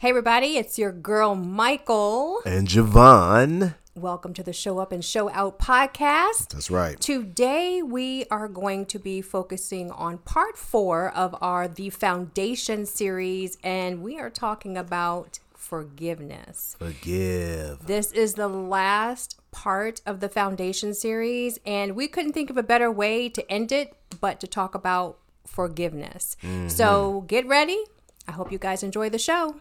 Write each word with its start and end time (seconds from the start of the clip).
Hey, 0.00 0.08
everybody, 0.08 0.56
it's 0.56 0.78
your 0.78 0.92
girl, 0.92 1.34
Michaelle. 1.34 2.40
And 2.46 2.66
Jevonne. 2.66 3.74
Welcome 3.94 4.32
to 4.32 4.42
the 4.42 4.54
Show 4.54 4.78
Up 4.78 4.92
and 4.92 5.04
Show 5.04 5.28
Out 5.28 5.58
podcast. 5.58 6.48
That's 6.54 6.70
right. 6.70 6.98
Today, 6.98 7.82
we 7.82 8.24
are 8.30 8.48
going 8.48 8.86
to 8.86 8.98
be 8.98 9.20
focusing 9.20 9.90
on 9.90 10.16
part 10.16 10.56
four 10.56 11.10
of 11.10 11.36
our 11.42 11.68
The 11.68 11.90
Foundation 11.90 12.86
series, 12.86 13.58
and 13.62 14.02
we 14.02 14.18
are 14.18 14.30
talking 14.30 14.78
about 14.78 15.38
forgiveness. 15.52 16.76
Forgive. 16.78 17.86
This 17.86 18.10
is 18.12 18.32
the 18.32 18.48
last 18.48 19.38
part 19.50 20.00
of 20.06 20.20
the 20.20 20.30
Foundation 20.30 20.94
series, 20.94 21.60
and 21.66 21.94
we 21.94 22.08
couldn't 22.08 22.32
think 22.32 22.48
of 22.48 22.56
a 22.56 22.62
better 22.62 22.90
way 22.90 23.28
to 23.28 23.52
end 23.52 23.70
it 23.70 23.94
but 24.18 24.40
to 24.40 24.46
talk 24.46 24.74
about 24.74 25.18
forgiveness. 25.44 26.38
Mm-hmm. 26.42 26.68
So 26.68 27.26
get 27.26 27.46
ready. 27.46 27.84
I 28.26 28.32
hope 28.32 28.50
you 28.50 28.56
guys 28.56 28.82
enjoy 28.82 29.10
the 29.10 29.18
show. 29.18 29.56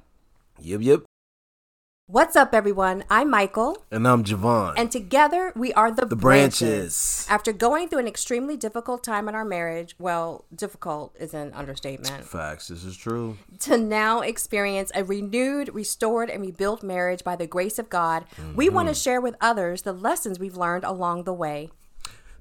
Yep, 0.62 0.82
yep. 0.82 1.02
What's 2.07 2.36
up, 2.36 2.56
everyone? 2.56 3.04
I'm 3.10 3.29
Michaelle, 3.29 3.86
And 3.92 4.07
I'm 4.07 4.24
Jevonne. 4.24 4.74
and 4.78 4.92
together 4.92 5.54
we 5.56 5.71
are 5.74 5.92
the, 5.92 6.07
the 6.07 6.15
branches. 6.15 6.60
branches. 6.60 7.28
After 7.29 7.54
going 7.54 7.88
through 7.88 8.00
an 8.00 8.07
extremely 8.07 8.57
difficult 8.57 9.04
time 9.04 9.29
in 9.29 9.36
our 9.36 9.46
marriage, 9.46 9.96
well, 10.00 10.46
difficult 10.54 11.15
is 11.20 11.36
an 11.36 11.54
understatement, 11.54 12.25
Facts. 12.25 12.68
This 12.68 12.84
is 12.84 12.98
true. 12.98 13.37
to 13.60 13.78
now 13.78 14.21
experience 14.21 14.92
a 14.96 15.04
renewed, 15.04 15.74
restored, 15.74 16.32
and 16.32 16.42
rebuilt 16.42 16.82
marriage 16.82 17.23
by 17.23 17.36
the 17.36 17.48
grace 17.48 17.78
of 17.78 17.89
God, 17.89 18.26
we 18.56 18.65
mm-hmm. 18.65 18.76
want 18.76 18.87
to 18.87 18.96
share 18.96 19.21
with 19.21 19.36
others 19.39 19.84
the 19.84 19.93
lessons 19.93 20.39
we've 20.39 20.57
learned 20.57 20.84
along 20.84 21.26
the 21.26 21.34
way. 21.34 21.70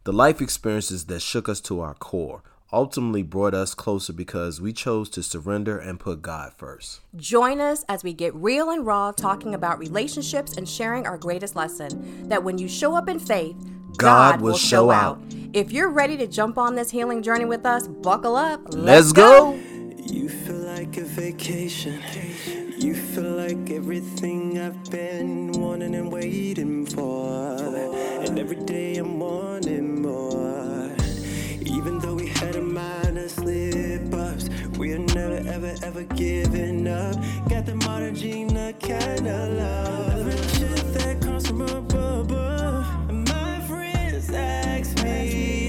The 0.05 0.13
life 0.15 0.41
experiences 0.41 1.05
that 1.05 1.21
shook 1.21 1.49
us 1.49 1.61
to 1.63 1.81
our 1.81 1.95
core 1.95 2.43
ultimately 2.73 3.23
brought 3.23 3.55
us 3.55 3.75
closer 3.75 4.13
because 4.13 4.61
we 4.61 4.73
chose 4.73 5.09
to 5.11 5.23
surrender 5.23 5.79
and 5.79 5.99
put 5.99 6.23
God 6.23 6.53
first. 6.57 7.01
Join 7.17 7.61
us 7.61 7.85
as 7.89 8.05
we 8.05 8.13
get 8.13 8.35
real 8.35 8.71
and 8.71 8.85
raw 8.85 9.13
talking 9.13 9.55
about 9.55 9.79
relationships 9.79 10.57
and 10.57 10.69
sharing 10.69 11.07
our 11.07 11.17
greatest 11.17 11.57
lesson 11.57 12.29
that 12.29 12.45
when 12.45 12.59
you 12.59 12.69
show 12.69 12.95
up 12.95 13.09
in 13.09 13.19
faith, 13.19 13.57
God 13.97 14.41
will 14.41 14.57
show 14.57 14.91
out. 14.91 15.21
If 15.53 15.73
you're 15.73 15.89
ready 15.89 16.17
to 16.19 16.27
jump 16.27 16.59
on 16.59 16.75
this 16.75 16.91
healing 16.91 17.23
journey 17.23 17.47
with 17.47 17.65
us, 17.65 17.89
buckle 17.89 18.37
up. 18.37 18.61
Let's, 18.69 19.13
go. 19.13 19.55
You 19.55 20.29
feel 20.29 20.57
like 20.57 20.97
a 20.99 21.05
vacation. 21.05 22.01
You 22.79 22.95
feel 22.95 23.33
like 23.33 23.71
everything 23.71 24.59
I've 24.59 24.91
been 24.91 25.53
wanting 25.53 25.95
and 25.95 26.13
waiting 26.13 26.87
for. 26.87 27.57
And 27.57 28.39
every 28.39 28.63
day 28.65 28.97
I'm 28.97 29.19
wanting 29.19 30.03
more. 30.03 30.88
Even 31.79 32.01
though 32.01 32.15
we 32.15 32.27
had 32.27 32.57
a 32.57 32.61
minor 32.61 33.29
slip 33.29 34.13
ups, 34.13 34.51
we're 34.77 34.99
never 34.99 35.41
ever 35.49 35.77
ever 35.85 36.03
giving 36.03 36.89
up. 36.89 37.15
Got 37.49 37.67
the 37.67 37.77
modern 37.87 38.17
Gina 38.17 38.73
kind 38.73 39.25
of 39.29 39.49
love. 39.53 40.23
Friendship 40.25 40.87
that 40.95 41.21
comes 41.23 41.47
from 41.47 41.61
above. 41.63 42.33
And 43.09 43.29
my 43.29 43.61
friends 43.69 44.29
ask 44.33 45.05
me 45.05 45.68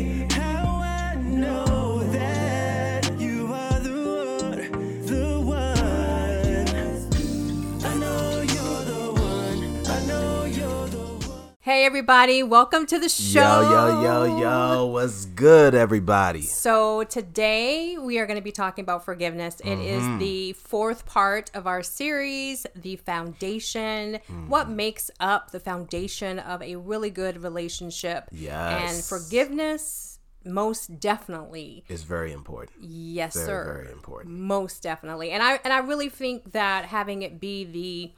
Hey, 11.69 11.85
everybody, 11.85 12.41
welcome 12.41 12.87
to 12.87 12.97
the 12.97 13.09
show. 13.09 13.61
Yo, 13.61 14.01
yo, 14.01 14.25
yo, 14.25 14.39
yo. 14.39 14.85
What's 14.87 15.25
good, 15.25 15.75
everybody? 15.75 16.41
So, 16.41 17.03
today 17.03 17.95
we 17.95 18.17
are 18.17 18.25
going 18.25 18.39
to 18.39 18.43
be 18.43 18.51
talking 18.51 18.81
about 18.81 19.05
forgiveness. 19.05 19.59
It 19.63 19.77
is 19.77 20.01
Mm-hmm. 20.01 20.17
the 20.17 20.53
fourth 20.53 21.05
part 21.05 21.51
of 21.53 21.67
our 21.67 21.83
series, 21.83 22.65
The 22.75 22.95
Foundation. 22.95 24.15
Mm-hmm. 24.15 24.47
What 24.47 24.67
makes 24.67 25.11
up 25.19 25.51
the 25.51 25.59
foundation 25.59 26.39
of 26.39 26.63
a 26.63 26.75
really 26.75 27.11
good 27.11 27.43
relationship? 27.43 28.29
Yes. 28.31 28.91
And 28.91 29.03
forgiveness, 29.21 30.17
most 30.43 30.99
definitely. 30.99 31.85
is 31.87 32.01
very 32.01 32.31
important. 32.33 32.77
Yes, 32.81 33.35
Very, 33.35 33.45
sir. 33.45 33.63
very 33.83 33.91
important. 33.91 34.33
Most 34.33 34.81
definitely. 34.81 35.29
And 35.29 35.43
I 35.43 35.59
and 35.63 35.71
I 35.71 35.77
really 35.81 36.09
think 36.09 36.51
that 36.53 36.85
having 36.85 37.21
it 37.21 37.39
be 37.39 37.63
the 37.63 38.11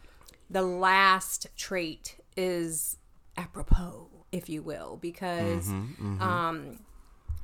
the 0.49 0.61
last 0.61 1.47
trait 1.57 2.15
is 2.37 2.95
apropos, 3.37 4.07
if 4.31 4.49
you 4.49 4.61
will, 4.61 4.97
because 5.01 5.67
Mm-hmm, 5.67 6.21
um 6.21 6.79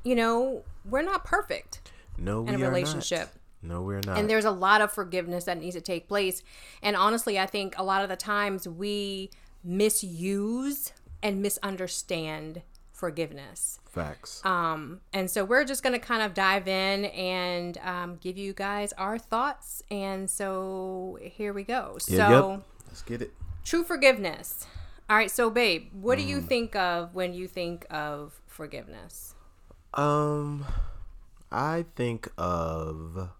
you 0.04 0.14
know, 0.14 0.62
we're 0.84 1.02
not 1.02 1.24
perfect 1.24 1.90
No, 2.16 2.42
we 2.42 2.48
in 2.48 2.54
a 2.54 2.58
are 2.58 2.60
not. 2.60 2.68
relationship. 2.68 3.28
No, 3.62 3.82
we're 3.82 4.00
not. 4.06 4.16
And 4.16 4.30
there's 4.30 4.44
a 4.44 4.50
lot 4.52 4.80
of 4.80 4.92
forgiveness 4.92 5.44
that 5.44 5.58
needs 5.58 5.74
to 5.74 5.80
take 5.80 6.06
place. 6.08 6.42
And 6.82 6.94
honestly, 6.94 7.38
I 7.38 7.46
think 7.46 7.74
a 7.76 7.82
lot 7.82 8.02
of 8.02 8.08
the 8.08 8.16
times 8.16 8.68
we 8.68 9.30
misuse 9.64 10.92
and 11.22 11.42
misunderstand 11.42 12.62
forgiveness. 12.92 13.80
Facts. 13.90 14.44
Um, 14.44 15.00
and 15.12 15.28
so 15.30 15.44
we're 15.44 15.64
just 15.64 15.82
going 15.82 15.92
to 15.94 15.98
kind 15.98 16.22
of 16.22 16.34
dive 16.34 16.68
in 16.68 17.06
and 17.06 17.78
um, 17.78 18.18
give 18.20 18.36
you 18.38 18.52
guys 18.52 18.92
our 18.94 19.18
thoughts. 19.18 19.82
And 19.90 20.28
so 20.30 21.18
here 21.20 21.52
we 21.52 21.64
go. 21.64 21.92
Yep, 21.94 22.02
so, 22.02 22.50
yep. 22.50 22.62
Let's 22.86 23.02
get 23.02 23.22
it. 23.22 23.32
true 23.64 23.82
forgiveness. 23.82 24.66
All 25.08 25.16
right. 25.16 25.30
So, 25.30 25.50
babe, 25.50 25.88
what 25.92 26.16
do 26.18 26.22
Mm. 26.22 26.28
you 26.28 26.40
think 26.40 26.76
of 26.76 27.14
when 27.14 27.32
you 27.34 27.46
think 27.48 27.86
of 27.90 28.40
forgiveness? 28.46 29.34
Um, 29.94 30.64
I 31.50 31.84
think 31.96 32.28
of 32.38 33.30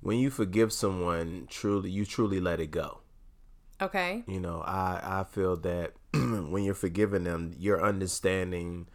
when 0.00 0.18
you 0.18 0.30
forgive 0.30 0.72
someone, 0.72 1.46
truly, 1.50 1.90
you 1.90 2.04
truly 2.04 2.40
let 2.40 2.60
it 2.60 2.70
go. 2.70 3.00
Okay. 3.80 4.24
You 4.26 4.40
know, 4.40 4.60
I 4.62 5.00
I 5.02 5.24
feel 5.24 5.56
that 5.58 5.94
when 6.12 6.62
you're 6.62 6.74
forgiving 6.74 7.24
them, 7.24 7.54
you're 7.58 7.84
understanding 7.84 8.86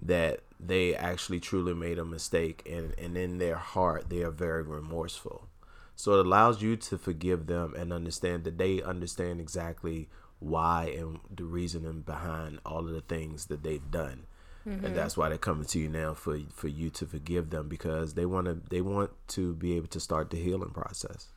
that 0.00 0.40
they 0.58 0.94
actually 0.94 1.40
truly 1.40 1.74
made 1.74 1.98
a 1.98 2.04
mistake, 2.04 2.66
and 2.70 2.94
and 2.98 3.16
in 3.16 3.38
their 3.38 3.56
heart, 3.56 4.08
they 4.08 4.22
are 4.22 4.30
very 4.30 4.62
remorseful. 4.62 5.48
So 5.94 6.12
it 6.18 6.26
allows 6.26 6.62
you 6.62 6.76
to 6.76 6.96
forgive 6.96 7.46
them 7.46 7.74
and 7.76 7.92
understand 7.92 8.44
that 8.44 8.56
they 8.56 8.80
understand 8.82 9.40
exactly 9.40 10.08
why 10.40 10.94
and 10.96 11.20
the 11.34 11.44
reasoning 11.44 12.00
behind 12.02 12.60
all 12.64 12.80
of 12.86 12.90
the 12.92 13.00
things 13.00 13.46
that 13.46 13.62
they've 13.62 13.90
done. 13.90 14.26
And 14.64 14.94
that's 14.94 15.16
why 15.16 15.30
they're 15.30 15.38
coming 15.38 15.64
to 15.64 15.78
you 15.78 15.88
now 15.88 16.12
for 16.12 16.38
for 16.52 16.68
you 16.68 16.90
to 16.90 17.06
forgive 17.06 17.48
them 17.48 17.68
because 17.68 18.12
they 18.14 18.26
want 18.26 18.46
to 18.48 18.60
they 18.68 18.82
want 18.82 19.10
to 19.28 19.54
be 19.54 19.74
able 19.76 19.86
to 19.88 19.98
start 20.00 20.28
the 20.28 20.36
healing 20.36 20.70
process. 20.70 21.28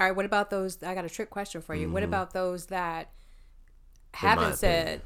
All 0.00 0.06
right. 0.06 0.16
What 0.16 0.24
about 0.24 0.50
those? 0.50 0.82
I 0.82 0.92
got 0.94 1.04
a 1.04 1.08
trick 1.08 1.30
question 1.30 1.62
for 1.62 1.76
you. 1.76 1.88
What 1.90 2.02
about 2.02 2.32
those 2.32 2.66
that 2.66 3.10
Mm-hmm. 4.14 4.26
haven't 4.26 4.56
said 4.56 5.02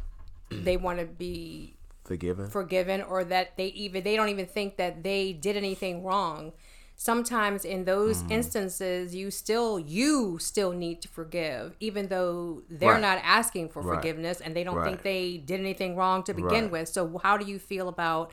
they 0.51 0.77
want 0.77 0.99
to 1.01 1.07
be 1.07 1.75
Forgiven? 2.05 2.49
forgiven 2.51 3.03
or 3.03 3.25
that 3.25 3.57
they 3.57 3.67
even 3.69 4.03
they 4.05 4.17
don't 4.17 4.29
even 4.29 4.47
think 4.47 4.77
that 4.77 5.03
they 5.03 5.33
did 5.33 5.57
anything 5.57 6.03
wrong 6.05 6.53
sometimes 6.99 7.65
in 7.65 7.85
those 7.85 8.23
Mm. 8.23 8.31
instances 8.31 9.15
you 9.15 9.31
still 9.31 9.79
you 9.79 10.39
still 10.39 10.73
need 10.73 11.03
to 11.03 11.09
forgive 11.09 11.77
even 11.79 12.09
though 12.09 12.63
they're 12.71 12.93
Right. 12.93 13.01
not 13.01 13.19
asking 13.23 13.69
for 13.69 13.83
Right. 13.83 13.97
forgiveness 13.97 14.41
and 14.41 14.57
they 14.57 14.65
don't 14.65 14.83
think 14.83 15.03
they 15.03 15.37
did 15.37 15.61
anything 15.61 15.95
wrong 15.95 16.23
to 16.25 16.33
begin 16.33 16.65
Right. 16.65 16.73
with 16.73 16.89
so 16.89 17.19
how 17.23 17.37
do 17.37 17.45
you 17.45 17.59
feel 17.59 17.89
about 17.89 18.33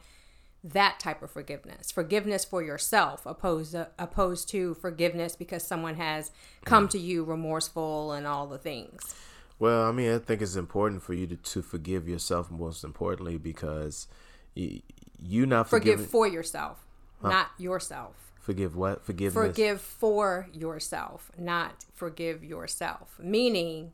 that 0.63 0.97
type 0.97 1.21
of 1.21 1.29
forgiveness 1.29 1.91
forgiveness 1.91 2.45
for 2.45 2.63
yourself 2.63 3.25
opposed 3.25 3.73
to, 3.73 3.89
opposed 3.99 4.47
to 4.49 4.73
forgiveness 4.75 5.35
because 5.35 5.61
someone 5.67 5.95
has 5.95 6.31
come 6.63 6.87
to 6.87 6.97
you 6.97 7.25
remorseful 7.25 8.13
and 8.13 8.25
all 8.25 8.47
the 8.47 8.57
things 8.57 9.13
Well, 9.59 9.83
I 9.87 9.91
mean, 9.91 10.11
I 10.13 10.17
think 10.19 10.41
it's 10.41 10.55
important 10.55 11.03
for 11.03 11.13
you 11.13 11.27
to, 11.27 11.35
to 11.35 11.61
forgive 11.61 12.07
yourself 12.07 12.49
most 12.49 12.83
importantly 12.83 13.37
because 13.37 14.07
you, 14.55 14.81
you 15.21 15.45
not 15.45 15.69
forgive 15.69 15.95
forgiving. 15.95 16.07
for 16.07 16.27
yourself 16.27 16.85
not 17.21 17.47
yourself 17.57 18.31
forgive 18.43 18.75
what? 18.75 19.03
Forgiveness. 19.03 19.33
forgive 19.47 19.81
for 19.81 20.47
yourself, 20.53 21.31
not 21.37 21.71
forgive 21.93 22.43
yourself. 22.43 23.17
Meaning, 23.19 23.91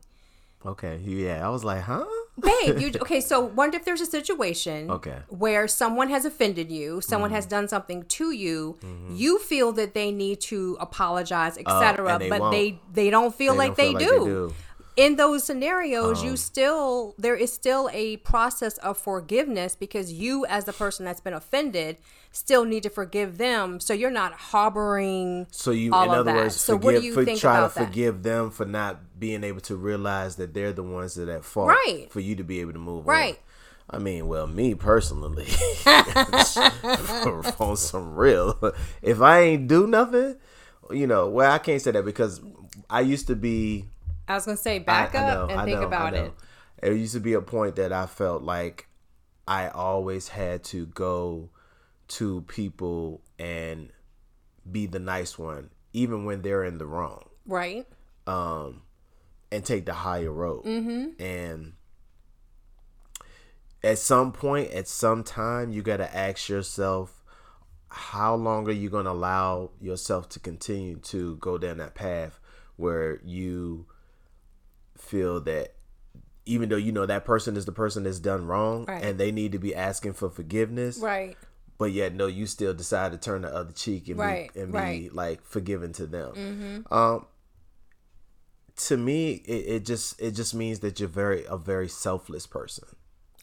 Okay. 0.65 0.97
Yeah, 0.97 1.45
I 1.47 1.49
was 1.49 1.63
like, 1.63 1.83
huh? 1.83 2.03
babe, 2.37 2.79
you 2.81 2.91
okay? 3.01 3.21
So, 3.21 3.39
wonder 3.39 3.77
if 3.77 3.85
there's 3.85 4.01
a 4.01 4.05
situation 4.05 4.91
Okay. 4.91 5.19
where 5.29 5.69
someone 5.69 6.09
has 6.09 6.25
offended 6.25 6.69
you, 6.69 6.99
someone 6.99 7.29
Mm-hmm. 7.29 7.35
has 7.35 7.45
done 7.45 7.67
something 7.69 8.03
to 8.19 8.31
you, 8.31 8.77
you 9.09 9.39
feel 9.39 9.71
that 9.79 9.93
they 9.93 10.11
need 10.11 10.41
to 10.51 10.75
apologize, 10.81 11.57
etc., 11.57 12.19
they 12.19 12.29
but 12.29 12.41
won't. 12.41 12.51
they 12.51 12.79
they 12.91 13.09
don't 13.09 13.33
feel 13.33 13.53
They 13.53 13.57
like, 13.69 13.77
don't 13.77 13.77
they, 13.77 13.83
feel 13.83 13.93
like 13.93 14.25
they 14.25 14.25
do. 14.49 14.55
Um, 14.99 15.05
In 15.05 15.15
those 15.15 15.43
scenarios, 15.43 16.23
you 16.23 16.35
still 16.37 17.15
there 17.17 17.35
is 17.35 17.51
still 17.53 17.89
a 17.93 18.17
process 18.17 18.77
of 18.79 18.97
forgiveness 18.97 19.75
because 19.75 20.11
you, 20.11 20.45
as 20.45 20.65
the 20.65 20.73
person 20.73 21.05
that's 21.05 21.21
been 21.21 21.33
offended, 21.33 21.97
still 22.31 22.65
need 22.65 22.83
to 22.83 22.89
forgive 22.89 23.37
them. 23.37 23.79
So 23.79 23.93
you're 23.93 24.11
not 24.11 24.33
harboring. 24.33 25.47
So 25.51 25.71
you, 25.71 25.93
all 25.93 26.03
in 26.03 26.09
of 26.09 26.15
other 26.19 26.31
that. 26.31 26.35
words, 26.37 26.55
So 26.59 26.73
forgive, 26.73 26.83
what 26.85 26.99
do 27.01 27.05
you 27.05 27.13
for, 27.13 27.25
try 27.37 27.55
to 27.67 27.73
that? 27.73 27.87
forgive 27.87 28.23
them 28.23 28.51
for 28.51 28.65
not 28.65 29.19
being 29.19 29.43
able 29.43 29.61
to 29.61 29.75
realize 29.75 30.35
that 30.35 30.53
they're 30.53 30.73
the 30.73 30.83
ones 30.83 31.15
that 31.15 31.29
are 31.29 31.37
at 31.37 31.45
fault. 31.45 31.69
Right. 31.69 32.07
For 32.09 32.19
you 32.19 32.35
to 32.35 32.43
be 32.43 32.59
able 32.61 32.73
to 32.73 32.79
move 32.79 33.05
Right. 33.07 33.33
on. 33.35 33.39
I 33.91 33.97
mean, 33.97 34.27
well, 34.27 34.45
me 34.45 34.75
personally, 34.75 35.47
on 37.59 37.75
some 37.77 38.15
real, 38.15 38.73
if 39.01 39.19
I 39.21 39.39
ain't 39.41 39.67
do 39.67 39.87
nothing, 39.87 40.35
you 40.91 41.07
know, 41.07 41.27
well, 41.27 41.51
I 41.51 41.57
can't 41.57 41.81
say 41.81 41.91
that 41.91 42.05
because 42.05 42.39
I 42.89 43.01
used 43.01 43.27
to 43.27 43.35
be 43.35 43.89
I 44.29 44.35
was 44.35 44.45
gonna 44.45 44.57
say 44.57 44.79
back 44.79 45.15
I- 45.15 45.19
I 45.19 45.21
up 45.23 45.33
know, 45.49 45.53
and 45.53 45.61
I 45.61 45.65
think 45.65 45.77
know, 45.77 45.83
I 45.83 45.87
about 45.87 46.13
it. 46.13 46.33
It 46.81 46.93
used 46.93 47.13
to 47.13 47.19
be 47.19 47.33
a 47.33 47.41
point 47.41 47.75
that 47.75 47.91
I 47.91 48.05
felt 48.05 48.43
like 48.43 48.87
I 49.47 49.67
always 49.69 50.29
had 50.29 50.63
to 50.65 50.85
go 50.85 51.49
to 52.09 52.41
people 52.43 53.21
and 53.37 53.91
be 54.71 54.85
the 54.85 54.99
nice 54.99 55.37
one, 55.37 55.71
even 55.93 56.23
when 56.25 56.41
they're 56.43 56.63
in 56.63 56.77
the 56.77 56.85
wrong, 56.85 57.27
Right. 57.45 57.85
um, 58.27 58.83
and 59.51 59.65
take 59.65 59.85
the 59.85 59.93
higher 59.93 60.31
road. 60.31 60.63
Mm-hmm. 60.65 61.21
And 61.21 61.73
at 63.83 63.97
some 63.97 64.31
point, 64.31 64.71
at 64.71 64.87
some 64.87 65.23
time, 65.23 65.71
you 65.71 65.81
got 65.81 65.97
to 65.97 66.15
ask 66.15 66.49
yourself, 66.49 67.23
how 67.89 68.35
long 68.35 68.67
are 68.67 68.71
you 68.73 68.89
going 68.89 69.05
to 69.05 69.11
allow 69.11 69.71
yourself 69.81 70.29
to 70.29 70.39
continue 70.39 70.97
to 70.97 71.37
go 71.37 71.57
down 71.57 71.77
that 71.77 71.95
path 71.95 72.39
where 72.75 73.19
you 73.23 73.87
feel 75.09 75.39
that 75.41 75.73
even 76.45 76.69
though 76.69 76.75
you 76.77 76.91
know 76.91 77.05
that 77.05 77.25
person 77.25 77.57
is 77.57 77.65
the 77.65 77.71
person 77.71 78.03
that's 78.03 78.19
done 78.19 78.45
wrong 78.45 78.85
Right. 78.85 79.03
and 79.03 79.19
they 79.19 79.31
need 79.31 79.51
to 79.51 79.59
be 79.59 79.73
asking 79.75 80.13
for 80.13 80.29
forgiveness 80.29 80.97
Right. 80.99 81.35
but 81.77 81.91
yet 81.91 82.13
no 82.13 82.27
you 82.27 82.45
still 82.47 82.73
decide 82.73 83.11
to 83.11 83.17
turn 83.17 83.41
the 83.41 83.53
other 83.53 83.71
cheek 83.73 84.07
and 84.07 84.17
Right, 84.17 84.53
be 84.53 84.59
and 84.61 84.71
be. 84.71 84.77
Mm-hmm. 84.79 85.15
like 85.15 85.43
forgiving 85.43 85.93
to 85.93 86.07
them 86.07 86.85
um 86.91 87.25
to 88.87 88.95
me 88.97 89.33
it, 89.45 89.51
it 89.75 89.85
just 89.85 90.19
it 90.21 90.31
just 90.31 90.53
means 90.55 90.79
that 90.79 90.99
you're 90.99 91.09
very 91.09 91.45
a 91.49 91.57
very 91.57 91.87
selfless 91.89 92.47
person 92.47 92.85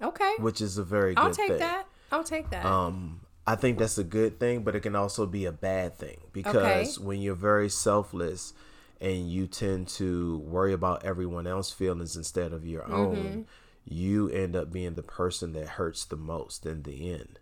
Okay. 0.00 0.32
which 0.38 0.60
is 0.60 0.78
a 0.78 0.84
very 0.84 1.14
good 1.14 1.24
I'll 1.24 1.30
take 1.34 1.48
thing 1.48 1.58
that. 1.58 1.86
I'll 2.12 2.24
take 2.24 2.50
that. 2.50 2.64
um 2.64 3.20
i 3.46 3.54
think 3.54 3.78
that's 3.78 3.98
a 3.98 4.04
good 4.04 4.40
thing 4.40 4.62
but 4.64 4.74
it 4.74 4.80
can 4.80 4.96
also 4.96 5.26
be 5.26 5.44
a 5.44 5.52
bad 5.52 5.96
thing 5.98 6.18
because 6.32 6.98
when 6.98 7.20
you're 7.20 7.34
very 7.34 7.68
selfless 7.68 8.52
and 9.00 9.30
you 9.30 9.46
tend 9.46 9.88
to 9.88 10.38
worry 10.38 10.72
about 10.72 11.04
everyone 11.04 11.46
else's 11.46 11.72
feelings 11.74 12.16
instead 12.16 12.52
of 12.52 12.66
your 12.66 12.82
Mm-hmm. 12.82 12.94
own 12.94 13.46
you 13.88 14.28
end 14.30 14.56
up 14.56 14.72
being 14.72 14.94
the 14.94 15.02
person 15.02 15.52
that 15.52 15.68
hurts 15.68 16.04
the 16.04 16.16
most 16.16 16.66
in 16.66 16.82
the 16.82 17.12
end 17.12 17.38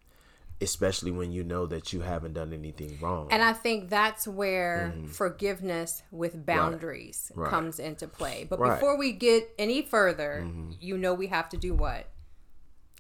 especially 0.61 1.11
when 1.11 1.33
you 1.33 1.43
know 1.43 1.67
that 1.67 1.93
you 1.93 2.01
haven't 2.03 2.33
done 2.35 2.53
anything 2.53 2.97
wrong 3.01 3.27
And 3.31 3.43
I 3.43 3.53
think 3.53 3.91
that's 3.91 4.27
where 4.29 4.95
forgiveness 5.09 6.03
with 6.11 6.47
boundaries 6.47 7.31
Mm-hmm. 7.33 7.41
Right. 7.41 7.51
comes 7.51 7.79
into 7.81 8.07
play. 8.07 8.47
But 8.49 8.61
Right. 8.61 8.69
Mm-hmm. 8.71 8.77
before 8.81 8.97
we 8.97 9.13
get 9.13 9.53
any 9.59 9.83
further, 9.83 10.49
you 10.81 10.97
know 10.97 11.13
we 11.15 11.27
have 11.29 11.49
to 11.51 11.57
do 11.57 11.75
what? 11.75 12.07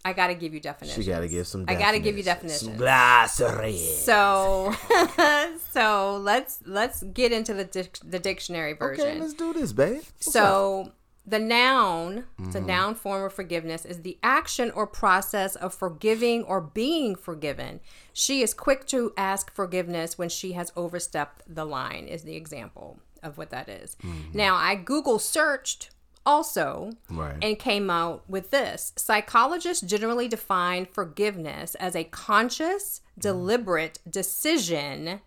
I 0.04 0.12
got 0.12 0.26
to 0.26 0.34
give 0.34 0.52
you 0.52 0.60
definitions. 0.60 1.02
She 1.04 1.10
got 1.10 1.20
to 1.20 1.28
give 1.28 1.46
some 1.46 1.64
I 1.66 1.74
got 1.76 1.92
to 1.92 1.98
give 1.98 2.16
you 2.16 2.22
definitions. 2.22 2.60
Some 2.70 2.76
glossary. 2.76 3.76
So, 3.78 4.74
so 5.70 6.18
let's 6.22 6.60
let's 6.66 7.02
get 7.02 7.32
into 7.32 7.54
the 7.54 7.64
dic- 7.64 7.98
the 8.04 8.18
dictionary 8.18 8.74
version. 8.74 9.04
okay 9.06 9.20
let's 9.20 9.34
do 9.34 9.52
this 9.52 9.72
babe 9.72 10.02
What's 10.18 10.28
up? 10.28 10.32
So 10.32 10.92
the 11.26 11.38
noun, 11.38 12.24
it's 12.38 12.54
a 12.54 12.58
Mm-hmm. 12.58 12.66
noun 12.66 12.94
form 12.96 13.24
of 13.24 13.32
forgiveness, 13.32 13.86
is 13.86 14.02
the 14.02 14.18
action 14.22 14.70
or 14.72 14.86
process 14.86 15.56
of 15.56 15.72
forgiving 15.72 16.42
or 16.44 16.60
being 16.60 17.14
forgiven. 17.16 17.80
She 18.12 18.42
is 18.42 18.52
quick 18.52 18.86
to 18.88 19.14
ask 19.16 19.50
forgiveness 19.54 20.18
when 20.18 20.28
she 20.28 20.52
has 20.52 20.70
overstepped 20.76 21.42
the 21.48 21.64
line, 21.64 22.08
is 22.08 22.24
the 22.24 22.36
example 22.36 22.98
of 23.22 23.38
what 23.38 23.48
that 23.48 23.70
is. 23.70 23.96
Mm-hmm. 24.04 24.36
Now, 24.36 24.56
I 24.56 24.74
Google 24.74 25.18
searched 25.18 25.88
also 26.26 26.92
Right. 27.10 27.36
and 27.42 27.58
came 27.58 27.90
out 27.90 28.22
with 28.28 28.50
this. 28.50 28.92
Psychologists 28.96 29.82
generally 29.86 30.28
define 30.28 30.86
forgiveness 30.86 31.74
as 31.76 31.94
a 31.94 32.04
conscious, 32.04 33.00
deliberate 33.18 33.98
decision 34.08 35.20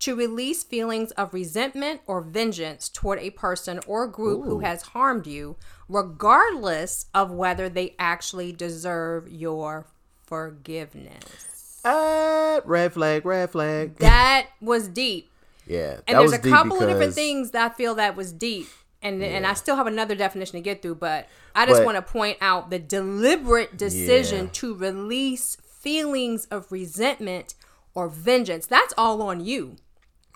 to 0.00 0.14
release 0.16 0.62
feelings 0.64 1.12
of 1.12 1.32
resentment 1.32 2.00
or 2.06 2.20
vengeance 2.20 2.88
toward 2.88 3.18
a 3.20 3.30
person 3.30 3.80
or 3.86 4.06
group 4.06 4.44
who 4.44 4.58
has 4.60 4.82
harmed 4.82 5.26
you, 5.26 5.56
regardless 5.88 7.06
of 7.14 7.30
whether 7.30 7.68
they 7.68 7.94
actually 7.98 8.52
deserve 8.52 9.28
your 9.28 9.86
forgiveness. 10.26 11.80
Ah, 11.84 12.60
red 12.64 12.92
flag 12.92 13.24
red 13.26 13.50
flag 13.50 13.96
That 13.98 14.46
was 14.60 14.88
deep. 14.88 15.30
yeah 15.66 15.98
And 16.06 16.18
there's 16.18 16.32
a 16.32 16.38
couple 16.38 16.80
of 16.82 16.88
different 16.88 17.14
things 17.14 17.50
that 17.52 17.72
I 17.72 17.74
feel 17.74 17.94
that 17.96 18.16
was 18.16 18.32
deep. 18.32 18.68
And, 19.04 19.22
and 19.22 19.46
I 19.46 19.52
still 19.52 19.76
have 19.76 19.86
another 19.86 20.14
definition 20.14 20.54
to 20.54 20.60
get 20.62 20.80
through, 20.82 20.94
but 20.96 21.28
I 21.54 21.66
just 21.66 21.84
want 21.84 21.96
to 21.96 22.02
point 22.02 22.38
out 22.40 22.70
the 22.70 22.78
deliberate 22.78 23.76
decision 23.76 24.46
Yeah. 24.46 24.50
to 24.54 24.74
release 24.74 25.56
feelings 25.80 26.46
of 26.46 26.72
resentment 26.72 27.54
or 27.94 28.08
vengeance. 28.08 28.66
That's 28.66 28.94
all 28.96 29.20
on 29.22 29.44
you. 29.44 29.76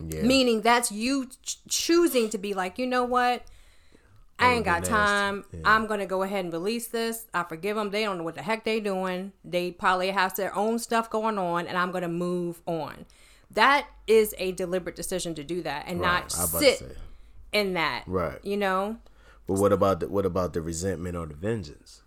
yeah. 0.06 0.22
Meaning 0.22 0.60
that's 0.60 0.92
you 0.92 1.26
ch- 1.42 1.56
choosing 1.68 2.28
to 2.30 2.36
be 2.38 2.52
like, 2.54 2.78
you 2.78 2.86
know 2.86 3.04
what? 3.04 3.42
I 4.38 4.52
ain't 4.52 4.64
got 4.64 4.84
time. 4.84 5.44
I'm 5.64 5.86
gonna 5.88 6.06
go 6.06 6.22
ahead 6.22 6.44
and 6.44 6.52
release 6.52 6.86
this. 6.88 7.26
I 7.34 7.42
forgive 7.42 7.74
them. 7.74 7.90
They 7.90 8.04
don't 8.04 8.18
know 8.18 8.22
what 8.24 8.36
the 8.36 8.42
heck 8.42 8.62
they 8.64 8.78
doing. 8.78 9.32
They 9.44 9.72
probably 9.72 10.10
have 10.10 10.36
their 10.36 10.54
own 10.54 10.78
stuff 10.78 11.10
going 11.10 11.38
on, 11.38 11.66
and 11.66 11.76
I'm 11.76 11.90
gonna 11.90 12.06
move 12.08 12.60
on. 12.66 13.06
That 13.50 13.88
is 14.06 14.34
a 14.38 14.52
deliberate 14.52 14.94
decision 14.94 15.34
to 15.36 15.42
do 15.42 15.62
that 15.62 15.86
and 15.88 16.00
Right, 16.00 16.06
not 16.22 16.38
I 16.38 16.44
about 16.44 16.60
to 16.62 16.76
sit. 16.76 16.96
In 17.52 17.74
that. 17.74 18.04
Right. 18.06 18.38
You 18.44 18.56
know. 18.56 18.98
But 19.46 19.54
what 19.54 19.72
about 19.72 20.00
the 20.00 20.08
what 20.08 20.26
about 20.26 20.52
the 20.52 20.60
resentment 20.62 21.16
or 21.16 21.26
the 21.26 21.34
vengeance? 21.34 22.02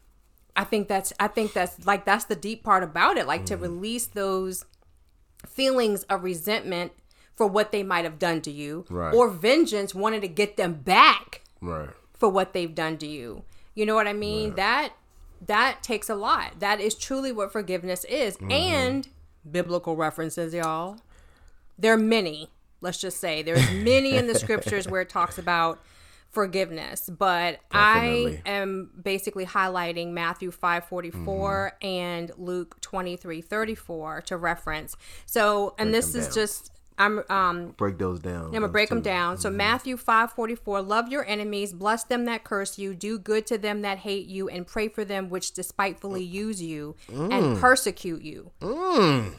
I 0.56 0.64
think 0.64 0.88
that's 0.88 1.12
I 1.20 1.28
think 1.28 1.54
that's 1.54 1.86
like 1.86 2.06
that's 2.06 2.26
the 2.26 2.36
deep 2.36 2.64
part 2.64 2.84
about 2.84 3.18
it, 3.18 3.26
like 3.28 3.46
to 3.48 3.54
Mm-hmm. 3.56 3.64
release 3.64 4.06
those 4.08 4.66
feelings 5.48 6.04
of 6.04 6.24
resentment 6.24 6.92
for 7.34 7.48
what 7.48 7.72
they 7.72 7.82
might 7.84 8.04
have 8.06 8.20
done 8.20 8.42
to 8.42 8.52
you, 8.52 8.86
Right. 8.90 9.14
or 9.14 9.30
vengeance, 9.30 9.96
wanting 9.96 10.22
to 10.22 10.28
get 10.28 10.58
them 10.58 10.74
back 10.74 11.42
Right. 11.62 11.90
for 12.14 12.30
what 12.30 12.54
they've 12.54 12.76
done 12.76 12.98
to 13.00 13.08
you. 13.08 13.44
You 13.74 13.86
know 13.86 13.96
what 13.96 14.08
I 14.08 14.14
mean? 14.14 14.56
That 14.56 14.94
that 15.48 15.82
takes 15.82 16.10
a 16.10 16.16
lot. 16.16 16.60
That 16.60 16.80
is 16.80 16.94
truly 16.94 17.32
what 17.32 17.52
forgiveness 17.52 18.04
is. 18.04 18.36
Mm-hmm. 18.38 18.52
And 18.52 19.08
biblical 19.50 19.96
references, 19.96 20.54
y'all. 20.54 20.98
There 21.80 21.94
are 21.94 21.98
many. 21.98 22.50
Let's 22.82 22.98
just 23.00 23.18
say 23.20 23.42
there's 23.44 23.72
many 23.72 24.16
in 24.16 24.28
the 24.28 24.36
scriptures 24.36 24.88
where 24.88 25.02
it 25.02 25.10
talks 25.10 25.38
about 25.38 25.80
forgiveness, 26.30 27.10
but 27.10 27.60
Definitely. 27.72 28.42
I 28.46 28.50
am 28.50 28.90
basically 29.02 29.46
highlighting 29.46 30.12
Matthew 30.12 30.52
5:44 30.52 31.12
Mm-hmm. 31.12 31.86
and 31.86 32.32
Luke 32.38 32.80
23:34 32.82 34.22
to 34.26 34.38
reference. 34.38 34.96
So, 35.26 35.76
and 35.78 35.94
this 35.94 36.16
is 36.16 36.26
down. 36.28 36.34
just 36.36 36.72
I'm 36.98 37.24
um 37.30 37.74
Break 37.78 37.98
those 37.98 38.20
down. 38.20 38.46
I'm 38.46 38.52
gonna 38.52 38.68
break 38.68 38.90
them 38.90 39.02
down. 39.02 39.38
So 39.38 39.50
Matthew 39.50 39.98
five 39.98 40.32
forty 40.34 40.56
four: 40.56 40.82
Love 40.82 41.10
your 41.10 41.26
enemies, 41.26 41.74
bless 41.74 42.04
them 42.04 42.26
that 42.26 42.44
curse 42.44 42.78
you, 42.78 42.94
do 42.94 43.18
good 43.18 43.48
to 43.48 43.58
them 43.58 43.82
that 43.82 44.00
hate 44.00 44.28
you, 44.28 44.50
and 44.50 44.68
pray 44.68 44.88
for 44.88 45.04
them 45.04 45.30
which 45.30 45.52
despitefully 45.54 46.24
use 46.24 46.62
you 46.62 46.96
and 47.10 47.58
persecute 47.60 48.22
you. 48.22 48.52
Deep. 48.60 49.34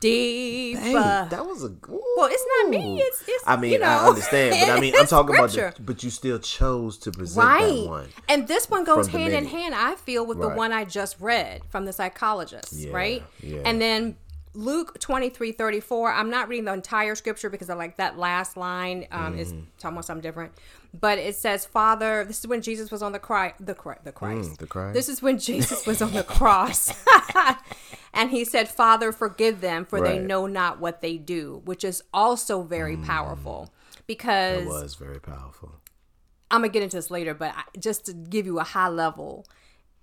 Hey, 0.00 0.94
uh, 0.94 1.24
that 1.26 1.46
was 1.46 1.64
a 1.64 1.70
good. 1.70 1.98
well, 2.16 2.28
it's 2.30 2.44
not 2.62 2.70
me. 2.70 3.00
It's, 3.00 3.22
it's 3.26 3.44
I 3.46 3.56
mean, 3.56 3.72
you 3.72 3.78
know, 3.78 3.86
I 3.86 4.06
understand, 4.08 4.56
but 4.60 4.70
I 4.70 4.80
mean, 4.80 4.94
I'm 4.96 5.06
talking 5.16 5.34
about 5.34 5.50
the, 5.50 5.74
but 5.80 6.02
you 6.04 6.10
still 6.10 6.38
chose 6.38 6.98
to 6.98 7.10
present 7.10 7.46
that 7.58 7.88
one. 7.88 8.08
And 8.28 8.46
this 8.46 8.68
one 8.68 8.84
goes 8.84 9.08
hand 9.08 9.32
in 9.32 9.46
hand, 9.46 9.74
I 9.74 9.94
feel, 9.94 10.26
with 10.26 10.40
the 10.40 10.48
one 10.50 10.72
I 10.72 10.84
just 10.84 11.18
read 11.20 11.62
from 11.70 11.84
the 11.86 11.92
psychologist, 11.92 12.72
Yeah, 12.74 12.92
right? 12.92 13.22
yeah. 13.42 13.62
And 13.64 13.80
then 13.80 14.16
Luke 14.58 14.98
23 14.98 15.52
34, 15.52 16.12
I'm 16.12 16.30
not 16.30 16.48
reading 16.48 16.64
the 16.64 16.72
entire 16.72 17.14
scripture 17.14 17.48
because 17.48 17.70
I 17.70 17.74
like 17.74 17.96
that 17.98 18.18
last 18.18 18.56
line 18.56 19.06
um, 19.12 19.38
is 19.38 19.52
Mm-hmm. 19.52 19.60
talking 19.78 19.94
about 19.94 20.04
something 20.04 20.20
different. 20.20 20.52
But 20.98 21.18
it 21.18 21.36
says, 21.36 21.64
Father, 21.64 22.24
this 22.24 22.40
is 22.40 22.48
when 22.48 22.60
Jesus 22.60 22.90
was 22.90 23.00
on 23.00 23.12
the 23.12 23.20
cry, 23.20 23.54
the, 23.60 23.74
Chri- 23.76 24.02
the 24.02 24.10
Christ. 24.10 24.50
Mm, 24.50 24.58
the 24.58 24.66
Christ. 24.66 24.94
This 24.94 25.08
is 25.08 25.22
when 25.22 25.38
Jesus 25.38 25.86
was 25.86 26.02
on 26.02 26.12
the 26.12 26.24
cross. 26.24 26.92
and 28.12 28.30
he 28.30 28.44
said, 28.44 28.68
Father, 28.68 29.12
forgive 29.12 29.60
them, 29.60 29.84
for 29.84 30.00
they 30.00 30.18
know 30.18 30.48
not 30.48 30.80
what 30.80 31.02
they 31.02 31.18
do, 31.18 31.62
which 31.64 31.84
is 31.84 32.02
also 32.12 32.62
very 32.62 32.96
powerful 32.96 33.72
because 34.08 34.64
It 34.64 34.66
was 34.66 34.96
very 34.96 35.20
powerful. 35.20 35.70
I'm 36.50 36.62
gonna 36.62 36.72
get 36.72 36.82
into 36.82 36.96
this 36.96 37.12
later, 37.12 37.32
but 37.32 37.54
I, 37.54 37.62
just 37.78 38.06
to 38.06 38.12
give 38.12 38.44
you 38.44 38.58
a 38.58 38.64
high 38.64 38.88
level, 38.88 39.46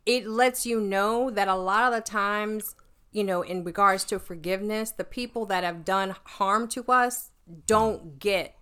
it 0.05 0.27
lets 0.27 0.65
you 0.65 0.79
know 0.79 1.29
that 1.31 1.49
a 1.49 1.55
lot 1.55 1.91
of 1.91 1.95
the 1.97 2.09
times, 2.09 2.75
you 3.15 3.23
know, 3.23 3.41
in 3.41 3.63
regards 3.63 4.03
to 4.03 4.19
forgiveness, 4.19 4.91
the 4.91 5.05
people 5.05 5.45
that 5.45 5.63
have 5.63 5.85
done 5.85 6.13
harm 6.25 6.67
to 6.67 6.83
us 6.91 7.31
don't 7.65 8.19
get 8.19 8.57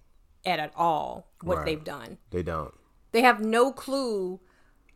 it 0.46 0.60
at 0.60 0.72
all 0.76 1.28
what 1.42 1.58
Right. 1.58 1.66
they've 1.66 1.84
done. 1.84 2.20
They 2.30 2.44
don't. 2.44 2.72
They 3.14 3.22
have 3.22 3.42
no 3.42 3.72
clue 3.72 4.40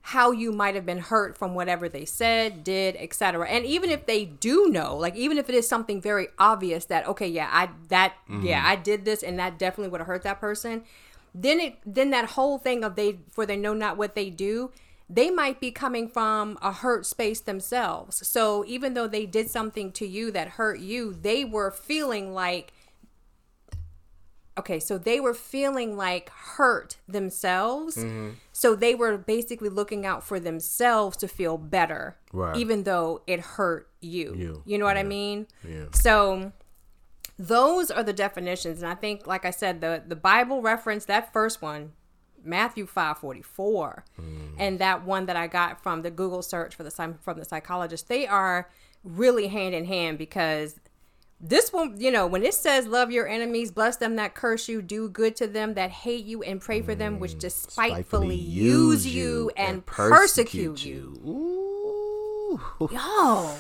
how 0.01 0.29
you 0.31 0.51
might 0.51 0.75
have 0.75 0.85
been 0.85 0.99
hurt 0.99 1.39
from 1.39 1.55
whatever 1.55 1.89
they 1.89 2.05
said, 2.05 2.63
did, 2.63 2.95
etc. 2.97 3.47
And 3.49 3.65
even 3.65 3.89
if 3.89 4.05
they 4.05 4.25
do 4.25 4.67
know, 4.69 4.95
like 4.95 5.15
even 5.15 5.39
if 5.39 5.49
it 5.49 5.55
is 5.55 5.67
something 5.67 6.01
very 6.03 6.27
obvious 6.37 6.85
that 6.85 7.07
okay, 7.07 7.27
yeah, 7.27 7.49
I 7.51 7.69
that 7.89 8.13
yeah, 8.29 8.59
mm-hmm. 8.59 8.67
I 8.67 8.75
did 8.75 9.05
this 9.05 9.23
and 9.23 9.39
that 9.39 9.57
definitely 9.57 9.89
would 9.89 10.01
have 10.01 10.07
hurt 10.07 10.21
that 10.21 10.39
person, 10.39 10.83
then 11.33 11.59
it 11.59 11.77
then 11.83 12.11
that 12.11 12.25
whole 12.31 12.59
thing 12.59 12.83
of 12.83 12.95
they 12.95 13.19
for 13.31 13.47
they 13.47 13.57
know 13.57 13.73
not 13.73 13.97
what 13.97 14.13
they 14.13 14.29
do, 14.29 14.71
they 15.09 15.29
might 15.29 15.59
be 15.59 15.71
coming 15.71 16.07
from 16.09 16.57
a 16.61 16.71
hurt 16.71 17.05
space 17.05 17.39
themselves. 17.39 18.27
So 18.27 18.65
even 18.67 18.93
though 18.93 19.07
they 19.07 19.25
did 19.25 19.49
something 19.49 19.91
to 19.93 20.05
you 20.05 20.31
that 20.31 20.49
hurt 20.49 20.79
you, 20.79 21.13
they 21.13 21.45
were 21.45 21.71
feeling 21.71 22.33
like 22.33 22.73
okay, 24.57 24.79
so 24.79 24.97
they 24.97 25.19
were 25.19 25.35
feeling 25.35 25.95
like 25.95 26.29
hurt 26.29 26.97
themselves. 27.07 27.95
Mm-hmm. 27.95 28.31
So 28.51 28.75
they 28.75 28.95
were 28.95 29.15
basically 29.17 29.69
looking 29.69 30.03
out 30.03 30.23
for 30.23 30.39
themselves 30.39 31.15
to 31.17 31.27
feel 31.27 31.59
better, 31.59 32.17
Right. 32.33 32.55
even 32.57 32.83
though 32.83 33.21
it 33.27 33.39
hurt 33.39 33.87
you. 34.01 34.61
You. 34.65 34.77
know 34.79 34.85
what 34.85 34.97
I 34.97 35.03
mean? 35.03 35.45
Yeah. 35.67 35.85
So 35.91 36.53
those 37.37 37.91
are 37.91 38.01
the 38.01 38.13
definitions, 38.13 38.81
and 38.81 38.91
I 38.91 38.95
think, 38.95 39.27
like 39.27 39.45
I 39.45 39.51
said, 39.51 39.79
the 39.79 40.01
the 40.05 40.15
Bible 40.15 40.61
reference 40.63 41.05
that 41.05 41.31
first 41.31 41.61
one, 41.61 41.91
Matthew 42.47 42.85
five 42.85 43.17
forty 43.17 43.41
four, 43.41 44.05
mm. 44.19 44.55
and 44.57 44.79
that 44.79 45.05
one 45.05 45.25
that 45.27 45.35
I 45.35 45.47
got 45.47 45.83
from 45.83 46.01
the 46.01 46.09
Google 46.09 46.41
search 46.41 46.75
for 46.75 46.83
the 46.83 46.91
from 47.21 47.37
the 47.37 47.45
psychologist, 47.45 48.07
they 48.07 48.25
are 48.25 48.69
really 49.03 49.47
hand 49.47 49.75
in 49.75 49.85
hand 49.85 50.17
because 50.17 50.79
this 51.39 51.71
one, 51.71 51.99
you 51.99 52.09
know, 52.09 52.25
when 52.25 52.43
it 52.43 52.53
says 52.53 52.87
love 52.87 53.11
your 53.11 53.27
enemies, 53.27 53.71
bless 53.71 53.97
them 53.97 54.15
that 54.15 54.33
curse 54.33 54.67
you, 54.67 54.81
do 54.81 55.07
good 55.07 55.35
to 55.35 55.47
them 55.47 55.75
that 55.75 55.91
hate 55.91 56.25
you, 56.25 56.41
and 56.41 56.59
pray 56.59 56.81
for 56.81 56.95
them 56.95 57.19
which 57.19 57.33
mm. 57.33 57.39
despitefully 57.39 58.35
use 58.35 59.05
you 59.05 59.51
and 59.55 59.85
persecute 59.85 60.83
you. 60.83 61.19
Ooh. 61.25 62.89
Yo. 62.91 63.55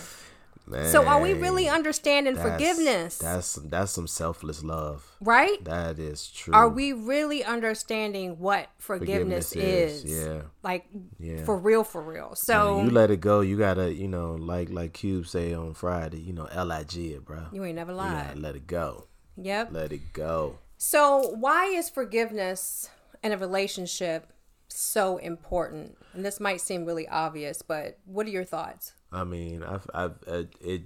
Man, 0.69 0.89
So 0.91 1.05
are 1.05 1.21
we 1.21 1.33
really 1.33 1.69
understanding 1.69 2.35
that's- 2.35 2.51
forgiveness? 2.53 3.17
That's 3.19 3.53
that's 3.55 3.91
some 3.91 4.05
selfless 4.07 4.63
love. 4.63 5.15
right? 5.21 5.63
That 5.63 5.97
is 5.97 6.27
true. 6.27 6.53
Are 6.53 6.67
we 6.67 6.91
really 6.93 7.43
understanding 7.43 8.37
what 8.39 8.67
forgiveness, 8.77 9.53
is? 9.55 10.03
Yeah. 10.03 10.41
Like 10.63 10.85
Yeah. 11.19 11.45
for 11.45 11.57
real, 11.57 11.83
for 11.85 12.01
real. 12.01 12.35
So 12.35 12.81
you 12.83 12.89
let 12.91 13.11
it 13.11 13.21
go, 13.21 13.39
you 13.41 13.57
gotta, 13.57 13.93
you 13.93 14.07
know, 14.09 14.33
like 14.35 14.69
like 14.69 14.91
Cube 14.93 15.25
say 15.27 15.53
on 15.53 15.73
Friday, 15.73 16.19
you 16.19 16.33
know, 16.33 16.47
Lig 16.53 16.95
it, 16.97 17.23
bro. 17.25 17.45
you 17.53 17.63
ain't 17.63 17.75
never 17.75 17.91
You 17.93 17.97
lied. 17.99 18.27
gotta 18.27 18.39
let 18.39 18.55
it 18.55 18.67
go. 18.67 19.05
Yep. 19.37 19.69
Let 19.71 19.91
it 19.93 20.11
go. 20.13 20.57
So 20.77 21.29
why 21.35 21.65
is 21.67 21.89
forgiveness 21.89 22.89
in 23.23 23.31
a 23.31 23.37
relationship 23.37 24.33
so 24.67 25.17
important? 25.17 25.97
And 26.13 26.25
this 26.25 26.39
might 26.39 26.61
seem 26.61 26.85
really 26.85 27.07
obvious, 27.07 27.61
but 27.61 27.99
what 28.05 28.25
are 28.27 28.31
your 28.31 28.43
thoughts? 28.45 28.93
I 29.11 29.23
mean, 29.23 29.63
I've, 29.63 29.89
I've, 29.93 30.15
uh, 30.27 30.43
it, 30.59 30.83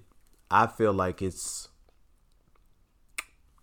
I 0.50 0.68
feel 0.68 0.94
like 0.94 1.22
it's 1.22 1.70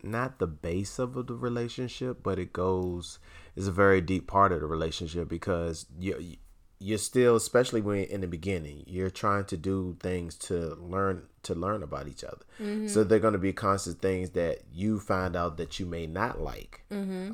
not 0.03 0.39
the 0.39 0.47
base 0.47 0.99
of 0.99 1.15
the 1.27 1.35
relationship, 1.35 2.23
but 2.23 2.39
it 2.39 2.53
goes, 2.53 3.19
it's 3.57 3.67
a 3.67 3.73
very 3.73 4.01
deep 4.01 4.27
part 4.27 4.53
of 4.53 4.61
the 4.61 4.67
relationship 4.67 5.29
because 5.29 5.87
you, 5.99 6.37
you're 6.81 6.99
still, 6.99 7.35
especially 7.37 7.81
when 7.81 8.05
in 8.05 8.21
the 8.21 8.27
beginning, 8.29 8.85
you're 8.87 9.11
trying 9.11 9.45
to 9.47 9.57
do 9.57 9.97
things 10.01 10.37
to 10.37 10.77
learn 10.77 11.25
to 11.43 11.55
learn 11.55 11.83
about 11.83 12.07
each 12.09 12.23
other. 12.23 12.45
So 12.89 13.05
they're 13.05 13.19
going 13.19 13.33
to 13.33 13.39
be 13.39 13.53
constant 13.53 14.01
things 14.01 14.31
that 14.31 14.61
you 14.73 15.01
find 15.01 15.35
out 15.35 15.57
that 15.57 15.81
you 15.81 15.87
may 15.87 16.07
not 16.07 16.41
like 16.41 16.85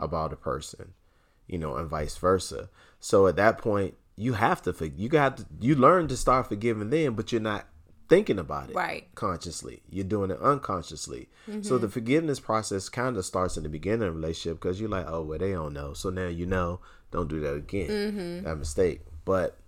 about 0.01 0.33
a 0.33 0.37
person, 0.37 0.95
you 1.47 1.59
know, 1.59 1.77
and 1.77 1.89
vice 1.89 2.17
versa. 2.17 2.71
So 3.01 3.27
at 3.27 3.37
that 3.37 3.59
point, 3.59 3.95
you 4.17 4.35
have 4.35 4.63
to 4.63 4.73
for- 4.73 4.87
you 4.87 5.09
got 5.09 5.39
to, 5.39 5.47
you 5.61 5.75
learn 5.75 6.09
to 6.09 6.17
start 6.17 6.47
forgiving 6.49 6.91
them, 6.91 7.15
but 7.15 7.33
you're 7.33 7.41
not 7.41 7.67
thinking 8.09 8.39
about 8.39 8.69
it 8.71 8.77
Right. 8.77 9.09
consciously. 9.15 9.83
You're 9.91 10.05
doing 10.05 10.31
it 10.31 10.39
unconsciously. 10.41 11.29
So 11.63 11.79
the 11.79 11.89
forgiveness 11.89 12.39
process 12.41 12.89
kind 12.89 13.17
of 13.17 13.25
starts 13.25 13.57
in 13.57 13.63
the 13.63 13.69
beginning 13.69 14.07
of 14.09 14.15
the 14.15 14.21
relationship 14.21 14.61
because 14.61 14.79
you're 14.81 14.89
like, 14.91 15.07
oh, 15.09 15.23
well, 15.23 15.39
they 15.39 15.53
don't 15.53 15.73
know. 15.73 15.95
So 15.95 16.11
now 16.11 16.29
you 16.29 16.47
know, 16.47 16.81
don't 17.11 17.29
do 17.29 17.41
that 17.41 17.55
again. 17.55 18.45
That 18.45 18.57
mistake. 18.57 19.01
But 19.25 19.59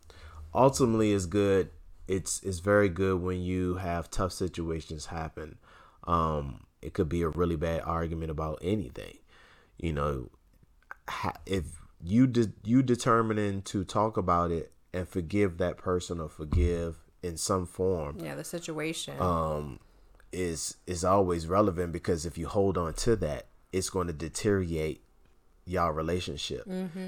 ultimately, 0.54 1.12
it's 1.12 1.26
good. 1.26 1.70
It's 2.08 2.42
it's 2.42 2.60
very 2.60 2.88
good 2.88 3.20
when 3.20 3.40
you 3.40 3.74
have 3.76 4.10
tough 4.10 4.32
situations 4.32 5.06
happen. 5.06 5.58
Um, 6.04 6.66
it 6.82 6.92
could 6.94 7.08
be 7.08 7.22
a 7.22 7.28
really 7.28 7.56
bad 7.56 7.80
argument 7.84 8.30
about 8.30 8.58
anything. 8.62 9.18
You 9.78 9.92
know, 9.92 10.30
ha- 11.08 11.40
if 11.46 11.64
you 12.02 12.26
de- 12.26 12.52
you 12.64 12.82
determining 12.82 13.62
to 13.62 13.84
talk 13.84 14.16
about 14.16 14.50
it 14.50 14.72
and 14.92 15.08
forgive 15.08 15.58
that 15.58 15.76
person 15.76 16.20
or 16.20 16.28
forgive 16.28 16.96
in 17.22 17.36
some 17.36 17.66
form 17.66 18.18
Yeah, 18.20 18.34
the 18.34 18.44
situation. 18.44 19.20
um, 19.20 19.80
is 20.32 20.76
is 20.86 21.04
always 21.04 21.46
relevant 21.46 21.92
because 21.92 22.26
if 22.26 22.36
you 22.36 22.46
hold 22.46 22.76
on 22.76 22.92
to 22.94 23.16
that, 23.16 23.46
it's 23.72 23.90
going 23.90 24.06
to 24.06 24.12
deteriorate 24.12 25.02
y'all 25.64 25.90
relationship. 25.90 26.62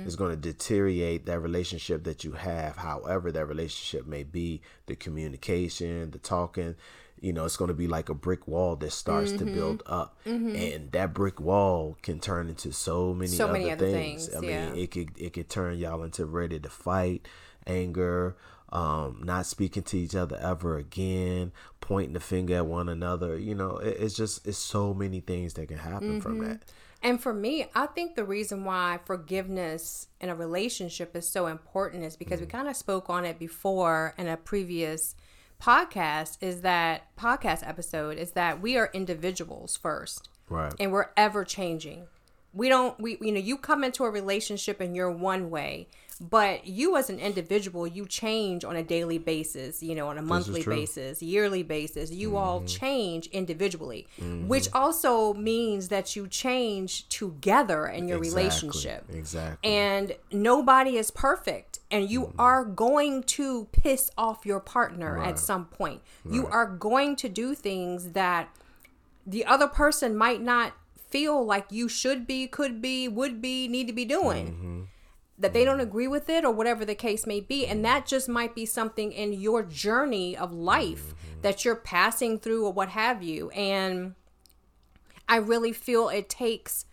It's 0.05 0.17
going 0.17 0.31
to 0.33 0.37
deteriorate 0.37 1.27
that 1.27 1.39
relationship 1.41 2.05
that 2.05 2.25
you 2.25 2.33
have, 2.33 2.77
however 2.77 3.31
that 3.33 3.47
relationship 3.47 4.07
may 4.07 4.25
be, 4.25 4.63
the 4.87 4.97
communication, 4.97 6.11
the 6.11 6.19
talking. 6.19 6.75
You 7.21 7.33
know, 7.33 7.45
it's 7.45 7.57
going 7.57 7.69
to 7.69 7.75
be 7.75 7.87
like 7.89 8.09
a 8.09 8.15
brick 8.15 8.47
wall 8.49 8.77
that 8.77 8.93
starts 8.93 9.33
to 9.33 9.45
build 9.45 9.83
up, 9.87 10.17
and 10.25 10.93
that 10.93 11.15
brick 11.15 11.41
wall 11.41 11.97
can 12.03 12.21
turn 12.21 12.49
into 12.49 12.73
so 12.73 13.13
many, 13.15 13.37
So 13.37 13.45
other, 13.45 13.53
many 13.53 13.71
other 13.73 13.87
things. 13.87 14.27
things, 14.27 14.37
I 14.37 14.41
mean, 14.41 14.77
it 14.77 14.91
could 14.91 15.11
it 15.19 15.33
could 15.33 15.49
turn 15.49 15.79
y'all 15.79 16.03
into 16.03 16.27
ready 16.27 16.59
to 16.61 16.69
fight, 16.69 17.27
anger, 17.67 18.37
um, 18.71 19.23
not 19.25 19.47
speaking 19.47 19.83
to 19.85 19.99
each 19.99 20.15
other 20.15 20.37
ever 20.37 20.77
again, 20.77 21.53
pointing 21.81 22.13
the 22.15 22.21
finger 22.21 22.57
at 22.57 22.67
one 22.67 22.89
another. 22.89 23.39
You 23.39 23.55
know, 23.55 23.79
it, 23.79 23.97
it's 24.01 24.15
just 24.15 24.47
it's 24.47 24.59
so 24.59 24.93
many 24.95 25.21
things 25.21 25.55
that 25.55 25.69
can 25.69 25.79
happen 25.79 26.21
from 26.21 26.39
Mm-hmm. 26.39 26.49
that. 26.49 26.63
And 27.01 27.23
for 27.23 27.33
me, 27.33 27.67
I 27.77 27.87
think 27.87 28.17
the 28.17 28.25
reason 28.25 28.65
why 28.65 28.99
forgiveness 29.05 30.09
in 30.21 30.29
a 30.31 30.35
relationship 30.35 31.15
is 31.15 31.29
so 31.29 31.47
important 31.47 32.03
is 32.05 32.17
because 32.17 32.41
we 32.41 32.47
Mm. 32.47 32.51
kind 32.51 32.69
of 32.69 32.77
spoke 32.77 33.09
on 33.09 33.25
it 33.25 33.39
before 33.39 34.15
in 34.19 34.27
a 34.27 34.37
previous 34.37 35.15
podcast 35.63 36.39
is 36.41 36.61
that 36.63 37.15
podcast 37.17 37.67
episode 37.69 38.17
is 38.17 38.33
that 38.33 38.61
we 38.61 38.77
are 38.77 38.91
individuals 38.93 39.77
first 39.77 40.29
Right. 40.49 40.73
and 40.79 40.93
we're 40.93 41.11
ever 41.17 41.45
changing. 41.45 42.07
We 42.55 42.69
don't 42.69 42.99
we 43.01 43.19
you 43.21 43.33
know 43.33 43.41
you 43.41 43.59
come 43.59 43.85
into 43.85 44.05
a 44.05 44.11
relationship 44.11 44.81
and 44.81 44.97
you're 44.97 45.11
one 45.11 45.51
way, 45.51 45.89
but 46.21 46.67
you 46.67 46.97
as 46.97 47.11
an 47.11 47.19
individual 47.21 47.87
you 47.87 48.07
change 48.07 48.65
on 48.65 48.75
a 48.75 48.83
daily 48.83 49.19
basis, 49.19 49.83
you 49.83 49.95
know, 49.95 50.09
on 50.09 50.17
a 50.17 50.23
monthly 50.23 50.65
basis, 50.65 51.23
yearly 51.23 51.63
basis. 51.63 52.11
You 52.11 52.37
all 52.37 52.65
change 52.65 53.27
individually, 53.27 54.07
which 54.47 54.73
also 54.73 55.35
means 55.35 55.89
that 55.89 56.17
you 56.17 56.27
change 56.27 57.07
together 57.11 57.87
in 57.87 58.09
your 58.09 58.19
Exactly. 58.19 58.43
relationship. 58.43 59.05
Exactly. 59.13 59.71
And 59.71 60.17
nobody 60.33 60.97
is 60.97 61.11
perfect. 61.11 61.78
And 61.91 62.11
you 62.11 62.23
mm-hmm. 62.23 62.41
are 62.41 62.65
going 62.65 63.23
to 63.25 63.67
piss 63.73 64.11
off 64.19 64.45
your 64.45 64.61
partner 64.61 65.23
at 65.23 65.39
some 65.39 65.65
point. 65.67 66.03
You 66.29 66.47
are 66.47 66.67
going 66.67 67.17
to 67.17 67.29
do 67.29 67.55
things 67.55 68.11
that 68.13 68.55
the 69.27 69.45
other 69.45 69.69
person 69.69 70.17
might 70.17 70.43
not 70.43 70.75
feel 71.09 71.45
like 71.45 71.67
you 71.71 71.89
should 71.89 72.27
be, 72.27 72.47
could 72.47 72.83
be, 72.83 73.09
would 73.09 73.41
be, 73.41 73.69
need 73.69 73.87
to 73.87 73.93
be 73.93 74.05
doing. 74.05 74.47
Mm-hmm. 74.49 74.81
That 75.39 75.53
they 75.53 75.65
don't 75.65 75.79
mm-hmm. 75.79 75.89
agree 75.89 76.09
with 76.09 76.29
it 76.29 76.45
or 76.45 76.51
whatever 76.53 76.85
the 76.85 76.95
case 76.95 77.27
may 77.27 77.41
be. 77.41 77.67
And 77.67 77.85
that 77.85 78.07
just 78.07 78.29
might 78.29 78.55
be 78.55 78.67
something 78.67 79.13
in 79.13 79.33
your 79.33 79.63
journey 79.63 80.37
of 80.37 80.53
life 80.53 81.15
that 81.43 81.65
you're 81.65 81.77
passing 81.77 82.39
through 82.39 82.67
or 82.67 82.73
what 82.73 82.91
have 82.91 83.23
you. 83.23 83.51
And 83.51 84.15
I 85.29 85.37
really 85.37 85.73
feel 85.73 86.09
it 86.09 86.29
takes 86.29 86.87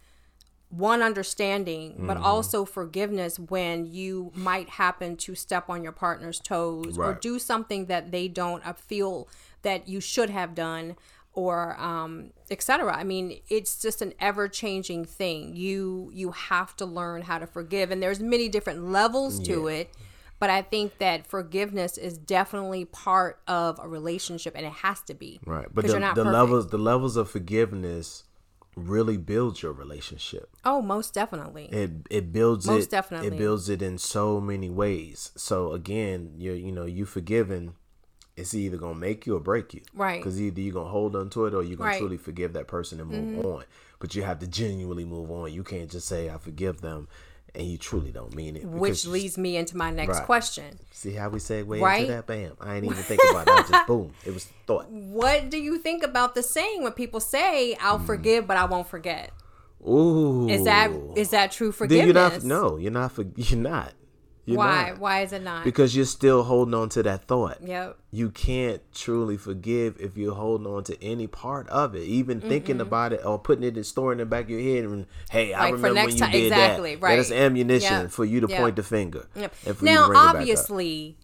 one 0.77 1.01
understanding, 1.01 1.96
but 2.00 2.17
Mm-hmm. 2.17 2.25
also 2.25 2.65
forgiveness 2.65 3.38
when 3.39 3.86
you 3.86 4.32
might 4.36 4.70
happen 4.70 5.15
to 5.17 5.36
step 5.36 5.70
on 5.70 5.84
your 5.84 5.91
partner's 5.91 6.39
toes 6.39 6.98
or 6.98 7.13
do 7.13 7.39
something 7.39 7.86
that 7.88 8.12
they 8.12 8.27
don't 8.27 8.65
uh, 8.65 8.74
feel 8.74 9.27
that 9.62 9.88
you 9.88 10.00
should 10.00 10.29
have 10.29 10.55
done 10.55 10.96
or 11.34 11.75
um 11.79 12.32
etc 12.50 12.96
i 12.96 13.03
mean 13.03 13.39
it's 13.50 13.82
just 13.82 14.01
an 14.01 14.13
ever 14.20 14.48
changing 14.48 15.03
thing 15.03 15.53
you 15.55 16.10
you 16.13 16.32
have 16.32 16.75
to 16.75 16.86
learn 16.86 17.22
how 17.24 17.38
to 17.38 17.46
forgive 17.46 17.91
and 17.91 18.01
there's 18.01 18.22
many 18.22 18.48
different 18.48 18.86
levels 18.89 19.39
to 19.39 19.67
it 19.67 19.89
but 20.39 20.50
i 20.50 20.62
think 20.62 20.98
that 20.98 21.27
forgiveness 21.27 21.98
is 21.98 22.17
definitely 22.17 22.86
part 22.86 23.39
of 23.48 23.77
a 23.84 23.88
relationship 23.88 24.53
and 24.55 24.65
it 24.65 24.72
has 24.72 25.01
to 25.01 25.13
be 25.13 25.39
right. 25.46 25.67
but 25.74 25.86
the, 25.86 26.12
the 26.15 26.24
levels 26.24 26.67
the 26.70 26.77
levels 26.77 27.17
of 27.17 27.29
forgiveness 27.29 28.24
really 28.75 29.17
builds 29.17 29.63
your 29.63 29.72
relationship. 29.74 30.50
oh 30.65 30.82
most 30.82 31.13
definitely 31.13 31.65
It 31.72 31.91
it 32.10 32.32
builds 32.34 32.67
Most 32.67 32.86
it. 32.86 32.91
definitely. 32.91 33.27
It 33.29 33.38
builds 33.38 33.70
it 33.70 33.82
in 33.82 33.98
so 33.98 34.41
many 34.41 34.70
ways. 34.70 35.32
So 35.36 35.72
again, 35.74 36.34
you 36.38 36.51
you 36.53 36.72
know 36.72 36.86
you 36.86 37.05
forgiving. 37.05 37.75
It's 38.38 38.53
either 38.53 38.75
gonna 38.75 39.00
make 39.00 39.25
you 39.25 39.38
or 39.38 39.39
break 39.39 39.74
you, 39.74 39.82
Right. 39.94 40.20
Because 40.20 40.41
either 40.41 40.60
you're 40.60 40.74
gonna 40.74 40.89
hold 40.89 41.15
on 41.15 41.29
to 41.29 41.46
it 41.46 41.53
or 41.53 41.63
you're 41.63 41.77
gonna 41.77 41.88
Right. 41.91 41.96
Mm-hmm. 41.96 42.05
truly 42.05 42.17
forgive 42.17 42.51
that 42.53 42.67
person 42.67 43.00
and 43.00 43.10
move 43.10 43.46
on. 43.46 43.63
But 44.00 44.13
you 44.13 44.24
have 44.24 44.39
to 44.39 44.48
genuinely 44.48 45.05
move 45.05 45.32
on. 45.32 45.53
You 45.53 45.63
can't 45.63 45.89
just 45.89 46.05
say 46.08 46.29
I 46.29 46.38
forgive 46.38 46.82
them, 46.82 47.08
and 47.56 47.66
you 47.66 47.78
truly 47.78 48.12
don't 48.12 48.36
mean 48.36 48.56
it. 48.58 48.66
which 48.66 49.06
leads 49.06 49.38
me 49.38 49.56
into 49.58 49.76
my 49.78 49.90
next 49.92 50.18
Right. 50.18 50.26
question 50.26 50.80
See 50.92 51.14
how 51.14 51.30
we 51.30 51.40
segue 51.40 51.82
Right? 51.82 52.02
into 52.02 52.14
that? 52.14 52.28
Bam! 52.28 52.52
I 52.60 52.76
ain't 52.76 52.86
even 52.86 52.98
think 52.98 53.22
about 53.32 53.48
it. 53.48 53.54
I 53.54 53.62
just 53.68 53.88
boom. 53.92 54.12
It 54.26 54.34
was 54.34 54.46
thought. 54.68 54.90
what 54.90 55.50
do 55.50 55.58
you 55.58 55.78
think 55.78 56.04
about 56.04 56.36
the 56.36 56.44
saying 56.44 56.84
when 56.84 56.92
people 56.94 57.20
say 57.20 57.76
i'll 57.82 58.00
Mm. 58.00 58.06
forgive 58.06 58.48
but 58.48 58.58
i 58.58 58.66
won't 58.66 58.88
forget 58.88 59.32
Ooh. 59.88 60.48
is 60.50 60.64
that 60.66 60.90
is 61.16 61.30
that 61.30 61.52
true 61.52 61.68
Then 61.68 61.74
forgiveness 61.74 62.06
you're 62.06 62.14
not. 62.14 62.44
No, 62.44 62.78
you're 62.78 62.92
not. 62.92 63.12
For, 63.12 63.24
you're 63.36 63.60
not. 63.60 63.94
You're 64.48 64.58
Why? 64.60 64.90
not. 64.92 65.00
Why 65.00 65.22
is 65.22 65.34
it 65.34 65.42
not? 65.44 65.64
Because 65.64 65.96
you're 65.96 66.06
still 66.06 66.44
holding 66.44 66.75
on 66.75 66.90
to 66.90 67.02
that 67.04 67.28
thought. 67.28 67.58
yep. 67.66 67.98
You 68.12 68.30
can't 68.30 68.82
truly 68.94 69.38
forgive 69.38 69.98
if 70.00 70.16
you're 70.18 70.36
holding 70.36 70.68
on 70.68 70.84
to 70.86 71.04
any 71.04 71.25
part 71.28 71.68
of 71.70 71.96
it, 71.96 72.04
even 72.04 72.40
thinking 72.42 72.80
about 72.80 73.12
it 73.12 73.25
or 73.25 73.40
putting 73.40 73.64
it 73.64 73.75
in 73.75 73.84
storing 73.84 74.20
in 74.20 74.28
the 74.28 74.30
back 74.30 74.44
of 74.46 74.52
your 74.52 74.62
head. 74.62 74.86
And 74.86 75.08
hey, 75.32 75.54
I 75.54 75.66
remember 75.70 75.94
next 75.94 76.20
when 76.22 76.30
you 76.32 76.38
ti- 76.38 76.42
did 76.44 76.44
exactly, 76.54 76.96
that. 76.96 77.02
right. 77.02 77.16
That's 77.18 77.32
ammunition 77.32 78.02
Yep. 78.04 78.12
for 78.12 78.24
you 78.24 78.40
to 78.42 78.48
Yep. 78.48 78.60
point 78.62 78.75
the 78.75 78.84
finger. 78.84 79.28
Yep. 79.36 79.54
and 79.66 79.78
for 79.78 79.84
you 79.86 79.90
to 79.90 79.96
Now, 79.96 80.08
bring 80.08 80.12
it 80.12 80.22
back 80.24 80.30
up. 80.30 80.36
obviously, 80.36 81.18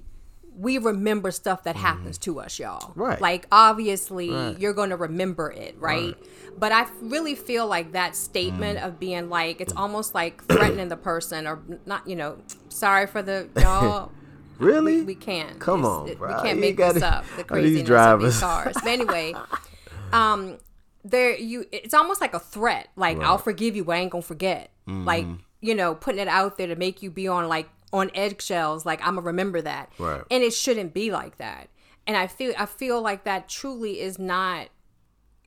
we 0.58 0.78
remember 0.80 1.32
stuff 1.32 1.64
that 1.64 1.76
happens 1.78 2.18
to 2.20 2.40
us, 2.42 2.60
y'all. 2.60 2.94
Mm-hmm. 2.96 3.22
Like, 3.24 3.46
obviously, 3.52 4.32
Right. 4.32 4.60
you're 4.60 4.74
going 4.74 4.90
to 4.90 4.98
remember 4.98 5.50
it, 5.52 5.76
right? 5.80 6.16
But 6.60 6.72
I 6.74 6.88
really 7.02 7.36
feel 7.36 7.68
like 7.68 7.94
that 7.94 8.16
statement 8.18 8.80
Mm. 8.80 8.88
of 8.88 9.00
being 9.00 9.30
like, 9.30 9.62
it's 9.62 9.74
almost 9.78 10.14
like 10.14 10.44
threatening 10.46 10.90
the 10.90 10.98
person 10.98 11.48
or 11.48 11.60
not, 11.86 12.06
you 12.08 12.18
know, 12.18 12.36
sorry 12.72 13.08
for 13.08 13.22
the, 13.22 13.48
y'all. 13.58 14.12
really, 14.60 14.98
We, 14.98 15.04
we 15.04 15.16
can't. 15.16 15.60
Come 15.60 15.82
It's- 15.82 15.92
on, 15.96 16.08
it- 16.10 16.20
we 16.20 16.28
can't 16.28 16.56
You 16.56 16.62
make 16.62 16.78
this 16.78 16.94
gotta- 17.00 17.18
up. 17.20 17.26
The 17.38 17.44
craziness 17.46 17.90
of 17.90 18.22
these 18.22 18.40
cars. 18.40 18.74
But 18.76 18.88
anyway, 18.88 19.34
um, 20.14 20.58
there 21.04 21.36
you. 21.38 21.66
It's 21.72 21.94
almost 21.94 22.22
like 22.22 22.34
a 22.34 22.40
threat. 22.40 22.90
Like 22.96 23.20
I'll 23.20 23.38
forgive 23.38 23.76
you, 23.76 23.84
but 23.84 23.94
I 23.94 24.00
ain't 24.00 24.12
gonna 24.12 24.22
forget. 24.22 24.70
Like 24.88 25.26
Mm-hmm. 25.26 25.36
you 25.62 25.74
know, 25.76 25.96
putting 25.96 26.20
it 26.22 26.28
out 26.28 26.58
there 26.58 26.68
to 26.68 26.76
make 26.76 27.02
you 27.02 27.10
be 27.12 27.28
on 27.28 27.48
like 27.48 27.70
on 27.94 28.12
eggshells. 28.14 28.86
Like 28.86 29.00
I'm 29.02 29.16
gonna 29.16 29.22
remember 29.28 29.62
that. 29.62 29.92
Right. 29.98 30.22
And 30.30 30.44
it 30.44 30.54
shouldn't 30.54 30.94
be 30.94 31.12
like 31.12 31.38
that. 31.38 31.70
And 32.08 32.16
I 32.18 32.28
feel 32.28 32.54
I 32.58 32.66
feel 32.66 33.02
like 33.02 33.24
that 33.24 33.48
truly 33.50 34.00
is 34.00 34.20
not 34.20 34.68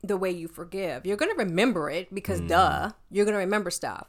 the 0.02 0.16
way 0.16 0.30
you 0.30 0.48
forgive. 0.48 1.06
You're 1.06 1.16
gonna 1.16 1.34
remember 1.34 1.88
it 1.90 2.12
because 2.14 2.38
Mm-hmm. 2.40 2.48
duh, 2.48 2.90
you're 3.10 3.24
gonna 3.26 3.38
remember 3.38 3.70
stuff. 3.70 4.06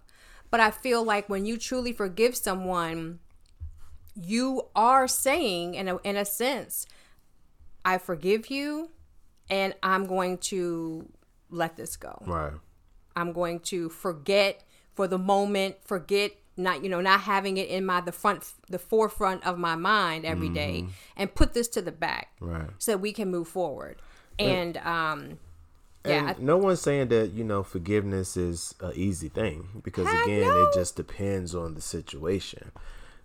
But 0.56 0.62
I 0.62 0.72
feel 0.72 1.04
like 1.04 1.28
when 1.28 1.46
you 1.46 1.58
truly 1.58 1.92
forgive 1.92 2.34
someone, 2.34 3.20
you 4.16 4.70
are 4.74 5.06
saying 5.06 5.76
in 5.76 5.90
a 5.90 5.98
in 5.98 6.16
a 6.16 6.24
sense, 6.24 6.86
I 7.84 7.98
forgive 7.98 8.50
you 8.50 8.92
and 9.50 9.76
I'm 9.84 10.06
going 10.06 10.38
to 10.52 11.10
let 11.50 11.76
this 11.76 11.98
go. 11.98 12.24
right? 12.26 12.54
I'm 13.18 13.34
going 13.34 13.60
to 13.72 13.90
forget 13.90 14.64
for 14.94 15.10
the 15.10 15.18
moment, 15.18 15.76
forget 15.84 16.32
not 16.56 16.82
you 16.86 16.90
know 16.90 17.02
not 17.02 17.20
having 17.20 17.58
it 17.58 17.68
in 17.68 17.86
my 17.86 18.00
the 18.00 18.14
front 18.14 18.54
the 18.70 18.80
forefront 18.80 19.46
of 19.46 19.58
my 19.58 19.76
mind 19.76 20.24
every 20.26 20.48
day, 20.48 20.86
and 21.18 21.36
put 21.36 21.54
this 21.54 21.68
to 21.68 21.82
the 21.82 21.92
back 21.92 22.30
Right. 22.40 22.70
so 22.78 22.94
that 22.94 23.00
we 23.00 23.12
can 23.12 23.30
move 23.30 23.50
forward. 23.50 24.02
And 24.40 24.78
um 24.78 25.38
yeah, 26.08 26.30
And 26.32 26.40
no 26.40 26.58
one's 26.58 26.82
saying 26.82 27.08
that 27.10 27.32
you 27.32 27.44
know 27.44 27.64
forgiveness 27.64 28.38
is 28.38 28.76
an 28.82 28.94
easy 28.96 29.30
thing 29.30 29.82
because 29.84 30.08
again, 30.24 30.42
no. 30.42 30.64
it 30.66 30.74
just 30.74 30.96
depends 30.96 31.54
on 31.56 31.74
the 31.76 31.82
situation 31.82 32.72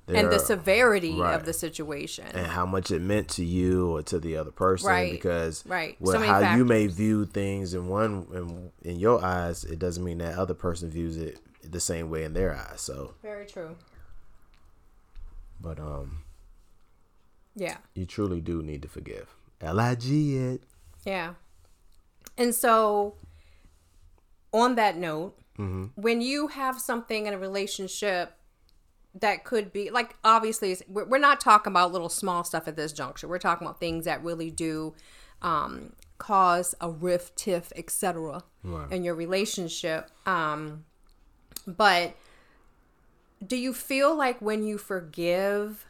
and 0.08 0.28
the 0.32 0.36
are- 0.36 0.38
severity 0.40 1.20
right. 1.20 1.34
of 1.34 1.44
the 1.44 1.52
situation. 1.52 2.26
and 2.34 2.48
how 2.48 2.66
much 2.66 2.90
it 2.90 3.00
meant 3.00 3.28
to 3.28 3.44
you 3.44 3.94
or 3.96 4.02
to 4.02 4.18
the 4.18 4.36
other 4.36 4.50
person 4.50 4.88
Right. 4.88 5.12
because 5.12 5.64
Right. 5.66 5.96
well, 6.00 6.14
So 6.18 6.26
how 6.26 6.56
you 6.56 6.64
may 6.64 6.86
view 6.88 7.26
things 7.26 7.74
in 7.74 7.86
one 7.86 8.26
in, 8.32 8.72
in 8.92 8.98
your 8.98 9.24
eyes 9.24 9.62
it 9.64 9.78
doesn't 9.78 10.02
mean 10.04 10.18
that 10.18 10.36
other 10.36 10.54
person 10.54 10.90
views 10.90 11.16
it 11.16 11.38
the 11.62 11.78
same 11.80 12.10
way 12.10 12.24
in 12.24 12.32
their 12.32 12.56
eyes 12.56 12.80
so 12.80 13.14
Very 13.22 13.46
true. 13.46 13.76
but 15.60 15.78
um 15.78 16.24
Yeah. 17.54 17.76
you 17.94 18.06
truly 18.06 18.40
do 18.40 18.62
need 18.62 18.82
to 18.82 18.88
forgive 18.88 19.28
l-i-g 19.60 20.36
it 20.36 20.62
Yeah. 21.04 21.34
And 22.40 22.54
so, 22.54 23.14
on 24.52 24.74
that 24.74 24.96
note, 24.96 25.36
Mm-hmm. 25.58 26.00
when 26.00 26.22
you 26.22 26.46
have 26.48 26.80
something 26.80 27.26
in 27.26 27.34
a 27.34 27.38
relationship 27.38 28.32
that 29.14 29.44
could 29.44 29.74
be 29.74 29.90
like, 29.90 30.16
obviously, 30.24 30.74
we're 30.88 31.18
not 31.18 31.38
talking 31.38 31.70
about 31.70 31.92
little 31.92 32.08
small 32.08 32.44
stuff 32.44 32.66
at 32.66 32.76
this 32.76 32.94
juncture. 32.94 33.28
We're 33.28 33.38
talking 33.38 33.66
about 33.66 33.78
things 33.78 34.06
that 34.06 34.24
really 34.24 34.50
do 34.50 34.94
um, 35.42 35.92
cause 36.16 36.74
a 36.80 36.88
rift, 36.88 37.36
tiff, 37.36 37.74
etc. 37.76 38.42
Right. 38.64 38.90
in 38.90 39.04
your 39.04 39.14
relationship. 39.14 40.10
Um, 40.24 40.84
but 41.66 42.14
do 43.46 43.56
you 43.56 43.74
feel 43.74 44.14
like 44.16 44.40
when 44.40 44.62
you 44.62 44.78
forgive 44.78 45.84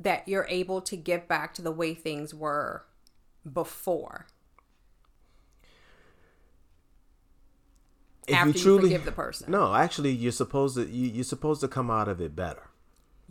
that 0.00 0.26
you're 0.26 0.46
able 0.48 0.80
to 0.82 0.96
get 0.96 1.28
back 1.28 1.52
to 1.54 1.62
the 1.62 1.72
way 1.72 1.92
things 1.92 2.32
were 2.32 2.84
before? 3.52 4.26
If 8.28 8.34
after 8.34 8.58
you 8.58 8.80
forgive 8.80 9.04
the 9.04 9.12
person. 9.12 9.50
no 9.50 9.74
actually 9.74 10.10
you're 10.12 10.32
supposed 10.32 10.76
to 10.76 10.86
you, 10.88 11.08
you're 11.10 11.24
supposed 11.24 11.60
to 11.60 11.68
come 11.68 11.90
out 11.90 12.08
of 12.08 12.20
it 12.20 12.34
better 12.36 12.62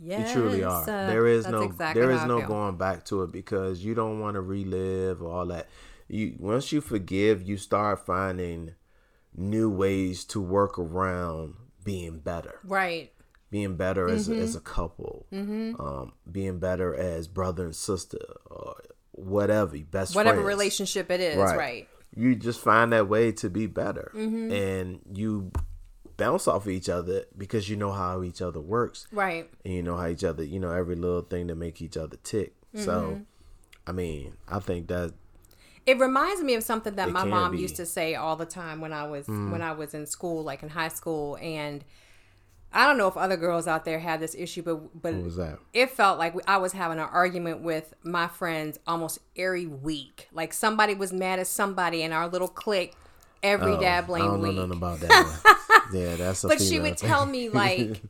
Yes, 0.04 0.34
You 0.34 0.40
truly 0.40 0.64
are. 0.64 0.82
uh, 0.82 1.06
there 1.06 1.28
is 1.28 1.46
no 1.46 1.62
exactly 1.62 2.00
there 2.02 2.10
is 2.10 2.24
no 2.24 2.40
going 2.42 2.76
back 2.76 3.04
to 3.06 3.22
it 3.22 3.30
because 3.30 3.84
you 3.84 3.94
don't 3.94 4.18
want 4.18 4.34
to 4.34 4.40
relive 4.40 5.22
all 5.22 5.46
that. 5.46 5.68
You 6.08 6.34
once 6.40 6.72
you 6.72 6.80
forgive, 6.80 7.42
you 7.42 7.56
start 7.56 8.04
finding 8.04 8.74
new 9.36 9.70
ways 9.70 10.24
to 10.24 10.40
work 10.40 10.76
around 10.76 11.54
being 11.84 12.18
better. 12.18 12.58
Right. 12.64 13.12
Being 13.50 13.76
better 13.76 14.08
as, 14.08 14.28
Mm-hmm. 14.28 14.40
as 14.42 14.56
a 14.56 14.60
couple. 14.60 15.26
Um, 15.32 16.14
being 16.30 16.58
better 16.58 16.94
as 16.96 17.28
brother 17.28 17.64
and 17.66 17.76
sister 17.76 18.18
or 18.46 18.74
whatever, 19.12 19.76
best 19.78 20.16
Whatever 20.16 20.36
friends. 20.38 20.48
relationship 20.48 21.10
it 21.12 21.20
is, 21.20 21.36
right. 21.36 21.86
You 22.14 22.34
just 22.34 22.60
find 22.60 22.92
that 22.92 23.08
way 23.08 23.32
to 23.32 23.48
be 23.50 23.66
better. 23.66 24.10
Mm-hmm. 24.14 24.52
And 24.52 25.00
you 25.14 25.50
bounce 26.16 26.46
off 26.46 26.66
of 26.66 26.70
each 26.70 26.88
other 26.88 27.24
because 27.36 27.68
you 27.68 27.76
know 27.76 27.90
how 27.92 28.22
each 28.22 28.42
other 28.42 28.60
works 28.60 29.06
Right. 29.10 29.50
and 29.64 29.74
you 29.74 29.82
know 29.82 29.96
how 29.96 30.06
each 30.06 30.22
other 30.22 30.44
you 30.44 30.60
know 30.60 30.70
every 30.70 30.94
little 30.94 31.22
thing 31.22 31.48
to 31.48 31.54
make 31.54 31.80
each 31.80 31.96
other 31.96 32.16
tick 32.22 32.52
so 32.74 33.00
Mm-hmm. 33.02 33.22
i 33.88 33.92
mean 33.92 34.34
i 34.46 34.60
think 34.60 34.86
that 34.88 35.14
It 35.86 35.98
reminds 35.98 36.42
me 36.42 36.54
of 36.54 36.62
something 36.62 36.94
that 36.96 37.10
my 37.10 37.24
mom 37.24 37.52
be. 37.52 37.58
Mm. 37.58 37.62
used 37.62 37.76
to 37.76 37.86
say 37.86 38.14
all 38.14 38.36
the 38.36 38.44
time 38.46 38.80
when 38.80 38.92
I 38.92 39.04
was 39.08 39.26
when 39.26 39.62
I 39.62 39.72
was 39.72 39.94
in 39.94 40.06
school, 40.06 40.44
like 40.44 40.62
in 40.62 40.68
high 40.68 40.88
school, 41.00 41.36
and 41.42 41.82
I 42.74 42.86
don't 42.86 42.96
know 42.98 43.06
if 43.08 43.16
other 43.16 43.36
girls 43.36 43.66
out 43.66 43.84
there 43.84 43.98
had 43.98 44.20
this 44.20 44.34
issue, 44.34 44.62
but 44.62 45.02
but 45.02 45.14
what 45.14 45.24
was 45.24 45.36
that 45.36 45.58
it 45.72 45.90
felt 45.90 46.18
like 46.18 46.34
I 46.48 46.56
was 46.56 46.72
having 46.72 46.98
an 46.98 47.08
argument 47.10 47.62
with 47.62 47.94
my 48.02 48.28
friends 48.28 48.78
almost 48.86 49.18
every 49.36 49.66
week. 49.66 50.28
Like 50.32 50.52
somebody 50.52 50.94
was 50.94 51.12
mad 51.12 51.38
at 51.38 51.46
somebody 51.46 52.02
in 52.02 52.12
our 52.12 52.28
little 52.28 52.48
clique. 52.48 52.94
Every 53.42 53.76
dad 53.78 54.06
Oh, 54.08 54.14
i 54.14 54.18
don't 54.18 54.38
blame 54.40 54.54
know 54.54 54.66
nothing 54.66 54.76
about 54.76 55.00
that 55.00 55.88
yeah 55.92 56.14
that's 56.14 56.44
a 56.44 56.48
but 56.48 56.60
she 56.60 56.78
would 56.78 56.96
thing. 56.96 57.08
tell 57.08 57.26
me 57.26 57.48
like 57.62 58.00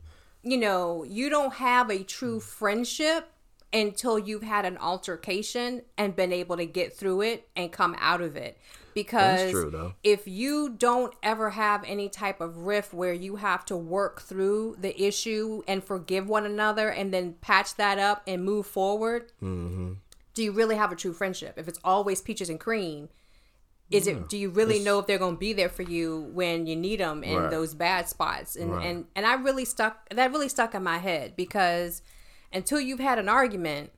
you 0.43 0.57
know 0.57 1.03
you 1.03 1.27
don't 1.29 1.55
have 1.55 1.89
a 1.89 2.03
true 2.03 2.39
friendship 2.39 3.29
until 3.73 4.19
you've 4.19 4.43
had 4.43 4.63
an 4.65 4.77
altercation 4.77 5.81
and 5.97 6.15
been 6.15 6.31
able 6.31 6.55
to 6.57 6.65
get 6.67 6.95
through 6.95 7.21
it 7.21 7.47
and 7.55 7.71
come 7.71 7.95
out 7.99 8.21
of 8.21 8.35
it 8.35 8.59
because 8.93 9.51
true, 9.51 9.93
if 10.03 10.27
you 10.27 10.69
don't 10.69 11.13
ever 11.23 11.51
have 11.51 11.83
any 11.85 12.09
type 12.09 12.39
of 12.41 12.57
rift 12.57 12.93
where 12.93 13.13
you 13.13 13.37
have 13.37 13.65
to 13.65 13.75
work 13.77 14.21
through 14.21 14.75
the 14.79 15.01
issue 15.01 15.61
and 15.67 15.83
forgive 15.83 16.27
one 16.27 16.45
another 16.45 16.89
and 16.89 17.13
then 17.13 17.33
patch 17.41 17.75
that 17.75 17.97
up 17.99 18.23
and 18.27 18.43
move 18.43 18.65
forward 18.65 19.31
Mm-hmm. 19.41 19.93
do 20.33 20.43
you 20.43 20.51
really 20.51 20.75
have 20.75 20.91
a 20.91 20.95
true 20.95 21.13
friendship? 21.13 21.53
If 21.57 21.67
it's 21.67 21.79
always 21.83 22.21
peaches 22.21 22.49
and 22.49 22.59
cream 22.59 23.09
is 23.91 24.07
it 24.07 24.27
do 24.29 24.37
you 24.37 24.49
really 24.49 24.79
know 24.79 24.97
if 24.99 25.05
they're 25.05 25.19
going 25.19 25.35
to 25.35 25.39
be 25.39 25.53
there 25.53 25.69
for 25.69 25.83
you 25.83 26.31
when 26.33 26.65
you 26.65 26.75
need 26.75 26.99
them 26.99 27.23
in 27.23 27.35
Right. 27.37 27.51
those 27.51 27.75
bad 27.75 28.07
spots? 28.09 28.55
And 28.55 28.71
Right. 28.71 28.85
and 28.85 29.05
and 29.15 29.25
I 29.25 29.35
really 29.35 29.65
stuck 29.65 30.09
that 30.09 30.31
really 30.31 30.49
stuck 30.49 30.73
in 30.73 30.81
my 30.83 30.97
head 30.97 31.35
because 31.35 32.01
until 32.51 32.79
you've 32.79 32.99
had 32.99 33.19
an 33.19 33.29
argument 33.29 33.91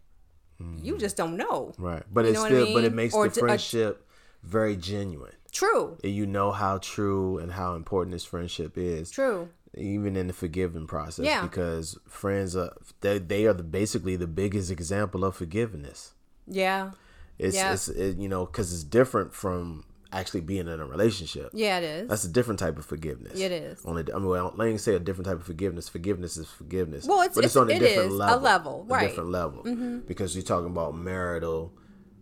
you 0.81 0.97
just 0.97 1.17
don't 1.17 1.35
know. 1.35 1.73
Right. 1.77 2.03
But 2.11 2.25
You 2.25 2.31
it 2.31 2.37
what 2.37 2.45
I 2.45 2.49
still 2.49 2.73
but 2.73 2.83
it 2.85 2.93
makes 2.93 3.13
Or 3.13 3.27
the 3.27 3.39
friendship 3.39 4.04
very 4.45 4.75
genuine 4.75 5.33
true 5.51 5.97
and 6.03 6.13
you 6.13 6.25
know 6.25 6.51
how 6.51 6.77
true 6.79 7.37
and 7.39 7.51
how 7.53 7.75
important 7.75 8.11
this 8.13 8.25
friendship 8.25 8.77
is 8.77 9.09
true 9.09 9.49
even 9.77 10.15
in 10.15 10.27
the 10.27 10.33
forgiving 10.33 10.85
process 10.87 11.25
Yeah. 11.25 11.41
because 11.41 11.97
friends 12.07 12.55
are 12.55 12.73
they, 13.01 13.19
they 13.19 13.45
are 13.45 13.53
the, 13.53 13.63
basically 13.63 14.15
the 14.15 14.27
biggest 14.27 14.69
example 14.71 15.23
of 15.25 15.35
forgiveness 15.35 16.13
yeah 16.47 16.91
it's, 17.39 17.55
Yeah. 17.55 17.73
it's 17.73 17.87
it, 17.89 18.17
you 18.17 18.29
know 18.29 18.45
because 18.45 18.73
it's 18.73 18.83
different 18.83 19.33
from 19.33 19.83
actually 20.11 20.41
being 20.41 20.67
in 20.67 20.79
a 20.79 20.85
relationship 20.85 21.49
yeah 21.53 21.79
it 21.79 21.83
is 21.83 22.09
That's 22.09 22.23
a 22.25 22.29
different 22.29 22.59
type 22.59 22.77
of 22.77 22.85
forgiveness. 22.85 23.37
It 23.39 23.51
is. 23.51 23.81
Only, 23.83 24.03
I 24.13 24.17
mean, 24.17 24.27
well, 24.27 24.53
let 24.55 24.71
me 24.71 24.77
say 24.77 24.95
a 24.95 24.99
different 24.99 25.25
type 25.27 25.37
of 25.39 25.43
forgiveness. 25.45 25.89
Forgiveness 25.89 26.37
is 26.37 26.47
forgiveness. 26.47 27.05
Well, 27.05 27.21
it's- 27.23 27.37
it's- 27.37 27.55
it 27.55 27.69
is 27.69 27.75
a 27.75 27.79
different 27.79 28.11
level, 28.13 28.85
a 28.89 28.93
right. 28.93 28.99
Mm-hmm. 29.01 29.07
different 29.07 29.29
level, 29.31 30.01
because 30.07 30.33
you're 30.35 30.43
talking 30.45 30.67
about 30.67 30.95
marital, 30.95 31.73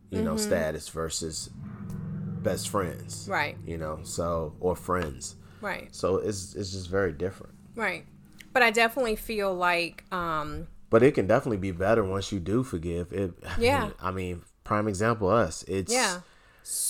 you 0.10 0.24
know, 0.24 0.38
status 0.38 0.90
versus 0.90 1.50
best 2.43 2.69
friends, 2.69 3.27
Right. 3.29 3.58
You 3.65 3.77
know, 3.77 3.99
so 4.03 4.53
or 4.60 4.75
friends. 4.75 5.36
right 5.62 5.88
So 5.95 6.17
it's 6.17 6.56
it's 6.56 6.71
just 6.71 6.89
very 6.89 7.12
different. 7.13 7.53
right 7.75 8.06
but 8.53 8.62
I 8.62 8.69
definitely 8.71 9.15
feel 9.15 9.53
like 9.56 10.03
um 10.13 10.67
But 10.91 11.01
it 11.03 11.13
can 11.15 11.25
definitely 11.27 11.58
be 11.58 11.71
better 11.71 12.03
once 12.03 12.32
you 12.32 12.39
do 12.39 12.63
forgive. 12.63 13.12
It. 13.12 13.34
Yeah. 13.58 13.89
I 13.99 14.12
mean, 14.12 14.43
prime 14.63 14.88
example, 14.88 15.27
us. 15.29 15.63
It's 15.67 15.91
Yeah. 15.91 16.19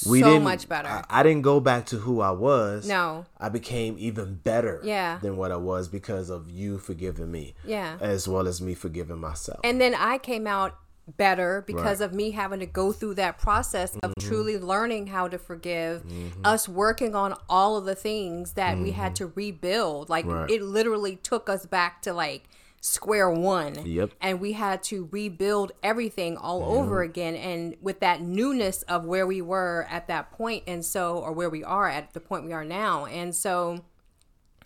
we 0.06 0.20
so 0.20 0.28
didn't 0.28 0.44
much 0.44 0.68
better. 0.68 0.90
I, 0.90 1.06
I 1.10 1.24
didn't 1.24 1.44
go 1.44 1.60
back 1.62 1.86
to 1.88 1.98
who 2.06 2.20
I 2.20 2.32
was. 2.32 2.86
No. 2.88 3.26
I 3.40 3.48
became 3.50 3.96
even 3.98 4.36
better 4.44 4.82
Yeah. 4.84 5.20
than 5.24 5.38
what 5.38 5.52
I 5.54 5.56
was 5.72 5.88
because 5.88 6.30
of 6.30 6.50
you 6.50 6.78
forgiving 6.80 7.32
me. 7.32 7.56
Yeah. 7.66 7.98
As 8.02 8.28
well 8.28 8.46
as 8.48 8.62
me 8.62 8.74
forgiving 8.76 9.20
myself. 9.20 9.62
And 9.64 9.80
then 9.80 9.96
I 9.96 10.18
came 10.20 10.46
out 10.48 10.76
better 11.18 11.64
because 11.68 11.84
Right. 11.84 11.94
Mm-hmm. 11.96 12.04
of 12.04 12.14
me 12.14 12.32
having 12.32 12.60
to 12.62 12.66
go 12.66 12.92
through 12.94 13.16
that 13.16 13.38
process 13.38 13.98
of 14.04 14.14
truly 14.20 14.58
learning 14.58 15.08
how 15.08 15.28
to 15.28 15.38
forgive, 15.38 16.04
us 16.46 16.70
working 16.70 17.14
on 17.16 17.36
all 17.50 17.76
of 17.78 17.86
the 17.86 17.96
things 17.96 18.54
that 18.54 18.78
we 18.78 18.92
had 18.92 19.16
to 19.18 19.28
rebuild. 19.36 20.10
Like 20.10 20.26
Mm-hmm. 20.26 20.34
Right. 20.34 20.50
it 20.52 20.62
literally 20.62 21.18
took 21.18 21.50
us 21.50 21.66
back 21.66 22.02
to 22.04 22.14
like 22.14 22.44
square 22.80 23.30
one. 23.30 23.86
Yep. 23.86 24.12
And 24.22 24.40
we 24.42 24.54
had 24.54 24.84
to 24.84 25.08
rebuild 25.12 25.72
everything 25.82 26.36
all 26.38 26.64
over 26.64 27.02
again 27.02 27.36
and 27.36 27.76
with 27.82 28.00
that 28.02 28.22
newness 28.22 28.82
of 28.84 29.06
where 29.06 29.26
we 29.28 29.42
were 29.42 29.86
at 29.90 30.08
that 30.08 30.32
point 30.32 30.64
and 30.68 30.84
so 30.84 31.18
or 31.18 31.32
where 31.34 31.50
we 31.50 31.64
are 31.64 31.88
at 31.90 32.14
the 32.14 32.20
point 32.20 32.46
we 32.46 32.52
are 32.54 32.66
now. 32.66 33.06
And 33.06 33.34
so 33.36 33.80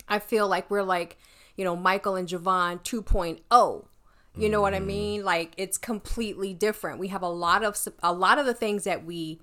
I 0.08 0.18
feel 0.20 0.48
like 0.48 0.70
we're 0.70 0.82
like, 0.82 1.16
you 1.56 1.64
know, 1.64 1.76
Michaelle 1.76 2.16
and 2.16 2.28
Jevonne 2.28 2.82
2.0. 2.84 3.84
You 4.38 4.48
know 4.48 4.60
what 4.60 4.74
I 4.74 4.80
mean? 4.80 5.24
Like 5.24 5.52
it's 5.56 5.78
completely 5.78 6.54
different. 6.54 6.98
We 6.98 7.08
have 7.08 7.22
a 7.22 7.28
lot 7.28 7.64
of 7.64 7.76
a 8.02 8.12
lot 8.12 8.38
of 8.38 8.46
the 8.46 8.54
things 8.54 8.84
that 8.84 9.04
we 9.04 9.40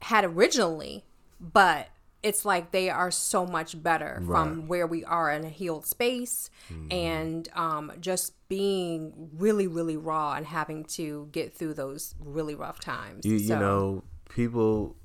had 0.00 0.24
originally, 0.24 1.04
but 1.40 1.88
it's 2.22 2.44
like 2.44 2.70
they 2.70 2.88
are 2.88 3.10
so 3.10 3.44
much 3.46 3.82
better 3.82 4.22
from 4.26 4.68
where 4.68 4.86
we 4.86 5.04
are 5.04 5.30
in 5.32 5.44
a 5.44 5.48
healed 5.48 5.86
space 5.86 6.50
and 6.90 7.48
um, 7.54 7.92
just 8.00 8.34
being 8.48 9.30
really, 9.34 9.66
really 9.66 9.96
raw 9.96 10.34
and 10.34 10.46
having 10.46 10.84
to 10.84 11.28
get 11.32 11.52
through 11.52 11.74
those 11.74 12.14
really 12.20 12.54
rough 12.54 12.78
times. 12.80 13.26
you, 13.26 13.36
you 13.36 13.56
know, 13.56 14.04
people, 14.28 14.96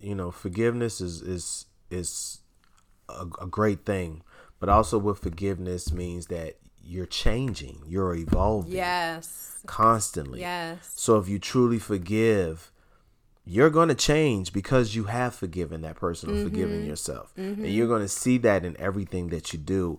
you 0.00 0.14
know, 0.14 0.30
forgiveness 0.30 1.00
is 1.00 1.22
is 1.22 1.66
is 1.90 2.40
a, 3.08 3.26
a 3.40 3.46
great 3.46 3.84
thing, 3.84 4.22
but 4.60 4.68
also 4.68 4.98
with 4.98 5.18
forgiveness 5.18 5.92
means 5.92 6.26
that 6.26 6.56
you're 6.86 7.06
changing, 7.06 7.82
you're 7.86 8.14
evolving 8.14 8.72
yes, 8.72 9.58
constantly. 9.66 10.40
yes, 10.40 10.92
So 10.96 11.18
if 11.18 11.28
you 11.28 11.38
truly 11.38 11.78
forgive, 11.78 12.70
you're 13.44 13.70
going 13.70 13.88
to 13.88 13.94
change 13.94 14.52
because 14.52 14.94
you 14.94 15.04
have 15.04 15.34
forgiven 15.34 15.82
that 15.82 15.96
person 15.96 16.30
or 16.30 16.42
forgiven 16.42 16.84
yourself. 16.84 17.32
And 17.36 17.66
you're 17.66 17.88
going 17.88 18.02
to 18.02 18.08
see 18.08 18.38
that 18.38 18.64
in 18.64 18.76
everything 18.80 19.28
that 19.28 19.52
you 19.52 19.58
do. 19.58 19.98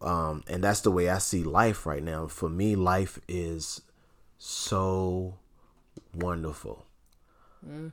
Um, 0.00 0.42
and 0.46 0.64
that's 0.64 0.80
the 0.80 0.90
way 0.90 1.08
I 1.10 1.18
see 1.18 1.42
life 1.42 1.84
right 1.84 2.02
now. 2.02 2.26
For 2.26 2.48
me, 2.48 2.74
life 2.76 3.18
is 3.28 3.82
so 4.38 5.38
wonderful. 6.14 6.86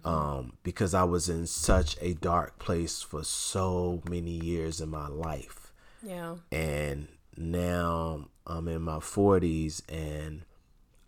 Um, 0.05 0.53
because 0.63 0.93
I 0.93 1.03
was 1.03 1.27
in 1.27 1.45
such 1.45 1.97
a 1.99 2.13
dark 2.13 2.57
place 2.57 3.01
for 3.01 3.25
so 3.25 4.01
many 4.09 4.31
years 4.31 4.79
in 4.79 4.87
my 4.87 5.07
life 5.09 5.73
yeah, 6.01 6.35
and 6.53 7.07
now 7.37 8.27
I'm 8.45 8.67
in 8.67 8.81
my 8.81 8.97
40s 8.97 9.81
and 9.89 10.43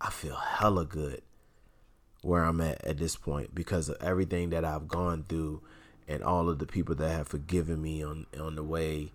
I 0.00 0.10
feel 0.10 0.36
hella 0.36 0.84
good 0.84 1.22
where 2.22 2.44
I'm 2.44 2.60
at 2.60 2.84
at 2.84 2.98
this 2.98 3.16
point 3.16 3.54
because 3.54 3.88
of 3.88 3.96
everything 4.00 4.50
that 4.50 4.64
I've 4.64 4.88
gone 4.88 5.24
through 5.28 5.62
and 6.06 6.22
all 6.22 6.48
of 6.48 6.58
the 6.58 6.66
people 6.66 6.94
that 6.96 7.10
have 7.10 7.28
forgiven 7.28 7.80
me 7.80 8.02
on 8.02 8.26
on 8.38 8.56
the 8.56 8.62
way 8.62 9.12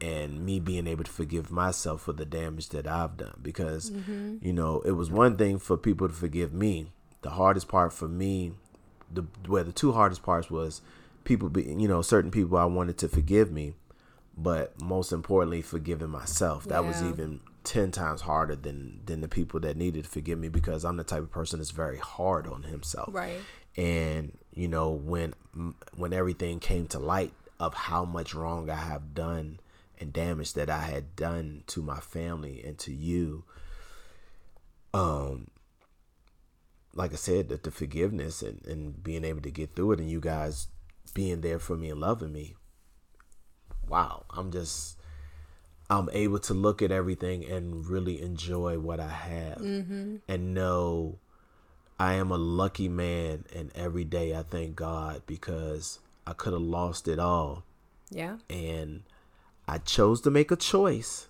and 0.00 0.44
me 0.44 0.58
being 0.58 0.86
able 0.86 1.04
to 1.04 1.10
forgive 1.10 1.50
myself 1.50 2.02
for 2.02 2.12
the 2.12 2.24
damage 2.24 2.70
that 2.70 2.86
I've 2.86 3.16
done 3.16 3.38
because 3.42 3.90
mm-hmm. 3.90 4.36
you 4.40 4.52
know 4.52 4.80
it 4.80 4.92
was 4.92 5.10
one 5.10 5.36
thing 5.36 5.58
for 5.58 5.76
people 5.76 6.08
to 6.08 6.14
forgive 6.14 6.52
me. 6.52 6.88
The 7.22 7.30
hardest 7.30 7.68
part 7.68 7.92
for 7.92 8.08
me 8.08 8.52
the 9.12 9.22
where 9.46 9.64
the 9.64 9.72
two 9.72 9.92
hardest 9.92 10.22
parts 10.22 10.50
was 10.50 10.80
people 11.24 11.48
be 11.48 11.62
you 11.62 11.88
know 11.88 12.02
certain 12.02 12.30
people 12.30 12.58
I 12.58 12.64
wanted 12.64 12.98
to 12.98 13.08
forgive 13.08 13.50
me 13.50 13.74
but 14.36 14.80
most 14.82 15.12
importantly 15.12 15.62
forgiving 15.62 16.10
myself. 16.10 16.64
That 16.64 16.84
was 16.84 17.02
even 17.02 17.40
10 17.64 17.92
times 17.92 18.20
harder 18.22 18.56
than 18.56 19.00
than 19.06 19.20
the 19.20 19.28
people 19.28 19.60
that 19.60 19.76
needed 19.76 20.04
to 20.04 20.10
forgive 20.10 20.38
me 20.38 20.48
because 20.48 20.84
I'm 20.84 20.96
the 20.96 21.04
type 21.04 21.22
of 21.22 21.30
person 21.30 21.60
that's 21.60 21.70
very 21.70 21.98
hard 21.98 22.46
on 22.46 22.64
himself. 22.64 23.14
Right. 23.14 23.40
and 23.76 24.36
you 24.52 24.68
know 24.68 24.90
when 24.90 25.34
when 25.96 26.12
everything 26.12 26.60
came 26.60 26.86
to 26.88 26.98
light 26.98 27.32
of 27.58 27.74
how 27.74 28.04
much 28.04 28.34
wrong 28.34 28.68
I 28.68 28.76
have 28.76 29.14
done 29.14 29.60
and 29.98 30.12
damage 30.12 30.52
that 30.54 30.68
I 30.68 30.82
had 30.82 31.16
done 31.16 31.62
to 31.68 31.80
my 31.82 32.00
family 32.00 32.62
and 32.64 32.76
to 32.80 32.92
you 32.92 33.44
um 34.92 35.48
like 36.94 37.12
I 37.12 37.16
said 37.16 37.48
that 37.48 37.62
the 37.64 37.70
forgiveness 37.70 38.42
and, 38.42 38.64
and 38.66 39.02
being 39.02 39.24
able 39.24 39.40
to 39.42 39.50
get 39.50 39.74
through 39.74 39.92
it 39.92 40.00
and 40.00 40.10
you 40.10 40.20
guys 40.20 40.68
being 41.14 41.40
there 41.40 41.58
for 41.58 41.76
me 41.76 41.90
and 41.90 42.00
loving 42.00 42.32
me 42.32 42.54
wow 43.94 44.24
I'm 44.30 44.50
just 44.50 44.98
I'm 45.88 46.08
able 46.12 46.40
to 46.40 46.54
look 46.54 46.82
at 46.82 46.90
everything 46.90 47.44
and 47.44 47.86
really 47.86 48.20
enjoy 48.20 48.78
what 48.78 48.98
I 48.98 49.08
have 49.08 49.60
and 49.60 50.54
know 50.54 51.18
I 51.98 52.14
am 52.14 52.32
a 52.32 52.36
lucky 52.36 52.88
man, 52.88 53.44
and 53.54 53.70
every 53.74 54.04
day 54.04 54.34
I 54.36 54.42
thank 54.42 54.74
God 54.74 55.22
because 55.26 56.00
I 56.26 56.32
could 56.32 56.52
have 56.52 56.62
lost 56.62 57.06
it 57.06 57.20
all, 57.20 57.62
yeah, 58.10 58.38
and 58.50 59.04
I 59.68 59.78
chose 59.78 60.20
to 60.22 60.30
make 60.30 60.50
a 60.50 60.56
choice, 60.56 61.28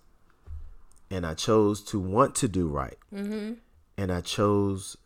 and 1.10 1.26
I 1.26 1.34
chose 1.34 1.82
to 1.82 2.00
want 2.00 2.34
to 2.36 2.48
do 2.48 2.66
right, 2.66 2.96
mm-hmm. 3.12 3.54
and 3.98 4.12
I 4.12 4.22
chose 4.22 4.96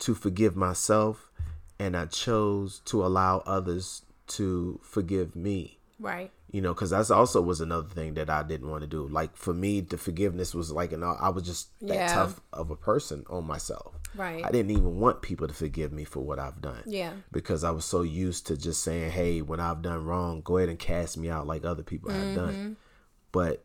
to 0.00 0.14
forgive 0.14 0.56
myself, 0.56 1.30
and 1.78 1.96
I 1.96 2.04
chose 2.04 2.80
to 2.84 3.04
allow 3.04 3.38
others 3.46 4.02
to 4.36 4.78
forgive 4.82 5.34
me. 5.34 5.78
Right, 5.98 6.30
you 6.50 6.60
know 6.62 6.72
because 6.72 6.90
that's 6.90 7.10
also 7.10 7.40
was 7.42 7.60
another 7.60 7.88
thing 7.88 8.14
that 8.14 8.30
i 8.30 8.42
didn't 8.42 8.70
want 8.70 8.80
to 8.80 8.86
do 8.86 9.06
like 9.08 9.36
for 9.36 9.52
me 9.52 9.80
the 9.80 9.98
forgiveness 9.98 10.54
was 10.54 10.70
like 10.72 10.92
an 10.92 11.02
i 11.04 11.28
was 11.28 11.42
just 11.44 11.68
that 11.80 11.94
Yeah. 11.94 12.06
tough 12.14 12.40
of 12.52 12.70
a 12.70 12.76
person 12.76 13.24
on 13.28 13.46
myself 13.46 13.94
Right. 14.14 14.42
i 14.44 14.50
didn't 14.50 14.70
even 14.70 14.98
want 14.98 15.20
people 15.20 15.46
to 15.46 15.52
forgive 15.54 15.92
me 15.92 16.04
for 16.04 16.20
what 16.20 16.38
i've 16.38 16.62
done 16.62 16.82
Yeah. 16.86 17.12
because 17.32 17.64
i 17.64 17.70
was 17.70 17.84
so 17.84 18.00
used 18.02 18.46
to 18.46 18.56
just 18.56 18.82
saying 18.82 19.10
hey 19.10 19.42
when 19.42 19.60
i've 19.60 19.82
done 19.82 20.04
wrong 20.06 20.40
go 20.40 20.56
ahead 20.56 20.70
and 20.70 20.78
cast 20.78 21.18
me 21.18 21.28
out 21.28 21.46
like 21.46 21.64
other 21.66 21.82
people 21.82 22.10
have 22.10 22.28
Mm-hmm. 22.28 22.34
done 22.36 22.76
but 23.30 23.64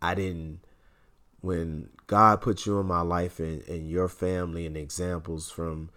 i 0.00 0.14
didn't 0.14 0.60
when 1.40 1.88
god 2.06 2.40
put 2.40 2.66
you 2.66 2.78
in 2.78 2.86
my 2.86 3.00
life 3.00 3.38
and, 3.40 3.62
and 3.68 3.88
your 3.88 4.08
family 4.08 4.64
and 4.66 4.76
examples 4.76 5.50
from 5.50 5.90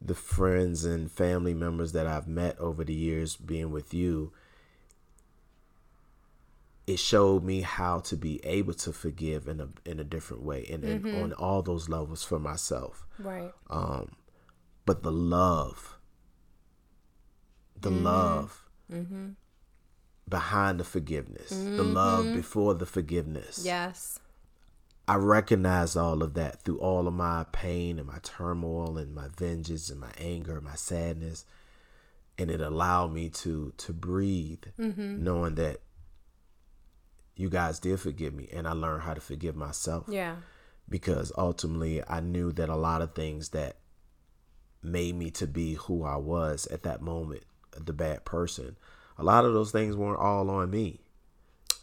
the 0.00 0.14
friends 0.14 0.84
and 0.84 1.10
family 1.10 1.52
members 1.52 1.90
that 1.90 2.06
I've 2.06 2.28
met 2.28 2.56
over 2.60 2.84
the 2.84 2.94
years 2.94 3.34
being 3.34 3.72
with 3.72 3.92
you, 3.92 4.32
it 6.88 6.98
showed 6.98 7.44
me 7.44 7.60
how 7.60 7.98
to 7.98 8.16
be 8.16 8.42
able 8.44 8.72
to 8.72 8.92
forgive 8.94 9.46
in 9.46 9.60
a 9.60 9.68
in 9.84 10.00
a 10.00 10.04
different 10.04 10.42
way 10.42 10.66
and, 10.70 10.82
and 10.82 11.04
mm-hmm. 11.04 11.22
on 11.22 11.32
all 11.34 11.60
those 11.60 11.86
levels 11.90 12.24
for 12.24 12.38
myself. 12.38 13.06
Right. 13.18 13.52
Um, 13.68 14.12
but 14.86 15.02
the 15.02 15.12
love, 15.12 15.98
the 17.78 17.90
mm-hmm. 17.90 18.04
love 18.04 18.64
mm-hmm. 18.90 19.28
behind 20.26 20.80
the 20.80 20.84
forgiveness, 20.84 21.50
the 21.50 21.84
love 21.84 22.34
before 22.34 22.72
the 22.72 22.86
forgiveness. 22.86 23.62
Yes. 23.62 24.18
I 25.06 25.16
recognize 25.16 25.94
all 25.94 26.22
of 26.22 26.32
that 26.34 26.62
through 26.62 26.78
all 26.78 27.06
of 27.06 27.12
my 27.12 27.44
pain 27.52 27.98
and 27.98 28.08
my 28.08 28.18
turmoil 28.22 28.96
and 28.96 29.14
my 29.14 29.28
vengeance 29.36 29.90
and 29.90 30.00
my 30.00 30.12
anger, 30.18 30.56
and 30.56 30.64
my 30.64 30.74
sadness, 30.74 31.44
and 32.38 32.50
it 32.50 32.62
allowed 32.62 33.12
me 33.12 33.28
to 33.28 33.74
to 33.76 33.92
breathe, 33.92 34.64
knowing 34.78 35.56
that 35.56 35.82
you 37.38 37.48
guys 37.48 37.78
did 37.78 37.98
forgive 38.00 38.34
me, 38.34 38.48
and 38.52 38.66
I 38.68 38.72
learned 38.72 39.02
how 39.04 39.14
to 39.14 39.20
forgive 39.20 39.56
myself 39.56 40.04
Yeah. 40.08 40.36
because 40.88 41.32
ultimately 41.38 42.02
I 42.06 42.20
knew 42.20 42.52
that 42.52 42.68
a 42.68 42.76
lot 42.76 43.00
of 43.00 43.14
things 43.14 43.50
that 43.50 43.76
made 44.82 45.14
me 45.14 45.30
to 45.30 45.46
be 45.46 45.74
who 45.74 46.04
I 46.04 46.16
was 46.16 46.66
at 46.66 46.82
that 46.82 47.00
moment, 47.00 47.44
the 47.76 47.92
bad 47.92 48.24
person, 48.24 48.76
a 49.16 49.24
lot 49.24 49.44
of 49.44 49.52
those 49.54 49.70
things 49.70 49.96
weren't 49.96 50.18
all 50.20 50.50
on 50.50 50.70
me. 50.70 51.00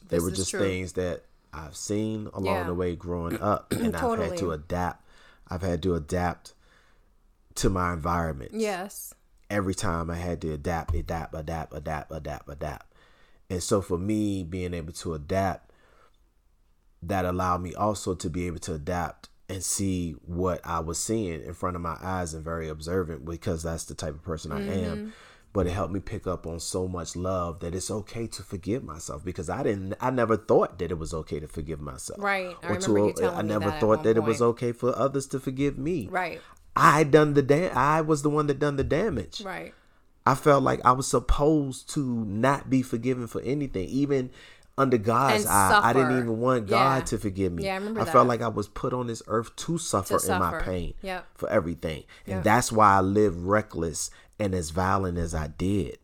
They 0.08 0.18
This 0.18 0.24
were 0.24 0.32
just 0.32 0.52
true. 0.52 0.60
things 0.60 0.94
that 0.94 1.24
I've 1.54 1.76
seen 1.76 2.28
along 2.34 2.56
Yeah. 2.56 2.64
the 2.66 2.74
way 2.74 2.96
growing 2.96 3.40
up, 3.42 3.72
and 3.72 3.96
I've 3.96 4.20
had 4.20 4.38
to 4.38 4.52
adapt. 4.52 5.04
I've 5.48 5.62
had 5.62 5.82
to 5.84 5.96
adapt 5.96 6.54
to 7.56 7.70
my 7.70 7.94
environment. 7.94 8.52
Yes. 8.54 9.14
Every 9.50 9.76
time 9.76 10.10
I 10.10 10.16
had 10.16 10.42
to 10.42 10.52
adapt, 10.54 10.94
adapt, 10.96 11.34
adapt, 11.34 11.74
adapt, 11.74 12.12
adapt, 12.12 12.50
adapt. 12.50 12.94
And 13.50 13.62
so 13.62 13.82
for 13.82 13.98
me, 13.98 14.44
being 14.44 14.74
able 14.74 14.94
to 14.94 15.14
adapt, 15.14 15.72
that 17.02 17.26
allowed 17.26 17.62
me 17.62 17.74
also 17.76 18.16
to 18.16 18.30
be 18.30 18.48
able 18.48 18.60
to 18.60 18.74
adapt 18.74 19.30
and 19.48 19.64
see 19.64 20.14
what 20.26 20.60
I 20.64 20.80
was 20.80 20.98
seeing 20.98 21.44
in 21.44 21.54
front 21.54 21.76
of 21.76 21.82
my 21.82 21.98
eyes 22.02 22.34
and 22.34 22.44
very 22.44 22.68
observant 22.68 23.26
because 23.26 23.62
that's 23.64 23.84
the 23.86 23.94
type 23.94 24.16
of 24.16 24.24
person 24.24 24.52
I 24.52 24.60
Mm-hmm. 24.62 24.72
am. 24.86 25.14
But 25.54 25.68
it 25.68 25.72
helped 25.72 25.94
me 25.94 26.02
pick 26.02 26.28
up 26.28 26.46
on 26.46 26.60
so 26.60 26.86
much 26.86 27.16
love 27.16 27.62
that 27.62 27.74
it's 27.74 27.90
okay 27.90 28.28
to 28.28 28.44
forgive 28.44 28.84
myself 28.84 29.24
because 29.24 29.50
I 29.50 29.64
didn't 29.64 29.94
I 30.02 30.10
never 30.10 30.36
thought 30.36 30.80
that 30.80 30.92
it 30.92 30.98
was 31.00 31.14
okay 31.14 31.40
to 31.40 31.48
forgive 31.48 31.80
myself. 31.80 32.20
Right. 32.22 32.58
I 32.62 32.68
Or 32.68 32.74
remember 32.74 33.00
you 33.00 33.14
telling 33.14 33.38
I 33.38 33.42
me 33.44 33.48
never 33.48 33.66
that 33.70 33.76
at 33.76 33.80
thought 33.80 34.04
that 34.04 34.18
it 34.18 34.24
was 34.24 34.42
okay 34.42 34.72
for 34.74 34.98
others 34.98 35.28
to 35.28 35.40
forgive 35.40 35.78
me. 35.78 36.10
Right. 36.12 36.42
I 36.76 37.06
done 37.06 37.36
the 37.36 37.42
da- 37.42 37.70
I 37.70 38.02
was 38.02 38.22
the 38.22 38.30
one 38.30 38.48
that 38.48 38.60
done 38.60 38.76
the 38.76 38.84
damage. 38.84 39.40
Right. 39.46 39.74
I 40.26 40.36
felt 40.36 40.64
like 40.64 40.82
I 40.84 40.92
was 40.94 41.08
supposed 41.08 41.90
to 41.92 42.04
not 42.26 42.70
be 42.70 42.82
forgiven 42.82 43.28
for 43.28 43.42
anything, 43.42 43.88
even 43.90 44.32
under 44.78 44.98
God's 44.98 45.44
And 45.46 45.54
eye. 45.54 45.80
I 45.84 45.94
didn't 45.94 46.18
even 46.18 46.40
want 46.40 46.68
God 46.68 46.98
Yeah. 46.98 47.06
to 47.06 47.18
forgive 47.18 47.54
me. 47.54 47.64
Yeah, 47.66 47.74
I 47.74 47.78
remember 47.78 48.00
felt 48.06 48.14
that. 48.14 48.24
like 48.26 48.42
I 48.42 48.48
was 48.48 48.68
put 48.68 48.92
on 48.92 49.08
this 49.08 49.22
earth 49.28 49.56
to 49.56 49.78
suffer, 49.78 50.18
in 50.18 50.40
my 50.40 50.60
pain 50.62 50.94
Yep. 51.02 51.26
for 51.36 51.50
everything. 51.50 52.04
And 52.26 52.38
Yep. 52.38 52.44
that's 52.44 52.72
why 52.72 52.98
I 52.98 53.02
lived 53.02 53.38
reckless 53.40 54.10
and 54.40 54.54
as 54.56 54.72
violent 54.72 55.18
as 55.18 55.34
I 55.36 55.48
did. 55.48 56.00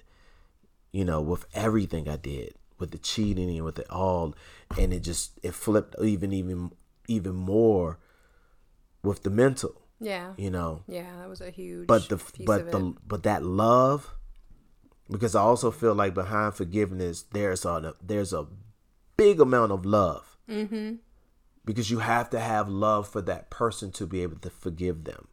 You 0.91 1.03
know, 1.05 1.21
with 1.21 1.45
everything 1.53 2.07
I 2.07 2.17
did, 2.17 2.53
with 2.77 2.91
the 2.91 2.97
cheating 2.97 3.49
and 3.49 3.65
with 3.65 3.79
it 3.79 3.89
all. 3.89 4.35
And 4.77 4.93
it 4.93 5.01
just 5.01 5.39
it 5.43 5.53
flipped 5.55 5.95
even 6.01 6.31
even 6.31 6.71
even 7.07 7.33
more 7.35 7.97
with 9.03 9.23
the 9.23 9.29
mental, 9.29 9.81
Yeah. 10.01 10.33
you 10.35 10.49
know 10.49 10.81
Yeah, 10.87 11.15
that 11.19 11.29
was 11.29 11.41
a 11.41 11.51
huge. 11.51 11.87
but 11.87 12.09
the 12.09 12.17
but 12.45 12.71
the 12.71 12.87
it. 12.87 12.95
but 13.07 13.23
that 13.23 13.43
love 13.43 14.15
because 15.09 15.35
I 15.35 15.41
also 15.41 15.69
feel 15.71 15.93
like 15.93 16.13
behind 16.13 16.55
forgiveness 16.55 17.21
there's 17.31 17.65
a 17.65 17.93
there's 18.01 18.33
a 18.33 18.47
big 19.15 19.39
amount 19.39 19.71
of 19.71 19.85
love 19.85 20.37
mm-hmm. 20.49 20.95
because 21.63 21.91
you 21.91 21.99
have 21.99 22.29
to 22.31 22.39
have 22.39 22.67
love 22.67 23.07
for 23.07 23.21
that 23.21 23.49
person 23.51 23.91
to 23.93 24.07
be 24.07 24.23
able 24.23 24.39
to 24.39 24.49
forgive 24.49 25.03
them 25.03 25.27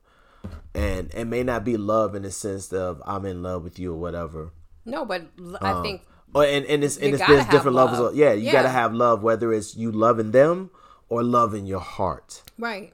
and 0.75 1.13
it 1.15 1.25
may 1.25 1.43
not 1.43 1.65
be 1.65 1.77
love 1.77 2.15
in 2.15 2.23
the 2.23 2.31
sense 2.31 2.73
of 2.73 3.03
I'm 3.07 3.25
in 3.25 3.43
love 3.43 3.65
with 3.65 3.79
you 3.79 3.95
or 3.95 3.97
whatever 3.97 4.53
no, 4.85 5.05
but 5.05 5.23
l- 5.39 5.59
I 5.61 5.83
think 5.83 6.03
or 6.35 6.45
and, 6.45 6.65
and 6.67 6.85
it's 6.85 6.97
and 6.97 7.13
You 7.13 7.19
there's 7.19 7.47
different 7.47 7.77
levels 7.77 7.99
of 8.01 8.17
yeah 8.17 8.33
you 8.33 8.53
gotta 8.53 8.69
have 8.69 8.93
love 8.95 9.23
whether 9.23 9.53
it's 9.53 9.77
you 9.77 9.91
loving 9.91 10.33
them 10.33 10.71
or 11.09 11.23
loving 11.23 11.67
your 11.67 11.81
heart 11.81 12.43
right, 12.59 12.93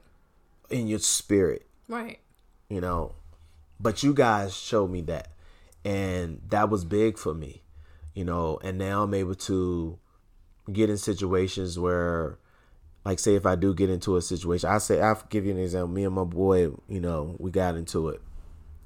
in 0.69 0.87
your 0.87 0.99
spirit 0.99 1.65
right. 1.87 2.19
you 2.69 2.81
know. 2.81 3.15
But 3.79 4.03
you 4.03 4.13
guys 4.13 4.55
showed 4.55 4.89
me 4.89 5.01
that, 5.01 5.29
and 5.83 6.41
that 6.49 6.69
was 6.69 6.85
big 6.85 7.17
for 7.17 7.33
me, 7.33 7.63
you 8.13 8.23
know. 8.23 8.57
And 8.63 8.77
now 8.77 9.03
I'm 9.03 9.13
able 9.13 9.35
to 9.35 9.99
get 10.71 10.89
in 10.89 10.97
situations 10.97 11.77
where, 11.77 12.39
like, 13.03 13.19
say 13.19 13.35
if 13.35 13.45
I 13.45 13.55
do 13.55 13.73
get 13.73 13.89
into 13.89 14.15
a 14.15 14.21
situation, 14.21 14.69
I 14.69 14.77
say 14.77 15.01
I'll 15.01 15.21
give 15.29 15.45
you 15.45 15.51
an 15.51 15.59
example. 15.59 15.89
Me 15.89 16.05
and 16.05 16.15
my 16.15 16.23
boy, 16.23 16.71
you 16.87 17.01
know, 17.01 17.35
we 17.37 17.51
got 17.51 17.75
into 17.75 18.09
it, 18.09 18.21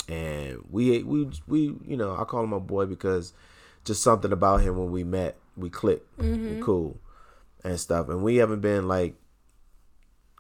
and 0.08 0.58
we 0.72 1.04
we 1.04 1.30
we 1.48 1.76
you 1.86 1.98
know 1.98 2.18
I 2.18 2.24
call 2.24 2.44
him 2.44 2.50
my 2.50 2.60
boy 2.60 2.88
because 2.88 3.34
just 3.86 4.02
something 4.02 4.32
about 4.32 4.62
him 4.62 4.78
when 4.78 4.92
we 4.92 5.04
met, 5.04 5.38
we 5.56 5.70
clicked, 5.70 6.08
we 6.18 6.26
mm-hmm. 6.26 6.62
cool, 6.62 7.00
and 7.64 7.80
stuff. 7.80 8.10
And 8.10 8.24
we 8.24 8.38
haven't 8.38 8.62
been 8.62 8.88
like 8.88 9.16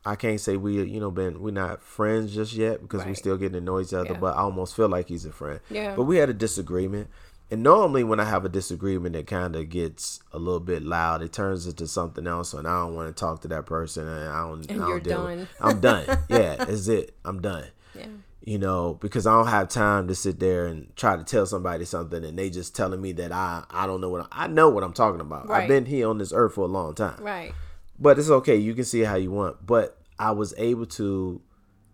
I 0.10 0.16
can't 0.16 0.40
say 0.40 0.58
we 0.58 0.82
you 0.84 1.00
know 1.00 1.12
been 1.12 1.42
we're 1.42 1.52
not 1.52 1.82
friends 1.84 2.34
just 2.34 2.54
yet 2.54 2.82
because 2.82 3.02
we 3.04 3.10
Right. 3.12 3.18
still 3.18 3.38
getting 3.38 3.60
to 3.60 3.62
know 3.62 3.80
each 3.80 3.94
other, 3.94 4.14
Yeah. 4.14 4.20
but 4.20 4.36
I 4.36 4.40
almost 4.42 4.76
feel 4.76 4.90
like 4.90 5.08
he's 5.08 5.26
a 5.26 5.32
friend. 5.32 5.60
Yeah. 5.70 5.96
But 5.96 6.04
we 6.04 6.18
had 6.18 6.30
a 6.30 6.34
disagreement. 6.34 7.08
And 7.52 7.64
normally 7.64 8.04
when 8.04 8.20
I 8.20 8.26
have 8.26 8.46
a 8.46 8.50
disagreement 8.50 9.16
it 9.16 9.26
kind 9.26 9.56
of 9.56 9.70
gets 9.70 10.20
a 10.32 10.38
little 10.38 10.60
bit 10.60 10.84
loud. 10.84 11.22
It 11.24 11.34
turns 11.34 11.66
into 11.66 11.88
something 11.88 12.28
else 12.28 12.54
and 12.54 12.68
I 12.68 12.82
don't 12.82 12.96
want 12.96 13.08
to 13.16 13.20
talk 13.20 13.42
to 13.42 13.48
that 13.50 13.66
person 13.66 14.08
and 14.08 14.30
I 14.30 14.42
don't, 14.48 14.70
And 14.70 14.82
I 14.82 14.86
don't 14.86 14.90
you're 14.90 15.00
done. 15.00 15.48
I'm 15.60 15.80
done. 15.80 16.06
Yeah, 16.30 16.56
that's 16.58 16.88
it. 16.88 17.16
I'm 17.26 17.42
done. 17.42 17.66
Yeah. 17.96 18.06
You 18.42 18.58
know, 18.58 18.98
because 19.02 19.28
I 19.28 19.34
don't 19.34 19.48
have 19.48 19.68
time 19.68 20.08
to 20.08 20.16
sit 20.16 20.40
there 20.40 20.66
and 20.68 20.96
try 20.96 21.16
to 21.18 21.24
tell 21.24 21.46
somebody 21.46 21.86
something 21.86 22.24
and 22.24 22.38
they 22.38 22.50
just 22.50 22.76
telling 22.76 23.02
me 23.02 23.12
that 23.14 23.32
I 23.32 23.64
I 23.70 23.86
don't 23.88 24.00
know 24.02 24.10
what 24.10 24.28
I, 24.32 24.46
I 24.46 24.48
know 24.48 24.70
what 24.70 24.84
I'm 24.84 24.94
talking 24.94 25.22
about. 25.22 25.50
I've 25.50 25.68
been 25.68 25.86
here 25.86 26.08
on 26.08 26.18
this 26.20 26.32
earth 26.34 26.54
for 26.54 26.62
a 26.66 26.68
long 26.80 26.94
time 26.96 27.18
Right. 27.22 27.54
but 28.00 28.18
it's 28.20 28.30
okay. 28.30 28.56
You 28.56 28.74
can 28.76 28.86
see 28.86 29.02
how 29.02 29.16
you 29.16 29.32
want. 29.32 29.66
But 29.66 29.98
I 30.20 30.32
was 30.32 30.54
able 30.58 30.86
to 30.86 31.42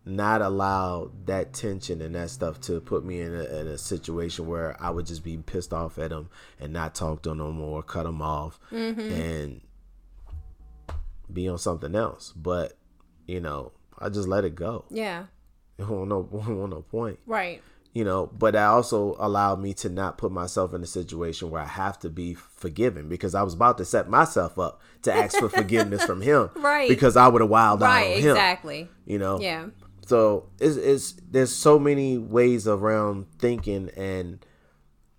not 0.06 0.42
allow 0.42 1.12
that 1.26 1.54
tension 1.54 2.02
and 2.02 2.14
that 2.16 2.30
stuff 2.30 2.60
to 2.62 2.80
put 2.80 3.04
me 3.04 3.22
in 3.22 3.34
a, 3.34 3.44
in 3.44 3.68
a 3.68 3.78
situation 3.78 4.48
where 4.48 4.76
I 4.80 4.90
would 4.90 5.06
just 5.06 5.24
be 5.24 5.38
pissed 5.38 5.74
off 5.74 5.98
at 5.98 6.12
him 6.12 6.30
and 6.60 6.74
not 6.74 6.94
talk 6.94 7.22
to 7.24 7.32
him 7.32 7.38
no 7.38 7.52
more, 7.52 7.82
cut 7.82 8.06
him 8.06 8.22
off, 8.22 8.60
mm-hmm. 8.72 9.00
and 9.00 9.62
be 11.32 11.48
on 11.48 11.58
something 11.58 11.96
else. 11.96 12.34
But 12.36 12.74
you 13.28 13.40
know, 13.40 13.72
I 13.98 14.10
just 14.10 14.28
let 14.28 14.44
it 14.44 14.56
go. 14.56 14.86
Yeah. 14.90 15.26
It 15.78 15.90
won't 15.90 16.08
no, 16.08 16.20
won't 16.32 16.70
no 16.70 16.84
point 16.84 17.20
Right. 17.26 17.62
You 17.96 18.04
know 18.04 18.28
but 18.38 18.52
that 18.54 18.66
also 18.68 19.16
allowed 19.20 19.60
me 19.60 19.74
to 19.74 19.90
not 19.90 20.18
put 20.20 20.32
myself 20.32 20.74
in 20.76 20.84
a 20.84 20.86
situation 20.86 21.50
where 21.50 21.62
i 21.62 21.66
have 21.68 21.98
to 21.98 22.10
be 22.10 22.34
forgiven 22.36 23.10
because 23.10 23.34
i 23.34 23.42
was 23.42 23.54
about 23.56 23.78
to 23.80 23.86
set 23.86 24.08
myself 24.10 24.60
up 24.60 24.82
to 25.02 25.12
ask 25.12 25.38
for 25.40 25.50
forgiveness 25.62 26.04
from 26.06 26.22
him 26.22 26.50
Right. 26.56 26.90
because 26.90 27.16
i 27.18 27.28
would 27.28 27.42
have 27.42 27.50
wild 27.50 27.82
out 27.82 27.88
Right. 27.88 28.18
on 28.18 28.22
him 28.22 28.32
Exactly. 28.32 28.90
you 29.06 29.18
know 29.18 29.40
Yeah. 29.40 29.68
so 30.06 30.50
it's, 30.60 30.76
it's 30.76 31.14
there's 31.32 31.54
so 31.54 31.80
many 31.80 32.18
ways 32.18 32.68
around 32.68 33.26
thinking 33.40 33.90
and 33.98 34.46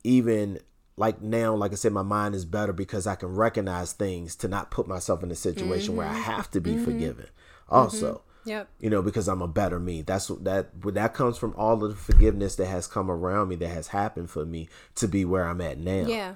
even 0.04 0.58
like 0.96 1.20
now 1.20 1.54
like 1.54 1.72
i 1.72 1.74
said 1.74 1.92
my 1.92 2.02
mind 2.02 2.34
is 2.34 2.44
better 2.44 2.72
because 2.72 3.06
i 3.06 3.14
can 3.14 3.28
recognize 3.34 3.92
things 3.92 4.36
to 4.36 4.48
not 4.48 4.70
put 4.70 4.86
myself 4.86 5.22
in 5.22 5.30
a 5.30 5.34
situation 5.34 5.96
where 5.96 6.06
i 6.06 6.12
Mm-hmm. 6.12 6.22
have 6.22 6.50
to 6.52 6.60
be 6.60 6.76
forgiven 6.76 7.26
also 7.68 8.22
Yep. 8.46 8.68
you 8.80 8.88
know 8.88 9.02
because 9.02 9.28
i'm 9.28 9.42
a 9.42 9.48
better 9.48 9.78
me 9.78 10.02
that's 10.02 10.30
what 10.30 10.44
that 10.44 10.68
that 10.94 11.12
comes 11.12 11.36
from 11.36 11.52
all 11.56 11.84
of 11.84 11.90
the 11.90 11.96
forgiveness 11.96 12.56
that 12.56 12.66
has 12.66 12.86
come 12.86 13.10
around 13.10 13.48
me 13.48 13.56
that 13.56 13.68
has 13.68 13.88
happened 13.88 14.30
for 14.30 14.46
me 14.46 14.68
to 14.94 15.06
be 15.06 15.24
where 15.24 15.44
i'm 15.44 15.60
at 15.60 15.78
now 15.78 16.06
Yeah. 16.06 16.34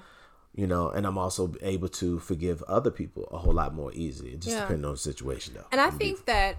you 0.54 0.66
know 0.66 0.90
and 0.90 1.06
i'm 1.06 1.16
also 1.16 1.54
able 1.62 1.88
to 1.88 2.18
forgive 2.18 2.62
other 2.64 2.90
people 2.90 3.28
a 3.30 3.38
whole 3.38 3.54
lot 3.54 3.72
more 3.74 3.92
easily 3.94 4.30
it 4.32 4.40
just 4.40 4.56
Yeah. 4.56 4.62
depends 4.62 4.84
on 4.84 4.92
the 4.92 4.98
situation 4.98 5.54
though 5.54 5.66
And 5.72 5.80
I 5.80 5.90
think 5.90 6.26
that 6.26 6.56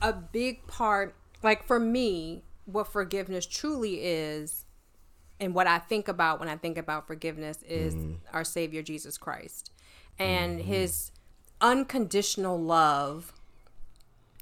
a 0.00 0.12
big 0.12 0.66
part, 0.66 1.14
like 1.42 1.64
for 1.66 1.78
me, 1.80 2.42
what 2.66 2.86
forgiveness 2.88 3.46
truly 3.46 4.02
is, 4.02 4.64
and 5.40 5.54
what 5.54 5.66
I 5.66 5.78
think 5.78 6.08
about 6.08 6.40
when 6.40 6.48
I 6.48 6.56
think 6.56 6.78
about 6.78 7.06
forgiveness 7.06 7.62
is 7.62 7.94
mm-hmm. 7.94 8.14
our 8.32 8.44
Savior 8.44 8.82
Jesus 8.82 9.18
Christ 9.18 9.70
and 10.18 10.58
mm-hmm. 10.58 10.68
his 10.68 11.10
unconditional 11.60 12.60
love 12.60 13.32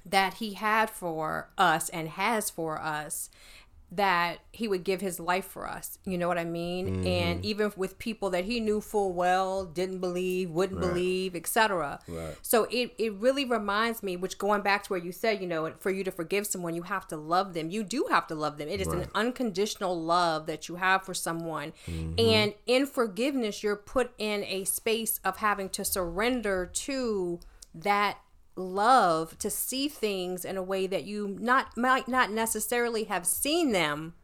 that 0.04 0.34
he 0.34 0.54
had 0.54 0.90
for 0.90 1.50
us 1.56 1.88
and 1.88 2.08
has 2.08 2.50
for 2.50 2.80
us 2.80 3.30
that 3.96 4.38
he 4.50 4.66
would 4.66 4.82
give 4.82 5.00
his 5.00 5.20
life 5.20 5.44
for 5.44 5.68
us. 5.68 5.98
You 6.04 6.18
know 6.18 6.26
what 6.26 6.38
i 6.38 6.44
mean? 6.44 7.06
And 7.06 7.38
mm-hmm. 7.38 7.44
even 7.44 7.72
with 7.76 7.98
people 7.98 8.30
that 8.30 8.44
he 8.44 8.58
knew 8.58 8.80
full 8.80 9.12
well 9.12 9.64
didn't 9.64 10.00
believe 10.00 10.50
wouldn't 10.50 10.80
believe 10.80 11.36
etc 11.36 12.00
Right. 12.08 12.36
so 12.42 12.64
it, 12.70 12.92
it 12.98 13.12
really 13.14 13.44
reminds 13.44 14.02
me 14.02 14.16
which 14.16 14.38
going 14.38 14.62
back 14.62 14.82
to 14.84 14.88
where 14.90 15.00
you 15.00 15.12
said 15.12 15.40
you 15.40 15.46
know 15.46 15.72
for 15.78 15.90
you 15.90 16.02
to 16.04 16.10
forgive 16.10 16.46
someone 16.46 16.74
you 16.74 16.82
have 16.82 17.06
to 17.08 17.16
love 17.16 17.54
them. 17.54 17.70
You 17.70 17.84
do 17.84 18.06
have 18.10 18.26
to 18.28 18.34
love 18.34 18.58
them. 18.58 18.68
It 18.68 18.80
is 18.80 18.88
an 18.88 19.08
unconditional 19.14 20.00
love 20.00 20.46
that 20.46 20.68
you 20.68 20.76
have 20.76 21.04
for 21.04 21.14
someone. 21.14 21.72
Mm-hmm. 21.86 22.14
And 22.18 22.54
in 22.66 22.86
forgiveness 22.86 23.62
you're 23.62 23.76
put 23.76 24.12
in 24.18 24.44
a 24.44 24.64
space 24.64 25.20
of 25.24 25.36
having 25.36 25.68
to 25.70 25.84
surrender 25.84 26.66
to 26.66 27.38
that 27.74 28.18
love 28.56 29.38
to 29.38 29.50
see 29.50 29.88
things 29.88 30.44
in 30.44 30.56
a 30.56 30.62
way 30.62 30.86
that 30.86 31.04
you 31.04 31.36
not 31.40 31.76
might 31.76 32.08
not 32.08 32.30
necessarily 32.30 33.04
have 33.04 33.26
seen 33.26 33.72
them 33.72 34.14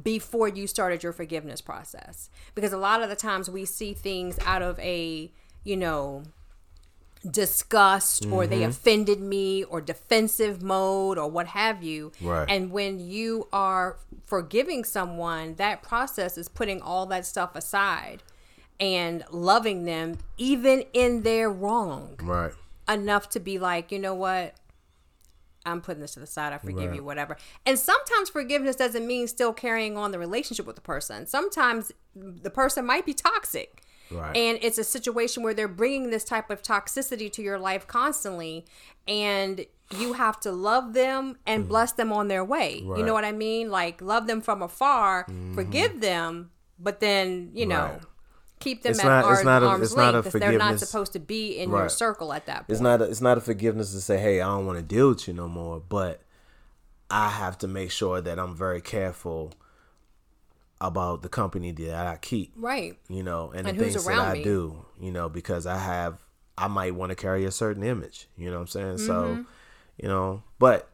before 0.00 0.48
you 0.48 0.66
started 0.66 1.02
your 1.02 1.12
forgiveness 1.12 1.60
process. 1.60 2.30
Because 2.54 2.72
a 2.72 2.78
lot 2.78 3.02
of 3.02 3.08
the 3.08 3.16
times 3.16 3.50
we 3.50 3.64
see 3.64 3.92
things 3.92 4.38
out 4.44 4.62
of 4.62 4.78
a 4.80 5.32
you 5.64 5.76
know 5.76 6.24
disgust 7.30 8.26
or 8.26 8.48
they 8.48 8.60
mm-hmm. 8.60 8.70
offended 8.70 9.20
me 9.20 9.62
or 9.62 9.80
defensive 9.80 10.60
mode 10.60 11.18
or 11.18 11.30
what 11.30 11.46
have 11.48 11.82
you. 11.82 12.12
Right. 12.20 12.48
and 12.48 12.72
when 12.72 12.98
you 12.98 13.48
are 13.52 13.98
forgiving 14.24 14.84
someone 14.84 15.54
that 15.54 15.82
process 15.82 16.36
is 16.36 16.48
putting 16.48 16.82
all 16.82 17.06
that 17.06 17.24
stuff 17.24 17.54
aside 17.54 18.24
and 18.80 19.22
loving 19.30 19.84
them 19.84 20.18
even 20.36 20.82
in 20.92 21.22
their 21.22 21.48
wrong. 21.48 22.16
Right 22.20 22.52
enough 22.88 23.28
to 23.30 23.40
be 23.40 23.58
like, 23.58 23.92
you 23.92 23.98
know 23.98 24.14
what? 24.14 24.54
I'm 25.64 25.80
putting 25.80 26.00
this 26.00 26.14
to 26.14 26.20
the 26.20 26.26
side. 26.26 26.52
I 26.52 26.58
forgive 26.58 26.88
Right. 26.90 26.96
you, 26.96 27.04
whatever. 27.04 27.36
And 27.64 27.78
sometimes 27.78 28.28
forgiveness 28.28 28.74
doesn't 28.74 29.06
mean 29.06 29.28
still 29.28 29.52
carrying 29.52 29.96
on 29.96 30.10
the 30.10 30.18
relationship 30.18 30.66
with 30.66 30.74
the 30.74 30.82
person. 30.82 31.26
Sometimes 31.26 31.92
the 32.16 32.50
person 32.50 32.84
might 32.84 33.06
be 33.06 33.14
toxic. 33.14 33.82
Right. 34.10 34.36
And 34.36 34.58
it's 34.60 34.76
a 34.76 34.84
situation 34.84 35.42
where 35.44 35.54
they're 35.54 35.68
bringing 35.68 36.10
this 36.10 36.24
type 36.24 36.50
of 36.50 36.62
toxicity 36.62 37.30
to 37.32 37.42
your 37.42 37.58
life 37.60 37.86
constantly. 37.86 38.66
And 39.06 39.64
you 39.96 40.14
have 40.14 40.40
to 40.40 40.50
love 40.50 40.94
them 40.94 41.36
and 41.46 41.68
bless 41.68 41.92
them 41.92 42.12
on 42.12 42.26
their 42.28 42.44
way. 42.44 42.78
You 42.78 42.82
Mm. 42.82 42.88
Right. 42.88 42.96
Mm-hmm. 42.98 43.06
know 43.06 43.12
what 43.14 43.24
I 43.24 43.32
mean? 43.32 43.70
Like, 43.70 44.02
love 44.02 44.26
them 44.26 44.40
from 44.40 44.62
afar, 44.62 45.26
forgive 45.54 46.00
them, 46.00 46.50
but 46.78 46.98
then, 47.00 47.50
you 47.54 47.66
know. 47.66 47.84
Right. 47.84 48.00
Keep 48.62 48.82
them 48.82 48.90
It's 48.90 49.00
at 49.00 49.06
not- 49.06 49.32
it's 49.32 49.44
not 49.44 49.62
a- 49.62 49.66
arm's 49.66 49.82
it's 49.88 49.96
not 49.96 50.10
a 50.14 50.18
length 50.18 50.24
because 50.32 50.40
they're 50.40 50.58
not 50.58 50.78
supposed 50.80 51.12
to 51.14 51.18
be 51.20 51.58
in 51.58 51.70
your 51.70 51.88
circle 51.88 52.32
at 52.32 52.46
that 52.46 52.58
point. 52.66 52.70
it's 52.70 52.80
not 52.80 53.00
a, 53.00 53.04
it's 53.04 53.20
not 53.20 53.38
a 53.38 53.40
forgiveness 53.40 53.92
to 53.92 54.00
say 54.00 54.18
hey 54.18 54.40
i 54.40 54.46
don't 54.46 54.66
want 54.66 54.78
to 54.78 54.82
deal 54.84 55.08
with 55.10 55.26
you 55.28 55.34
no 55.34 55.48
more 55.48 55.80
but 55.88 56.22
i 57.10 57.28
have 57.28 57.58
to 57.58 57.66
make 57.68 57.90
sure 57.90 58.20
that 58.20 58.38
i'm 58.38 58.54
very 58.56 58.80
careful 58.80 59.52
about 60.80 61.22
the 61.22 61.28
company 61.28 61.70
that 61.72 62.06
i 62.06 62.16
keep 62.16 62.52
right. 62.56 62.98
you 63.08 63.22
know 63.22 63.50
and, 63.54 63.66
And 63.68 63.78
the 63.78 63.84
things 63.84 64.04
that 64.04 64.18
i 64.18 64.32
me. 64.34 64.42
do 64.44 64.84
you 65.00 65.12
know 65.12 65.28
because 65.28 65.66
i 65.66 65.78
have 65.78 66.18
i 66.58 66.66
might 66.68 66.94
want 66.94 67.10
to 67.10 67.16
carry 67.16 67.44
a 67.44 67.50
certain 67.52 67.82
image 67.84 68.28
you 68.36 68.46
know 68.50 68.56
what 68.56 68.62
i'm 68.62 68.66
saying 68.68 68.98
so 68.98 69.12
Mm-hmm. 69.24 69.42
you 70.02 70.08
know 70.08 70.42
but 70.58 70.88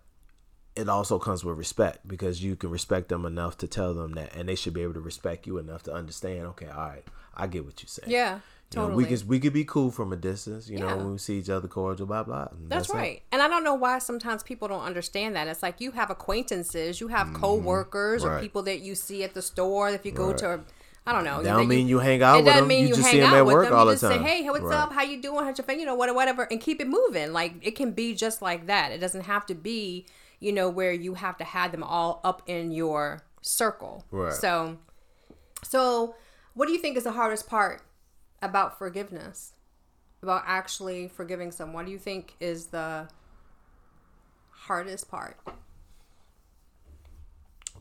it 0.76 0.88
also 0.88 1.18
comes 1.18 1.44
with 1.44 1.56
respect 1.58 2.06
because 2.06 2.40
you 2.44 2.54
can 2.54 2.70
respect 2.70 3.08
them 3.08 3.24
enough 3.24 3.58
to 3.58 3.66
tell 3.66 3.94
them 3.94 4.12
that, 4.12 4.32
and 4.36 4.48
they 4.48 4.54
should 4.54 4.72
be 4.72 4.82
able 4.82 4.94
to 4.94 5.00
respect 5.00 5.44
you 5.44 5.58
enough 5.58 5.82
to 5.82 5.92
understand. 5.92 6.46
Okay, 6.46 6.68
all 6.68 6.86
right, 6.90 7.04
I 7.38 7.46
get 7.46 7.64
what 7.64 7.80
you 7.82 7.88
say. 7.88 8.02
Yeah, 8.06 8.34
You 8.34 8.40
know, 8.76 8.82
totally. 8.88 9.04
we 9.04 9.16
can 9.16 9.28
we 9.28 9.40
could 9.40 9.52
be 9.52 9.64
cool 9.64 9.90
from 9.90 10.12
a 10.12 10.16
distance. 10.16 10.68
You 10.68 10.78
know, 10.78 10.96
when 10.96 11.12
we 11.12 11.18
see 11.18 11.38
each 11.38 11.48
other 11.48 11.68
cordial, 11.68 12.06
blah 12.06 12.24
blah. 12.24 12.48
That's, 12.66 12.88
it. 12.90 12.94
right. 12.94 13.22
And 13.32 13.40
I 13.40 13.48
don't 13.48 13.64
know 13.64 13.74
why 13.74 13.98
sometimes 14.00 14.42
people 14.42 14.68
don't 14.68 14.82
understand 14.84 15.36
that. 15.36 15.46
It's 15.48 15.62
like 15.62 15.80
you 15.80 15.92
have 15.92 16.10
acquaintances, 16.10 17.00
you 17.00 17.08
have 17.08 17.32
coworkers 17.32 18.24
or 18.24 18.26
Mm-hmm. 18.28 18.34
Right. 18.34 18.42
people 18.42 18.62
that 18.64 18.80
you 18.80 18.94
see 18.94 19.22
at 19.24 19.34
the 19.34 19.42
store. 19.42 19.88
If 19.90 20.04
you 20.04 20.12
go 20.12 20.32
to, 20.34 20.60
I 21.06 21.12
don't 21.12 21.24
know. 21.24 21.42
That 21.42 21.54
don't 21.54 21.68
mean 21.68 21.88
you 21.88 22.00
hang 22.00 22.22
out 22.22 22.34
it 22.34 22.36
with 22.38 22.46
doesn't 22.46 22.60
them. 22.62 22.68
mean 22.68 22.82
You 22.82 22.88
you, 22.88 22.94
just 22.96 23.06
hang 23.06 23.12
see 23.12 23.20
'em 23.22 23.30
out 23.32 23.36
at 23.36 23.46
with 23.46 23.54
work 23.54 23.64
them. 23.68 23.74
all 23.78 23.84
you 23.86 23.94
the 23.94 24.00
just 24.00 24.12
say, 24.12 24.18
"Hey, 24.18 24.50
what's 24.50 24.62
Right. 24.64 24.76
up? 24.76 24.92
How 24.92 25.02
you 25.02 25.22
doing? 25.22 25.44
How's 25.46 25.56
your 25.56 25.64
family? 25.64 25.80
You 25.82 25.86
know, 25.86 25.94
what, 25.94 26.14
whatever," 26.14 26.42
and 26.50 26.60
keep 26.60 26.80
it 26.82 26.88
moving. 26.88 27.32
Like 27.32 27.54
it 27.62 27.76
can 27.76 27.92
be 27.92 28.14
just 28.14 28.42
like 28.42 28.66
that. 28.66 28.92
It 28.92 28.98
doesn't 28.98 29.22
have 29.22 29.46
to 29.46 29.54
be, 29.54 30.04
you 30.40 30.52
know, 30.52 30.68
where 30.68 30.92
you 30.92 31.14
have 31.14 31.38
to 31.38 31.44
have 31.44 31.72
them 31.72 31.82
all 31.82 32.20
up 32.24 32.42
in 32.46 32.72
your 32.72 33.22
circle. 33.40 34.04
Right. 34.10 34.32
So, 34.34 34.76
so 35.62 36.14
what 36.58 36.66
do 36.66 36.72
you 36.72 36.80
think 36.80 36.96
is 36.96 37.04
the 37.04 37.12
hardest 37.12 37.48
part 37.48 37.82
about 38.42 38.76
forgiveness? 38.76 39.52
About 40.24 40.42
actually 40.44 41.06
forgiving 41.06 41.52
someone? 41.52 41.74
What 41.74 41.86
do 41.86 41.92
you 41.92 42.00
think 42.00 42.34
is 42.40 42.66
the 42.66 43.06
hardest 44.50 45.08
part? 45.08 45.36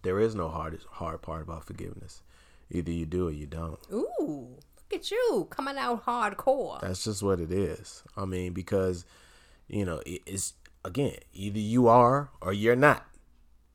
There 0.03 0.19
is 0.19 0.35
no 0.35 0.49
hardest 0.49 0.85
hard 0.91 1.23
part 1.23 1.41
about 1.41 1.65
forgiveness. 1.65 2.21
Either 2.69 2.91
you 2.91 3.07
do 3.07 3.29
or 3.29 3.31
you 3.31 3.47
don't. 3.47 3.79
Ooh, 3.91 4.57
look 4.59 4.93
at 4.93 5.09
you 5.09 5.47
coming 5.49 5.79
out 5.79 6.05
hardcore. 6.05 6.79
That's 6.79 7.03
just 7.03 7.23
what 7.23 7.39
it 7.39 7.51
is. 7.51 8.03
I 8.15 8.25
mean, 8.25 8.53
because 8.53 9.05
you 9.67 9.85
know, 9.85 10.03
it's 10.05 10.53
again, 10.85 11.15
either 11.33 11.57
you 11.57 11.87
are 11.87 12.29
or 12.41 12.53
you're 12.53 12.75
not. 12.75 13.07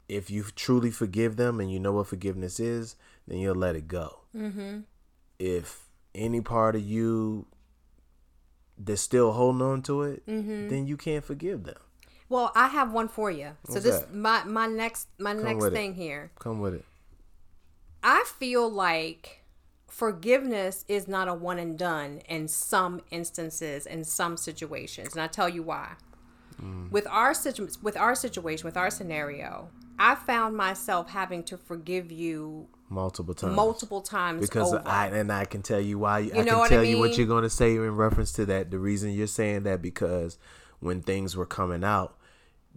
If 0.09 0.31
you 0.31 0.45
truly 0.55 0.93
forgive 0.93 1.35
them 1.35 1.59
and 1.59 1.73
you 1.73 1.81
know 1.81 1.91
what 1.91 2.07
forgiveness 2.07 2.61
is, 2.61 2.95
then 3.27 3.39
you'll 3.39 3.57
let 3.57 3.75
it 3.75 3.89
go. 3.89 4.21
Mm-hmm. 4.37 4.81
If 5.39 5.87
any 6.15 6.41
part 6.41 6.77
of 6.77 6.83
you 6.83 7.47
that's 8.79 9.01
still 9.01 9.33
holding 9.33 9.63
on 9.63 9.83
to 9.83 10.03
it, 10.03 10.27
Mm-hmm. 10.27 10.69
then 10.69 10.87
you 10.87 10.97
can't 10.97 11.25
forgive 11.25 11.65
them. 11.65 11.77
Well, 12.29 12.51
I 12.55 12.69
have 12.69 12.93
one 12.93 13.09
for 13.09 13.31
you. 13.31 13.51
So 13.69 13.79
this 13.81 13.99
that? 14.01 14.15
my 14.15 14.45
my 14.45 14.67
next 14.67 15.09
my 15.19 15.33
next 15.35 15.63
with 15.63 15.73
it. 15.73 15.77
thing 15.77 15.95
here. 15.95 16.31
Come 16.39 16.61
with 16.61 16.75
it. 16.75 16.85
I 18.03 18.25
feel 18.27 18.69
like 18.71 19.45
forgiveness 19.89 20.85
is 20.89 21.07
not 21.07 21.29
a 21.29 21.35
one 21.35 21.59
and 21.59 21.79
done 21.79 22.23
in 22.29 22.49
some 22.49 23.03
instances 23.11 23.85
in 23.87 24.03
some 24.05 24.37
situations, 24.39 25.13
and 25.13 25.21
I 25.23 25.27
tell 25.27 25.49
you 25.49 25.63
why. 25.63 25.93
With 26.93 27.09
our 27.09 27.35
situ- 27.35 27.69
with 27.83 27.97
our 27.97 28.15
situation, 28.15 28.67
with 28.67 28.77
our 28.77 28.89
scenario, 28.91 29.69
I 29.99 30.15
found 30.15 30.57
myself 30.57 31.11
having 31.11 31.43
to 31.45 31.57
forgive 31.59 32.13
you 32.13 32.69
Multiple 32.93 33.33
times. 33.33 33.57
multiple 33.57 34.03
times 34.03 34.43
because 34.43 34.75
over. 34.75 34.83
I 34.87 35.07
and 35.07 35.33
I 35.33 35.47
can 35.47 35.63
tell 35.63 35.81
you 35.81 35.99
why. 35.99 36.19
I 36.19 36.23
know 36.23 36.45
can 36.45 36.59
what 36.59 36.67
I 36.67 36.69
tell 36.69 36.85
you 36.85 36.99
what 36.99 37.17
you're 37.17 37.27
going 37.27 37.43
to 37.43 37.51
say 37.51 37.75
in 37.75 37.97
reference 37.97 38.33
to 38.33 38.45
that. 38.47 38.71
The 38.71 38.79
reason 38.79 39.13
you're 39.13 39.27
saying 39.27 39.63
that 39.63 39.81
because 39.81 40.37
when 40.81 41.01
things 41.01 41.35
were 41.35 41.47
coming 41.47 41.85
out, 41.85 42.19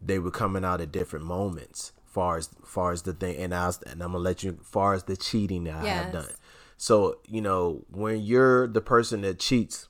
they 0.02 0.18
were 0.20 0.32
coming 0.32 0.64
out 0.64 0.80
at 0.80 0.92
different 0.94 1.26
moments. 1.26 1.92
Far 2.06 2.38
as 2.38 2.50
far 2.64 2.94
as 2.94 3.02
the 3.02 3.12
thing, 3.12 3.36
and 3.36 3.54
I 3.54 3.68
was, 3.68 3.82
and 3.84 4.02
I'm 4.02 4.14
gonna 4.14 4.24
let 4.24 4.42
you. 4.42 4.58
Far 4.64 4.94
as 4.94 5.04
the 5.04 5.18
cheating 5.18 5.66
that 5.66 5.84
I 5.84 5.88
have 5.88 6.14
done, 6.14 6.32
so 6.78 7.18
you 7.28 7.42
know 7.42 7.84
when 7.92 8.22
you're 8.22 8.68
the 8.68 8.80
person 8.80 9.20
that 9.22 9.40
cheats, 9.40 9.90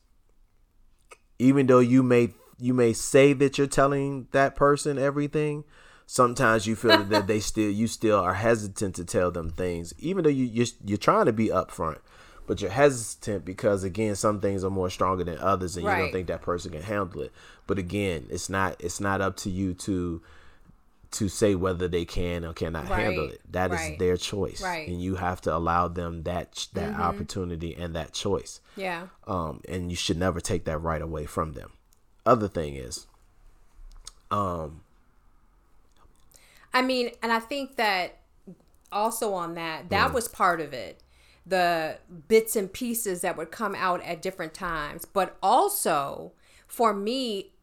even 1.38 1.67
though 1.67 1.79
you 1.79 2.01
may 2.01 2.33
you 2.59 2.73
may 2.73 2.93
say 2.93 3.33
that 3.33 3.59
you're 3.59 3.67
telling 3.67 4.27
that 4.31 4.55
person 4.55 4.97
everything 4.97 5.65
sometimes 6.05 6.67
you 6.67 6.75
feel 6.75 7.03
that 7.03 7.27
they 7.27 7.39
still 7.39 7.69
you 7.69 7.87
still 7.87 8.19
are 8.19 8.35
hesitant 8.35 8.95
to 8.95 9.03
tell 9.03 9.31
them 9.31 9.49
things 9.49 9.93
even 9.97 10.23
though 10.23 10.29
you 10.29 10.45
you're, 10.45 10.67
you're 10.85 10.97
trying 10.97 11.25
to 11.25 11.33
be 11.33 11.47
upfront 11.47 11.97
but 12.47 12.61
you're 12.61 12.71
hesitant 12.71 13.45
because 13.45 13.83
again 13.83 14.15
some 14.15 14.39
things 14.39 14.63
are 14.63 14.69
more 14.69 14.89
stronger 14.89 15.23
than 15.23 15.37
others 15.39 15.75
and 15.75 15.85
you 15.85 15.91
don't 15.91 16.11
think 16.11 16.27
that 16.27 16.41
person 16.41 16.71
can 16.71 16.81
handle 16.81 17.21
it. 17.21 17.31
But 17.67 17.79
again 17.79 18.27
it's 18.29 18.49
not 18.49 18.75
it's 18.79 18.99
not 18.99 19.21
up 19.21 19.37
to 19.37 19.49
you 19.49 19.73
to 19.75 20.21
to 21.11 21.29
say 21.29 21.55
whether 21.55 21.87
they 21.87 22.03
can 22.03 22.43
or 22.43 22.53
cannot 22.53 22.87
handle 22.87 23.29
it. 23.29 23.41
That 23.51 23.71
is 23.71 23.79
right, 23.79 23.99
their 23.99 24.17
choice 24.17 24.61
right. 24.61 24.87
and 24.87 25.01
you 25.01 25.15
have 25.15 25.41
to 25.41 25.55
allow 25.55 25.87
them 25.87 26.23
that 26.23 26.67
that 26.73 26.93
opportunity 26.95 27.75
and 27.75 27.95
that 27.95 28.13
choice. 28.13 28.59
Yeah. 28.75 29.07
um, 29.25 29.61
and 29.67 29.89
you 29.89 29.95
should 29.95 30.17
never 30.17 30.41
take 30.41 30.65
that 30.65 30.77
right 30.79 31.01
away 31.01 31.25
from 31.25 31.53
them. 31.53 31.71
Other 32.25 32.47
thing 32.47 32.75
is, 32.75 33.07
um, 34.31 34.81
I 36.75 36.81
mean, 36.83 37.09
and 37.23 37.31
I 37.31 37.39
think 37.39 37.77
that 37.77 38.19
also 38.91 39.33
on 39.33 39.55
that, 39.55 39.89
that 39.89 40.13
was 40.13 40.27
part 40.27 40.61
of 40.61 40.73
it. 40.73 41.01
The 41.47 41.97
bits 42.27 42.55
and 42.55 42.71
pieces 42.71 43.21
that 43.21 43.38
would 43.38 43.49
come 43.51 43.75
out 43.75 44.03
at 44.03 44.21
different 44.21 44.53
times. 44.53 45.05
But 45.05 45.38
also, 45.41 46.33
for 46.67 46.93
me, 46.93 47.53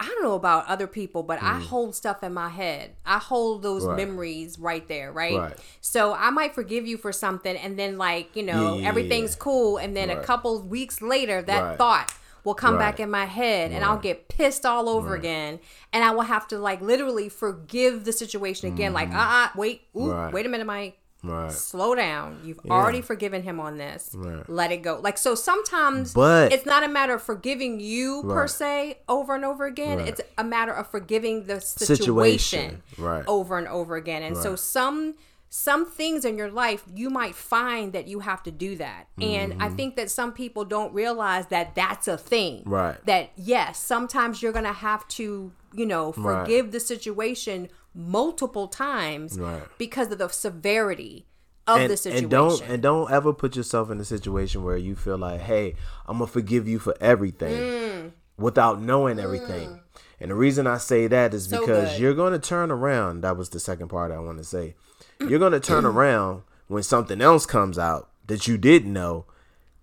I 0.00 0.06
don't 0.06 0.24
know 0.24 0.34
about 0.34 0.66
other 0.66 0.86
people, 0.88 1.22
but 1.22 1.40
I 1.40 1.60
hold 1.60 1.94
stuff 1.94 2.22
in 2.24 2.34
my 2.34 2.48
head. 2.48 2.96
I 3.06 3.18
hold 3.18 3.62
those 3.62 3.84
Mm. 3.84 3.88
Right. 3.88 3.96
memories 3.96 4.58
right 4.58 4.88
there, 4.88 5.12
right? 5.12 5.38
Right. 5.38 5.56
So 5.80 6.12
I 6.14 6.30
might 6.30 6.54
forgive 6.54 6.86
you 6.86 6.96
for 6.98 7.12
something, 7.12 7.56
and 7.56 7.78
then, 7.78 7.96
like, 7.98 8.34
you 8.34 8.42
know, 8.42 8.78
Yeah, 8.80 8.88
everything's 8.88 9.32
yeah. 9.36 9.38
cool. 9.38 9.76
And 9.76 9.96
then 9.96 10.10
a 10.10 10.20
couple 10.24 10.60
weeks 10.62 11.00
later, 11.00 11.40
that 11.42 11.62
Right. 11.62 11.78
thought 11.78 12.12
will 12.44 12.54
come 12.54 12.76
back 12.78 13.00
in 13.00 13.10
my 13.10 13.24
head, 13.24 13.72
and 13.72 13.84
I'll 13.84 13.98
get 13.98 14.28
pissed 14.28 14.64
all 14.66 14.88
over 14.88 15.14
again. 15.14 15.58
And 15.92 16.04
I 16.04 16.10
will 16.10 16.22
have 16.22 16.46
to, 16.48 16.58
like, 16.58 16.80
literally 16.80 17.28
forgive 17.28 18.04
the 18.04 18.12
situation 18.12 18.72
again. 18.72 18.92
Like, 18.92 19.10
uh 19.10 19.18
uh 19.18 19.48
wait, 19.56 19.82
ooh, 19.96 20.00
Mm-hmm. 20.00 20.10
Right. 20.10 20.32
wait 20.32 20.46
a 20.46 20.48
minute, 20.48 20.66
Mike 20.66 20.98
right, 21.22 21.50
slow 21.50 21.94
down. 21.94 22.38
You've 22.44 22.60
already 22.68 23.00
forgiven 23.00 23.42
him 23.44 23.58
on 23.58 23.78
this. 23.78 24.10
Right. 24.14 24.46
Let 24.48 24.72
it 24.72 24.82
go. 24.82 25.00
Like 25.02 25.16
so 25.16 25.34
sometimes 25.34 26.12
But- 26.12 26.52
it's 26.52 26.66
not 26.66 26.82
a 26.84 26.88
matter 26.88 27.14
of 27.14 27.22
forgiving 27.22 27.80
you 27.80 28.22
per 28.24 28.46
se 28.46 28.98
over 29.08 29.34
and 29.34 29.42
over 29.44 29.64
again. 29.64 29.98
Right. 30.00 30.08
It's 30.08 30.20
a 30.36 30.44
matter 30.44 30.72
of 30.72 30.86
forgiving 30.90 31.46
the 31.46 31.62
situation, 31.62 32.60
Situation. 32.60 32.82
Right. 32.98 33.24
over 33.26 33.56
and 33.56 33.66
over 33.68 33.96
again. 33.96 34.22
And 34.22 34.36
so 34.36 34.54
some 34.54 35.14
some 35.56 35.86
things 35.86 36.24
in 36.24 36.36
your 36.36 36.50
life 36.50 36.82
you 36.96 37.08
might 37.08 37.32
find 37.32 37.92
that 37.92 38.08
you 38.08 38.18
have 38.18 38.42
to 38.42 38.50
do 38.50 38.74
that. 38.74 39.06
And 39.20 39.62
I 39.62 39.68
think 39.68 39.94
that 39.94 40.10
some 40.10 40.32
people 40.32 40.64
don't 40.64 40.92
realize 40.92 41.46
that 41.46 41.76
that's 41.76 42.08
a 42.08 42.18
thing. 42.18 42.62
Mm-hmm. 42.62 42.70
Right. 42.74 43.06
That 43.06 43.30
yes, 43.36 43.78
sometimes 43.78 44.42
you're 44.42 44.50
going 44.50 44.64
to 44.64 44.72
have 44.72 45.06
to, 45.10 45.52
you 45.72 45.86
know, 45.86 46.12
Right. 46.16 46.40
forgive 46.42 46.72
the 46.72 46.80
situation 46.80 47.68
multiple 47.94 48.66
times 48.66 49.38
Right. 49.38 49.62
because 49.78 50.10
of 50.10 50.18
the 50.18 50.28
severity 50.28 51.28
of 51.68 51.78
and, 51.82 51.88
the 51.92 51.96
situation. 51.98 52.24
and 52.24 52.30
don't 52.32 52.60
and 52.68 52.82
don't 52.82 53.12
ever 53.12 53.32
put 53.32 53.54
yourself 53.54 53.92
in 53.92 54.00
a 54.00 54.04
situation 54.04 54.64
where 54.64 54.76
you 54.76 54.96
feel 54.96 55.18
like, 55.18 55.40
hey, 55.40 55.76
I'm 56.08 56.18
gonna 56.18 56.26
forgive 56.26 56.66
you 56.66 56.80
for 56.80 56.96
everything 57.00 57.60
Mm. 57.62 58.12
without 58.36 58.82
knowing 58.82 59.20
everything. 59.20 59.80
And 60.18 60.32
the 60.32 60.34
reason 60.34 60.66
I 60.66 60.78
say 60.78 61.06
that 61.06 61.32
is 61.32 61.48
So 61.48 61.60
because 61.60 61.90
good. 61.92 62.00
you're 62.00 62.14
gonna 62.14 62.40
turn 62.40 62.72
around. 62.72 63.20
That 63.20 63.36
was 63.36 63.50
the 63.50 63.60
second 63.60 63.86
part 63.86 64.10
I 64.10 64.18
want 64.18 64.38
to 64.38 64.44
say. 64.44 64.74
You're 65.20 65.38
gonna 65.38 65.60
turn 65.60 65.84
around 65.84 66.42
when 66.68 66.82
something 66.82 67.20
else 67.20 67.46
comes 67.46 67.78
out 67.78 68.10
that 68.26 68.46
you 68.48 68.56
didn't 68.58 68.92
know. 68.92 69.26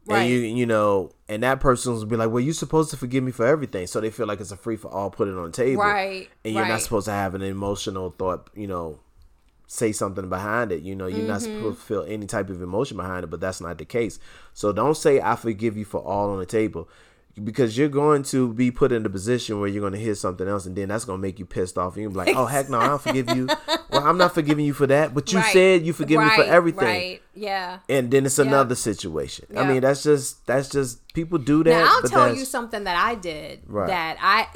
Right. 0.07 0.21
And 0.23 0.29
you 0.29 0.39
you 0.39 0.65
know, 0.65 1.11
and 1.29 1.43
that 1.43 1.59
person 1.59 1.93
will 1.93 2.05
be 2.05 2.15
like, 2.15 2.29
"Well, 2.31 2.39
you're 2.39 2.53
supposed 2.53 2.89
to 2.91 2.97
forgive 2.97 3.23
me 3.23 3.31
for 3.31 3.45
everything," 3.45 3.85
so 3.87 4.01
they 4.01 4.09
feel 4.09 4.25
like 4.27 4.39
it's 4.41 4.51
a 4.51 4.57
free 4.57 4.75
for 4.75 4.89
all. 4.91 5.09
Put 5.11 5.27
it 5.27 5.35
on 5.37 5.45
the 5.45 5.51
table, 5.51 5.81
Right, 5.83 6.27
And 6.43 6.53
you're 6.55 6.67
not 6.67 6.81
supposed 6.81 7.05
to 7.05 7.11
have 7.11 7.35
an 7.35 7.41
emotional 7.43 8.09
thought, 8.17 8.49
you 8.55 8.67
know, 8.67 8.99
say 9.67 9.91
something 9.91 10.27
behind 10.27 10.71
it. 10.71 10.81
You 10.81 10.95
know, 10.95 11.05
you're 11.07 11.27
not 11.27 11.41
Mm-hmm. 11.41 11.55
supposed 11.59 11.79
to 11.79 11.85
feel 11.85 12.03
any 12.07 12.25
type 12.25 12.49
of 12.49 12.61
emotion 12.61 12.97
behind 12.97 13.23
it, 13.23 13.27
but 13.27 13.39
that's 13.39 13.61
not 13.61 13.77
the 13.77 13.85
case. 13.85 14.19
So 14.53 14.73
don't 14.73 14.97
say 14.97 15.21
I 15.21 15.35
forgive 15.35 15.77
you 15.77 15.85
for 15.85 16.01
all 16.01 16.31
on 16.31 16.39
the 16.39 16.45
table. 16.47 16.89
Because 17.41 17.77
you're 17.77 17.87
going 17.89 18.23
to 18.23 18.53
be 18.53 18.71
put 18.71 18.91
in 18.91 19.05
a 19.05 19.09
position 19.09 19.59
where 19.59 19.69
you're 19.69 19.79
going 19.81 19.93
to 19.93 19.99
hear 19.99 20.15
something 20.15 20.47
else, 20.47 20.65
and 20.65 20.75
then 20.75 20.89
that's 20.89 21.05
going 21.05 21.17
to 21.17 21.21
make 21.21 21.39
you 21.39 21.45
pissed 21.45 21.77
off. 21.77 21.93
And 21.95 22.03
you're 22.03 22.11
like, 22.11 22.35
"Oh 22.35 22.45
heck 22.45 22.69
no, 22.69 22.77
I 22.79 22.87
don't 22.87 23.01
forgive 23.01 23.29
you." 23.35 23.47
Well, 23.91 24.07
I'm 24.07 24.17
not 24.17 24.33
forgiving 24.33 24.63
you 24.65 24.71
for 24.71 24.87
that, 24.87 25.13
but 25.13 25.33
you 25.33 25.39
Right. 25.39 25.51
said 25.51 25.85
you 25.85 25.91
forgive 25.91 26.21
me 26.21 26.29
for 26.29 26.43
everything, 26.43 26.85
Right. 26.87 27.21
Yeah. 27.35 27.79
and 27.89 28.09
then 28.09 28.25
it's 28.25 28.39
another 28.39 28.73
situation. 28.73 29.47
I 29.55 29.65
mean, 29.67 29.81
that's 29.81 30.01
just 30.03 30.47
that's 30.47 30.69
just 30.69 31.13
people 31.13 31.37
do 31.39 31.61
that. 31.65 31.69
Now 31.71 31.87
I'll 32.01 32.01
tell 32.09 32.33
you 32.33 32.45
something 32.45 32.85
that 32.85 32.95
I 32.95 33.15
did 33.15 33.63
Right. 33.67 33.87
that 33.87 34.15
I, 34.21 34.47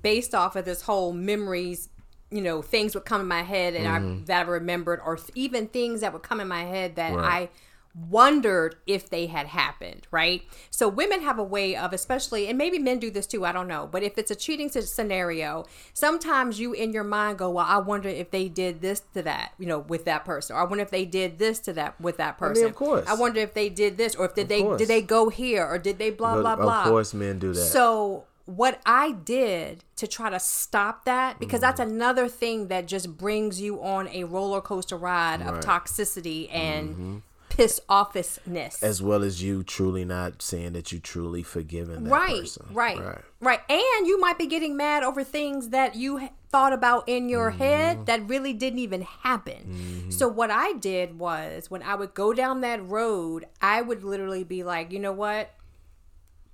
based 0.00 0.34
off 0.34 0.56
of 0.56 0.64
this 0.64 0.82
whole 0.82 1.12
memories, 1.12 1.88
you 2.32 2.40
know, 2.40 2.62
things 2.62 2.94
would 2.96 3.04
come 3.04 3.20
in 3.20 3.28
my 3.28 3.42
head 3.42 3.74
and 3.76 3.86
I 3.86 4.24
that 4.26 4.46
I 4.46 4.50
remembered, 4.50 5.00
or 5.06 5.14
th- 5.16 5.30
even 5.36 5.68
things 5.68 6.00
that 6.00 6.12
would 6.12 6.22
come 6.24 6.40
in 6.40 6.48
my 6.48 6.64
head 6.64 6.96
that 6.96 7.12
Mm-hmm. 7.12 7.20
Right. 7.22 7.42
I 7.44 7.48
wondered 7.94 8.76
if 8.86 9.10
they 9.10 9.26
had 9.26 9.46
happened. 9.48 10.06
Right. 10.10 10.42
So 10.70 10.88
women 10.88 11.22
have 11.22 11.38
a 11.38 11.42
way 11.44 11.74
of, 11.76 11.92
especially, 11.92 12.46
and 12.48 12.56
maybe 12.56 12.78
men 12.78 12.98
do 12.98 13.10
this 13.10 13.26
too. 13.26 13.44
I 13.44 13.52
don't 13.52 13.68
know, 13.68 13.88
but 13.90 14.02
if 14.02 14.16
it's 14.18 14.30
a 14.30 14.34
cheating 14.36 14.68
scenario, 14.70 15.64
sometimes 15.92 16.60
you 16.60 16.72
in 16.72 16.92
your 16.92 17.04
mind 17.04 17.38
go, 17.38 17.50
"Well, 17.50 17.66
I 17.68 17.78
wonder 17.78 18.08
if 18.08 18.30
they 18.30 18.48
did 18.48 18.80
this 18.80 19.00
to 19.14 19.22
that, 19.22 19.52
you 19.58 19.66
know, 19.66 19.80
with 19.80 20.04
that 20.04 20.24
person, 20.24 20.56
or 20.56 20.60
I 20.60 20.64
wonder 20.64 20.82
if 20.82 20.90
they 20.90 21.04
did 21.04 21.38
this 21.38 21.58
to 21.60 21.72
that 21.74 22.00
with 22.00 22.16
that 22.18 22.38
person. 22.38 22.66
of 22.66 22.74
course. 22.74 23.06
I 23.08 23.14
wonder 23.14 23.40
if 23.40 23.54
they 23.54 23.68
did 23.68 23.96
this, 23.96 24.14
or 24.14 24.26
if 24.26 24.34
did 24.34 24.48
they 24.48 24.62
course. 24.62 24.78
did 24.78 24.88
they 24.88 25.02
go 25.02 25.28
here, 25.28 25.66
or 25.66 25.78
did 25.78 25.98
they 25.98 26.10
blah 26.10 26.40
blah 26.40 26.56
blah. 26.56 26.82
Of 26.84 26.88
course, 26.88 27.14
men 27.14 27.38
do 27.38 27.52
that. 27.52 27.60
So 27.60 28.24
what 28.46 28.80
I 28.84 29.12
did 29.12 29.84
to 29.96 30.06
try 30.08 30.28
to 30.30 30.40
stop 30.40 31.04
that, 31.04 31.38
because 31.38 31.60
that's 31.60 31.80
Mm-hmm. 31.80 31.90
another 31.90 32.28
thing 32.28 32.66
that 32.68 32.86
just 32.86 33.16
brings 33.16 33.60
you 33.60 33.80
on 33.82 34.08
a 34.08 34.24
roller 34.24 34.60
coaster 34.60 34.96
ride 34.96 35.40
of 35.42 35.60
toxicity 35.60 36.52
and 36.52 37.22
piss 37.60 37.80
offness. 37.88 38.82
As 38.82 39.02
well 39.02 39.22
as 39.22 39.42
you 39.42 39.62
truly 39.62 40.04
not 40.04 40.40
saying 40.42 40.72
that 40.72 40.92
you 40.92 40.98
truly 40.98 41.42
forgiven 41.42 42.04
that 42.04 42.10
right, 42.10 42.40
person. 42.40 42.66
right, 42.70 42.98
right, 42.98 43.18
right, 43.40 43.60
And 43.68 44.06
you 44.06 44.18
might 44.20 44.38
be 44.38 44.46
getting 44.46 44.76
mad 44.76 45.02
over 45.02 45.22
things 45.22 45.68
that 45.68 45.94
you 45.94 46.28
thought 46.48 46.72
about 46.72 47.08
in 47.08 47.28
your 47.28 47.50
Mm-hmm. 47.50 47.58
head 47.58 48.06
that 48.06 48.28
really 48.28 48.52
didn't 48.52 48.78
even 48.80 49.02
happen. 49.02 50.10
So 50.10 50.26
what 50.28 50.50
I 50.50 50.72
did 50.74 51.18
was 51.18 51.70
when 51.70 51.82
I 51.82 51.94
would 51.94 52.14
go 52.14 52.32
down 52.32 52.60
that 52.62 52.86
road, 52.86 53.46
I 53.60 53.82
would 53.82 54.02
literally 54.04 54.44
be 54.44 54.62
like, 54.64 54.90
you 54.92 54.98
know 54.98 55.12
what? 55.12 55.50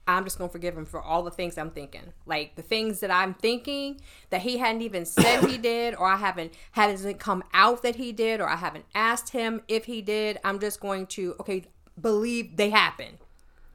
I'm 0.07 0.24
just 0.24 0.38
gonna 0.38 0.50
forgive 0.50 0.76
him 0.76 0.86
for 0.86 1.00
all 1.00 1.22
the 1.22 1.30
things 1.30 1.59
I'm 1.59 1.70
thinking, 1.70 2.12
like 2.26 2.54
the 2.54 2.62
things 2.62 3.00
that 3.00 3.11
I'm 3.11 3.34
thinking 3.34 4.00
that 4.30 4.42
he 4.42 4.59
hadn't 4.59 4.82
even 4.82 5.04
said 5.04 5.44
he 5.44 5.59
did, 5.72 5.94
or 5.94 6.07
I 6.07 6.16
haven't 6.16 6.54
hasn't 6.72 7.18
come 7.18 7.42
out 7.52 7.82
that 7.82 7.96
he 7.96 8.12
did, 8.12 8.40
or 8.40 8.48
I 8.48 8.57
haven't 8.57 8.84
asked 8.94 9.30
him 9.30 9.62
if 9.68 9.86
he 9.86 10.02
did. 10.02 10.38
I'm 10.44 10.59
just 10.61 10.80
going 10.80 11.07
to 11.09 11.34
okay 11.40 11.64
believe 12.00 12.57
they 12.57 12.70
happen. 12.70 13.18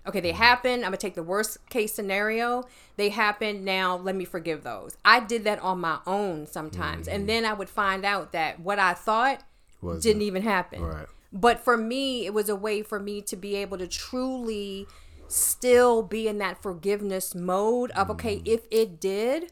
Okay, 0.08 0.20
they 0.20 0.32
happen. 0.32 0.80
I'm 0.80 0.86
gonna 0.86 0.98
take 0.98 1.16
the 1.16 1.24
worst 1.24 1.58
case 1.70 1.94
scenario. 1.94 2.64
They 2.96 3.10
happen 3.10 3.64
now. 3.64 3.98
Let 3.98 4.16
me 4.16 4.26
forgive 4.26 4.64
those. 4.64 4.98
I 5.06 5.20
did 5.20 5.44
that 5.44 5.60
on 5.60 5.80
my 5.80 6.00
own 6.08 6.48
sometimes, 6.48 7.08
and 7.08 7.22
mm-hmm. 7.22 7.28
then 7.28 7.46
I 7.46 7.54
would 7.54 7.70
find 7.70 8.06
out 8.06 8.32
that 8.32 8.60
what 8.60 8.80
I 8.80 8.94
thought 8.94 9.44
Wasn't. 9.82 10.04
didn't 10.04 10.24
even 10.24 10.42
happen. 10.42 10.82
Right. 10.82 11.08
But 11.34 11.60
for 11.60 11.78
me, 11.78 12.26
it 12.26 12.34
was 12.34 12.50
a 12.50 12.56
way 12.56 12.82
for 12.82 13.00
me 13.00 13.22
to 13.22 13.36
be 13.36 13.56
able 13.56 13.78
to 13.78 13.88
truly 13.88 14.88
still 15.32 16.04
be 16.04 16.28
in 16.28 16.38
that 16.40 16.62
forgiveness 16.62 17.34
mode 17.36 17.92
of 17.92 18.10
okay, 18.12 18.38
Mm. 18.38 18.48
if 18.48 18.62
it 18.72 19.00
did, 19.00 19.52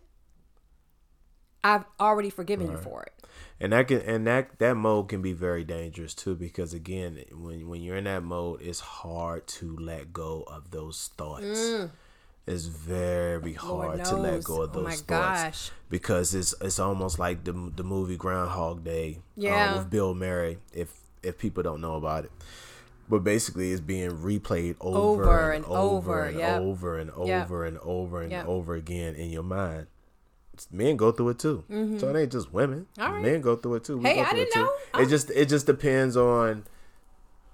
I've 1.63 1.85
already 1.99 2.29
forgiven 2.29 2.71
you 2.71 2.77
for 2.77 3.03
it. 3.03 3.13
and 3.59 3.73
that 3.73 3.87
can 3.87 4.01
and 4.01 4.25
that 4.27 4.57
that 4.59 4.75
mode 4.75 5.09
can 5.09 5.21
be 5.21 5.33
very 5.33 5.63
dangerous 5.65 6.13
too 6.13 6.35
because 6.35 6.73
again 6.73 7.23
when 7.33 7.67
when 7.67 7.81
you're 7.81 7.97
in 7.97 8.05
that 8.05 8.23
mode 8.23 8.61
it's 8.61 8.79
hard 8.79 9.45
to 9.47 9.75
let 9.77 10.13
go 10.13 10.43
of 10.47 10.71
those 10.71 11.09
thoughts 11.17 11.87
it's 12.47 12.65
very 12.65 13.53
hard 13.53 14.03
to 14.05 14.15
let 14.15 14.43
go 14.43 14.61
of 14.63 14.69
Oh 14.71 14.73
those 14.79 14.83
my 14.85 14.95
thoughts 14.95 15.41
gosh. 15.43 15.71
because 15.89 16.33
it's 16.33 16.55
it's 16.61 16.79
almost 16.79 17.19
like 17.19 17.43
the 17.43 17.51
the 17.75 17.83
movie 17.83 18.15
Groundhog 18.17 18.83
Day 18.85 19.17
uh, 19.19 19.21
Yeah. 19.35 19.77
with 19.77 19.89
Bill 19.89 20.15
Murray 20.15 20.57
if 20.73 20.93
if 21.21 21.37
people 21.37 21.61
don't 21.61 21.81
know 21.81 21.95
about 21.95 22.23
it 22.25 22.31
but 23.09 23.23
basically 23.23 23.71
it's 23.71 23.81
being 23.81 24.11
replayed 24.11 24.75
over, 24.79 25.23
Over 25.23 25.51
and, 25.51 25.65
and 25.65 25.73
over 25.73 25.77
over, 26.13 26.23
and 26.25 26.37
yep. 26.37 26.61
over 26.61 26.99
and 26.99 27.09
Yep. 27.25 27.43
over 27.43 27.65
and 27.65 27.77
over 27.79 28.21
and 28.21 28.31
Yep. 28.31 28.47
over 28.47 28.75
again 28.75 29.15
in 29.15 29.29
your 29.31 29.43
mind 29.43 29.87
men 30.71 30.97
go 30.97 31.09
through 31.09 31.29
it 31.29 31.39
too. 31.39 31.63
So 31.99 32.09
it 32.13 32.19
ain't 32.19 32.33
just 32.33 32.51
women. 32.51 32.85
Mm-hmm. 32.97 33.01
All 33.01 33.13
right. 33.13 33.21
Men 33.21 33.39
go 33.39 33.55
through 33.55 33.75
it 33.75 33.85
too. 33.85 33.97
We 33.97 34.03
Hey, 34.09 34.15
go 34.15 34.23
I 34.23 34.33
didn't 34.33 34.47
it 34.49 34.53
too. 34.53 34.59
know. 34.93 34.99
It 34.99 35.05
just 35.07 35.29
it 35.31 35.45
just 35.47 35.65
depends 35.65 36.17
on 36.17 36.65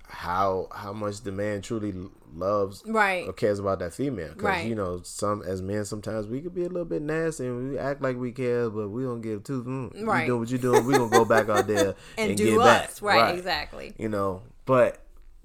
how 0.08 0.68
how 0.74 0.92
much 0.94 1.22
the 1.22 1.32
man 1.32 1.62
truly 1.62 1.94
loves 2.34 2.84
Right. 2.86 3.28
or 3.28 3.34
cares 3.34 3.60
about 3.60 3.78
that 3.80 3.94
female. 3.94 4.30
Because 4.30 4.44
Right. 4.46 4.68
you 4.68 4.74
know, 4.76 5.02
some 5.04 5.42
as 5.44 5.62
men 5.62 5.86
sometimes 5.86 6.28
we 6.28 6.42
could 6.42 6.54
be 6.56 6.64
a 6.64 6.68
little 6.68 6.86
bit 6.86 7.02
nasty 7.02 7.46
and 7.46 7.70
we 7.72 7.78
act 7.78 8.02
like 8.02 8.18
we 8.18 8.32
care, 8.32 8.70
but 8.72 8.90
we 8.90 9.04
don't 9.04 9.22
give 9.22 9.44
two. 9.44 9.64
Mm, 9.64 10.06
Right. 10.08 10.22
You 10.22 10.28
doing 10.28 10.40
what 10.40 10.50
you 10.50 10.58
doing? 10.58 10.86
We 10.86 10.94
gonna 10.94 11.10
go 11.10 11.26
back 11.26 11.48
out 11.50 11.68
there 11.68 11.96
and, 12.18 12.30
And, 12.32 12.38
get 12.38 12.44
do 12.44 12.58
back. 12.60 12.90
us. 12.90 13.02
Right, 13.04 13.36
exactly. 13.36 13.94
You 13.98 14.10
know, 14.10 14.42
but 14.66 14.98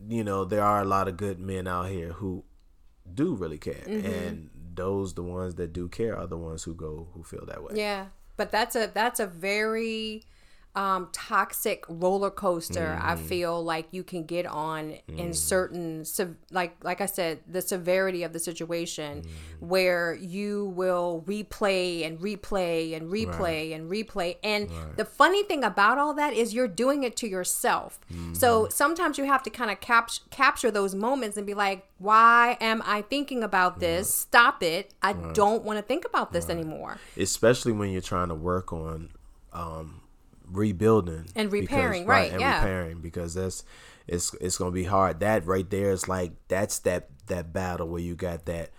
you 0.08 0.24
know 0.24 0.44
there 0.44 0.62
are 0.62 0.82
a 0.82 0.84
lot 0.84 1.08
of 1.08 1.16
good 1.16 1.38
men 1.38 1.66
out 1.66 1.88
here 1.88 2.12
who 2.12 2.44
do 3.12 3.34
really 3.34 3.58
care, 3.58 3.84
Mm-hmm. 3.86 4.06
and 4.06 4.50
those 4.74 5.14
the 5.14 5.22
ones 5.22 5.56
that 5.56 5.72
do 5.72 5.88
care 5.88 6.16
are 6.16 6.26
the 6.26 6.38
ones 6.38 6.62
who 6.62 6.74
go 6.74 7.08
who 7.12 7.22
feel 7.22 7.44
that 7.46 7.62
way. 7.62 7.72
Yeah, 7.74 8.06
but 8.36 8.50
that's 8.50 8.76
a 8.76 8.90
that's 8.92 9.20
a 9.20 9.26
very 9.26 10.22
um, 10.76 11.08
toxic 11.12 11.84
roller 11.88 12.30
coaster. 12.30 12.96
I 13.02 13.14
Mm-hmm. 13.14 13.24
feel 13.26 13.64
like 13.64 13.88
you 13.90 14.04
can 14.04 14.24
get 14.24 14.46
on 14.46 14.94
in 15.08 15.34
certain 15.34 16.04
like 16.52 16.76
like 16.84 17.00
I 17.00 17.06
said, 17.06 17.40
the 17.48 17.60
severity 17.60 18.22
of 18.22 18.32
the 18.32 18.38
situation 18.38 19.22
Mm-hmm. 19.22 19.66
where 19.66 20.14
you 20.14 20.66
will 20.76 21.24
replay 21.26 22.06
and 22.06 22.18
replay 22.20 22.96
and 22.96 23.10
replay 23.10 23.74
and 23.74 23.90
replay. 23.90 24.36
And 24.44 24.70
the 24.96 25.04
funny 25.04 25.42
thing 25.42 25.64
about 25.64 25.98
all 25.98 26.14
that 26.14 26.32
is 26.34 26.54
you're 26.54 26.68
doing 26.68 27.02
it 27.02 27.16
to 27.16 27.28
yourself. 27.28 27.98
So 28.32 28.62
Mm-hmm. 28.64 28.70
sometimes 28.70 29.18
you 29.18 29.24
have 29.24 29.42
to 29.42 29.50
kind 29.50 29.70
of 29.70 29.80
cap- 29.80 30.10
capture 30.30 30.70
those 30.70 30.94
moments 30.94 31.36
and 31.36 31.46
be 31.46 31.54
like, 31.54 31.86
why 31.98 32.56
am 32.60 32.82
I 32.86 33.02
thinking 33.02 33.42
about 33.42 33.80
this? 33.80 34.12
Stop 34.12 34.62
it. 34.62 34.94
I 35.02 35.12
don't 35.14 35.64
want 35.64 35.78
to 35.78 35.82
think 35.82 36.04
about 36.04 36.32
this 36.32 36.48
anymore. 36.48 36.98
especially 37.16 37.72
when 37.72 37.90
you're 37.90 38.00
trying 38.00 38.28
to 38.28 38.34
work 38.34 38.72
on 38.72 39.10
um 39.52 39.99
rebuilding 40.52 41.26
And 41.36 41.50
because- 41.50 41.68
repairing, 41.70 42.06
right, 42.06 42.30
and 42.32 42.40
yeah. 42.40 42.58
repairing 42.58 43.00
because 43.00 43.34
that's 43.34 43.64
it's 44.06 44.34
it's 44.40 44.58
gonna 44.58 44.70
be 44.70 44.84
hard 44.84 45.20
that 45.20 45.46
right 45.46 45.68
there 45.70 45.90
is 45.90 46.08
like 46.08 46.32
that's 46.48 46.78
that 46.80 47.08
that 47.26 47.52
battle 47.52 47.88
where 47.88 48.00
you 48.00 48.14
got 48.14 48.46
that 48.46 48.70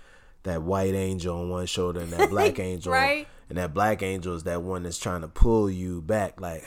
that 0.43 0.61
white 0.63 0.93
angel 0.95 1.37
on 1.39 1.49
one 1.49 1.65
shoulder 1.67 2.01
and 2.01 2.11
that 2.11 2.29
black 2.29 2.59
angel 2.71 2.91
Right. 2.91 3.27
and 3.47 3.57
that 3.57 3.73
black 3.73 4.01
angel 4.03 4.35
is 4.35 4.43
that 4.43 4.61
one 4.63 4.83
that's 4.83 4.97
trying 4.97 5.21
to 5.21 5.27
pull 5.27 5.69
you 5.69 6.01
back 6.01 6.41
like 6.41 6.63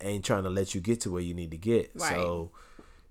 ain't 0.00 0.24
trying 0.24 0.44
to 0.44 0.50
let 0.50 0.74
you 0.74 0.80
get 0.80 1.00
to 1.02 1.10
where 1.10 1.20
you 1.22 1.34
need 1.34 1.50
to 1.50 1.56
get 1.58 1.90
Right. 1.94 2.14
so 2.14 2.52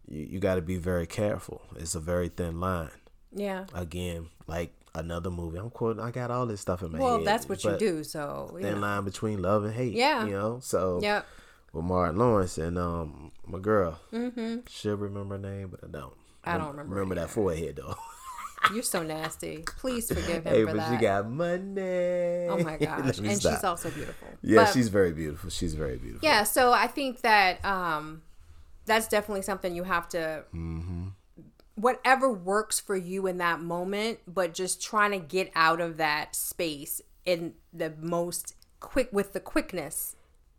you, 0.08 0.22
you 0.32 0.40
got 0.40 0.56
to 0.56 0.62
be 0.62 0.78
very 0.78 1.06
careful 1.06 1.62
it's 1.76 1.94
a 1.96 2.00
very 2.00 2.30
thin 2.30 2.60
line 2.60 2.90
Yeah. 3.34 3.66
again 3.74 4.30
like 4.48 4.74
another 4.96 5.30
movie 5.30 5.58
i'm 5.58 5.70
quoting 5.70 6.02
i 6.02 6.10
got 6.12 6.32
all 6.32 6.46
this 6.46 6.62
stuff 6.62 6.82
in 6.82 6.92
my 6.92 7.00
Well, 7.00 7.08
head 7.10 7.16
Well, 7.18 7.26
that's 7.26 7.48
what 7.50 7.64
you 7.64 7.78
do. 7.78 8.04
So, 8.04 8.52
you 8.56 8.62
thin 8.64 8.82
line 8.82 9.04
between 9.04 9.42
love 9.42 9.64
and 9.66 9.74
hate. 9.74 9.94
Yeah. 9.94 10.26
You 10.26 10.32
know, 10.32 10.60
so 10.62 11.00
Yep. 11.02 11.26
with 11.74 11.84
Martin 11.86 12.18
Lawrence 12.18 12.58
and 12.58 12.78
um 12.78 13.32
my 13.46 13.60
girl. 13.60 14.00
Mm-hmm. 14.14 14.60
Should 14.70 15.00
remember 15.00 15.36
her 15.36 15.42
name, 15.42 15.68
but 15.70 15.82
I 15.84 15.88
don't. 15.88 16.14
I 16.44 16.58
don't 16.58 16.68
remember 16.70 16.96
Remember 16.96 17.16
that 17.16 17.30
forehead 17.30 17.76
though. 17.78 17.96
You're 18.74 18.82
so 18.84 19.04
nasty. 19.04 19.64
Please 19.78 20.08
forgive 20.08 20.44
him 20.44 20.44
hey, 20.54 20.62
for 20.62 20.68
but 20.68 20.78
that. 20.78 20.92
she 21.00 21.02
got 21.06 21.30
money. 21.30 22.48
oh 22.50 22.58
my 22.64 22.78
gosh. 22.82 23.18
And 23.18 23.28
me 23.28 23.34
she's 23.36 23.64
also 23.64 23.90
beautiful. 23.92 24.28
Yeah, 24.42 24.64
But- 24.64 24.74
she's 24.74 24.88
very 24.90 25.12
beautiful. 25.12 25.50
She's 25.50 25.76
very 25.76 25.98
beautiful. 25.98 26.28
Yeah, 26.28 26.44
so 26.44 26.72
I 26.74 26.88
think 26.88 27.22
that 27.22 27.64
um 27.66 28.22
that's 28.86 29.08
definitely 29.08 29.42
something 29.44 29.76
you 29.76 29.84
have 29.84 30.08
to 30.10 30.44
Mm-hmm. 30.54 31.08
Whatever 31.76 32.32
works 32.32 32.80
for 32.80 32.96
you 32.96 33.28
in 33.28 33.38
that 33.38 33.60
moment, 33.62 34.20
but 34.28 34.54
just 34.54 34.82
trying 34.82 35.12
to 35.12 35.20
get 35.20 35.52
out 35.56 35.82
of 35.82 35.98
that 35.98 36.36
space 36.36 37.02
in 37.26 37.54
the 37.74 37.94
most 38.00 38.56
quick 38.80 39.10
with 39.12 39.34
the 39.34 39.40
quickness 39.40 40.16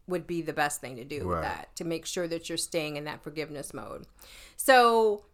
would 0.08 0.26
be 0.26 0.40
the 0.42 0.52
best 0.52 0.80
thing 0.80 0.96
to 0.96 1.04
do 1.04 1.26
with 1.26 1.40
that 1.42 1.74
to 1.76 1.84
make 1.84 2.06
sure 2.06 2.28
that 2.28 2.48
you're 2.48 2.58
staying 2.58 2.96
in 2.96 3.04
that 3.04 3.22
forgiveness 3.22 3.72
mode. 3.74 4.04
So 4.56 5.24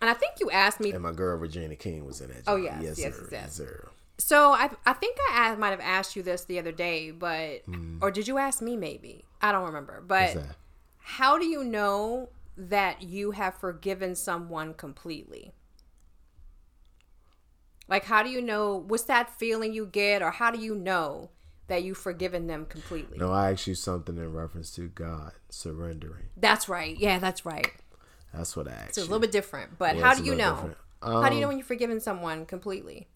and 0.00 0.10
I 0.10 0.14
think 0.14 0.34
you 0.40 0.50
asked 0.50 0.80
me 0.80 0.90
And 0.92 1.02
my 1.02 1.12
girl 1.12 1.36
Regina 1.38 1.76
King 1.76 2.04
was 2.04 2.20
in 2.20 2.28
that. 2.28 2.42
Oh, 2.46 2.58
joint. 2.58 2.82
yes, 2.82 2.98
yes, 2.98 3.14
sir. 3.14 3.28
yes. 3.32 3.52
sir. 3.54 3.88
So 4.18 4.52
I 4.52 4.70
I 4.86 4.92
think 4.92 5.16
I 5.30 5.36
asked, 5.48 5.58
might 5.58 5.70
have 5.70 5.80
asked 5.80 6.14
you 6.16 6.22
this 6.22 6.44
the 6.44 6.58
other 6.58 6.72
day, 6.72 7.10
but 7.10 7.66
Mm. 7.66 7.98
or 8.02 8.10
did 8.10 8.28
you 8.28 8.38
ask 8.38 8.60
me 8.60 8.76
maybe? 8.76 9.24
I 9.40 9.50
don't 9.52 9.64
remember. 9.66 10.02
But 10.06 10.36
how 10.98 11.38
do 11.38 11.46
you 11.46 11.64
know 11.64 12.28
that 12.56 13.02
you 13.02 13.32
have 13.32 13.54
forgiven 13.54 14.14
someone 14.14 14.74
completely? 14.74 15.52
Like 17.88 18.04
how 18.04 18.22
do 18.22 18.30
you 18.30 18.40
know 18.40 18.76
what's 18.76 19.04
that 19.04 19.30
feeling 19.38 19.72
you 19.74 19.86
get 19.86 20.22
or 20.22 20.30
how 20.30 20.50
do 20.50 20.58
you 20.58 20.74
know 20.74 21.30
that 21.66 21.82
you've 21.82 21.98
forgiven 21.98 22.46
them 22.46 22.66
completely? 22.66 23.18
No, 23.18 23.32
I 23.32 23.52
asked 23.52 23.66
you 23.66 23.74
something 23.74 24.16
in 24.16 24.32
reference 24.32 24.70
to 24.76 24.88
God 24.88 25.32
surrendering. 25.50 26.26
That's 26.36 26.68
right. 26.68 26.96
Yeah, 26.98 27.18
that's 27.18 27.44
right. 27.44 27.70
That's 28.32 28.56
what 28.56 28.68
I 28.68 28.72
asked 28.72 28.88
It's 28.90 28.98
a 28.98 29.00
you. 29.02 29.06
little 29.06 29.20
bit 29.20 29.32
different. 29.32 29.78
But 29.78 29.96
Yeah, 29.96 30.02
how 30.02 30.14
do 30.14 30.22
you 30.24 30.34
know? 30.34 30.54
different. 30.54 30.76
how 31.02 31.28
do 31.28 31.34
you 31.34 31.40
know 31.40 31.46
Um, 31.46 31.50
when 31.50 31.58
you've 31.58 31.66
forgiven 31.66 32.00
someone 32.00 32.46
completely? 32.46 33.08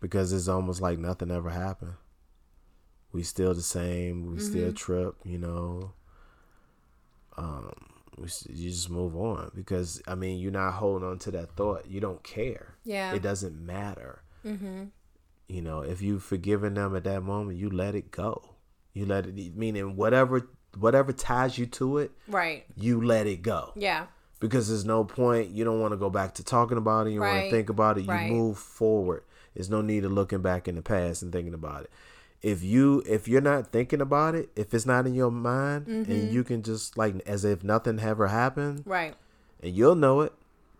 because 0.00 0.32
it's 0.32 0.48
almost 0.48 0.80
like 0.80 0.98
nothing 0.98 1.30
ever 1.30 1.50
happened. 1.50 1.94
We 3.12 3.22
still 3.22 3.54
the 3.54 3.62
same. 3.62 4.26
We 4.30 4.38
still 4.38 4.68
Mm-hmm. 4.68 4.74
trip. 4.74 5.16
You 5.24 5.38
know. 5.38 5.92
Um, 7.36 7.72
you 8.18 8.70
just 8.70 8.90
move 8.90 9.16
on 9.16 9.50
because 9.54 10.00
I 10.06 10.14
mean 10.14 10.38
you're 10.38 10.52
not 10.52 10.72
holding 10.74 11.08
on 11.08 11.18
to 11.20 11.30
that 11.32 11.56
thought. 11.56 11.86
You 11.88 12.00
don't 12.00 12.22
care. 12.22 12.76
Yeah. 12.84 13.12
It 13.14 13.22
doesn't 13.22 13.64
matter. 13.64 14.22
Mm-hmm. 14.46 14.84
You 15.48 15.62
know, 15.62 15.80
if 15.80 16.00
you've 16.00 16.22
forgiven 16.22 16.74
them 16.74 16.94
at 16.96 17.04
that 17.04 17.22
moment, 17.22 17.58
you 17.58 17.70
let 17.70 17.94
it 17.94 18.10
go. 18.10 18.54
You 18.92 19.06
let 19.06 19.26
it. 19.26 19.56
Meaning 19.56 19.96
whatever 19.96 20.48
whatever 20.78 21.12
ties 21.12 21.56
you 21.58 21.66
to 21.66 21.98
it, 21.98 22.10
Right. 22.28 22.64
you 22.76 23.00
let 23.04 23.26
it 23.28 23.42
go 23.42 23.72
Yeah. 23.76 24.06
because 24.40 24.68
there's 24.68 24.84
no 24.84 25.04
point. 25.04 25.50
You 25.50 25.62
don't 25.64 25.80
want 25.80 25.92
to 25.92 25.96
go 25.96 26.10
back 26.10 26.34
to 26.34 26.44
talking 26.44 26.78
about 26.78 27.06
it. 27.06 27.10
You 27.10 27.20
don't 27.20 27.28
want 27.28 27.44
to 27.44 27.50
think 27.50 27.68
about 27.70 27.96
it. 27.98 28.02
You 28.02 28.08
Right. 28.10 28.30
move 28.30 28.58
forward. 28.58 29.22
There's 29.54 29.70
no 29.70 29.82
need 29.82 30.04
of 30.04 30.10
looking 30.10 30.42
back 30.42 30.66
in 30.66 30.74
the 30.74 30.82
past 30.82 31.22
and 31.22 31.30
thinking 31.32 31.54
about 31.54 31.84
it. 31.84 31.90
If 32.44 32.62
you 32.62 33.02
if 33.06 33.26
you're 33.26 33.40
not 33.40 33.72
thinking 33.72 34.02
about 34.02 34.34
it, 34.34 34.50
if 34.54 34.74
it's 34.74 34.84
not 34.84 35.06
in 35.06 35.14
your 35.14 35.30
mind, 35.30 35.86
Mm-hmm. 35.86 36.12
and 36.12 36.30
you 36.30 36.44
can 36.44 36.62
just 36.62 36.98
like 36.98 37.14
as 37.26 37.42
if 37.44 37.64
nothing 37.64 37.98
ever 37.98 38.28
happened, 38.28 38.82
Right. 38.84 39.14
and 39.62 39.74
you'll 39.74 39.94
know 39.94 40.20
it 40.20 40.32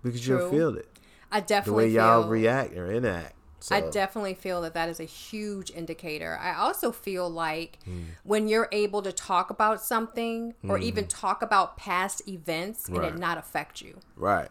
because 0.03 0.29
you'll 0.29 0.51
feel 0.51 0.77
it 0.77 0.87
I 1.33 1.41
definitely 1.41 1.85
the 1.91 1.99
way 1.99 2.05
y'all 2.07 2.23
feel, 2.23 2.29
react 2.31 2.77
or 2.77 2.93
enact. 2.93 3.33
So, 3.61 3.75
I 3.75 3.81
definitely 3.81 4.35
feel 4.35 4.61
that 4.61 4.75
that 4.75 4.91
is 4.91 5.01
a 5.01 5.05
huge 5.05 5.71
indicator. 5.71 6.37
I 6.39 6.55
also 6.55 6.93
feel 6.93 7.31
like 7.31 7.79
Hmm. 7.87 8.03
when 8.23 8.47
you're 8.47 8.69
able 8.71 9.01
to 9.01 9.11
talk 9.11 9.49
about 9.49 9.83
something 9.83 10.53
or 10.69 10.77
even 10.77 11.07
talk 11.07 11.41
about 11.41 11.79
past 11.79 12.29
events 12.29 12.89
and 12.89 13.03
it 13.03 13.17
not 13.19 13.39
affect 13.39 13.81
you. 13.81 14.01
right. 14.17 14.51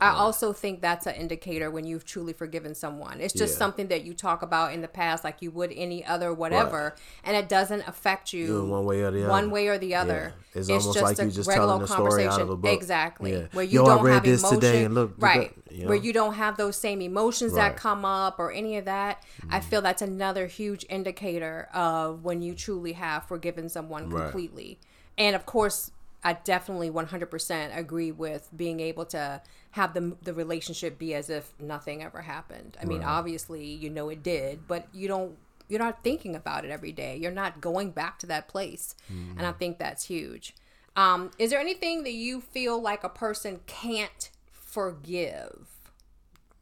I 0.00 0.10
also 0.10 0.52
think 0.52 0.80
that's 0.80 1.06
an 1.06 1.14
indicator 1.14 1.70
when 1.70 1.86
you've 1.86 2.04
truly 2.04 2.32
forgiven 2.32 2.74
someone. 2.74 3.20
It's 3.20 3.32
just 3.32 3.54
Yeah. 3.54 3.58
something 3.58 3.88
that 3.88 4.04
you 4.04 4.12
talk 4.12 4.42
about 4.42 4.72
in 4.72 4.82
the 4.82 4.88
past 4.88 5.22
like 5.22 5.40
you 5.40 5.50
would 5.52 5.72
any 5.74 6.04
other 6.04 6.32
whatever, 6.32 6.96
and 7.22 7.36
it 7.36 7.48
doesn't 7.48 7.86
affect 7.86 8.32
you 8.32 8.58
In 8.58 8.70
one 8.70 8.84
way 8.84 9.02
or 9.02 9.10
the 9.12 9.22
other. 9.22 9.30
one 9.30 9.50
way 9.50 9.68
or 9.68 9.78
the 9.78 9.94
other. 9.94 10.34
Yeah. 10.54 10.60
It's 10.60 10.70
almost 10.70 11.00
like 11.00 11.18
you 11.18 11.30
just 11.30 11.50
telling 11.50 11.82
a 11.82 11.86
story 11.86 12.26
out 12.26 12.40
of 12.40 12.50
a 12.50 12.56
book. 12.56 12.72
Exactly. 12.72 13.32
Yeah. 13.32 13.46
Where 13.52 13.64
you 13.64 13.80
Yo, 13.80 13.86
don't 13.86 14.06
have 14.08 14.24
this 14.24 14.42
emotion. 14.42 14.94
look, 14.94 15.14
right. 15.18 15.54
got- 15.54 15.72
you 15.74 15.88
Where 15.88 15.96
you 15.96 16.12
don't 16.12 16.34
have 16.34 16.56
those 16.56 16.76
same 16.76 17.00
emotions 17.00 17.52
that 17.54 17.76
come 17.76 18.04
up 18.04 18.38
or 18.38 18.52
any 18.52 18.76
of 18.76 18.84
that. 18.84 19.22
I 19.50 19.58
mm-hmm. 19.58 19.68
feel 19.68 19.82
that's 19.82 20.02
another 20.02 20.46
huge 20.46 20.86
indicator 20.88 21.68
of 21.74 22.24
when 22.24 22.42
you 22.42 22.54
truly 22.54 22.92
have 22.92 23.24
forgiven 23.26 23.68
someone 23.68 24.08
Right. 24.08 24.22
completely. 24.24 24.78
And 25.18 25.34
of 25.34 25.46
course, 25.46 25.90
I 26.22 26.32
definitely 26.32 26.90
100% 26.90 27.76
agree 27.76 28.10
with 28.10 28.48
being 28.56 28.80
able 28.80 29.04
to 29.06 29.42
have 29.74 29.92
the 29.92 30.16
the 30.22 30.32
relationship 30.32 30.98
be 30.98 31.14
as 31.14 31.28
if 31.28 31.52
nothing 31.58 32.02
ever 32.02 32.22
happened. 32.22 32.76
I 32.80 32.84
mean, 32.84 33.02
obviously, 33.02 33.64
you 33.64 33.90
know 33.90 34.08
it 34.08 34.22
did, 34.22 34.66
but 34.68 34.86
you 34.92 35.08
don't 35.08 35.36
you're 35.68 35.80
not 35.80 36.04
thinking 36.04 36.36
about 36.36 36.64
it 36.64 36.70
every 36.70 36.92
day. 36.92 37.16
You're 37.16 37.32
not 37.32 37.60
going 37.60 37.90
back 37.90 38.18
to 38.20 38.26
that 38.26 38.46
place. 38.48 38.94
And 39.08 39.44
I 39.46 39.52
think 39.52 39.78
that's 39.78 40.04
huge. 40.04 40.54
Um, 40.94 41.30
is 41.38 41.50
there 41.50 41.58
anything 41.58 42.04
that 42.04 42.12
you 42.12 42.40
feel 42.40 42.80
like 42.80 43.02
a 43.02 43.08
person 43.08 43.60
can't 43.66 44.30
forgive? 44.52 45.66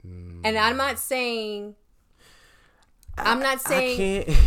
And 0.04 0.56
I'm 0.58 0.76
not 0.76 0.98
saying 0.98 1.74
I'm 3.18 3.40
not 3.40 3.60
saying. 3.60 4.34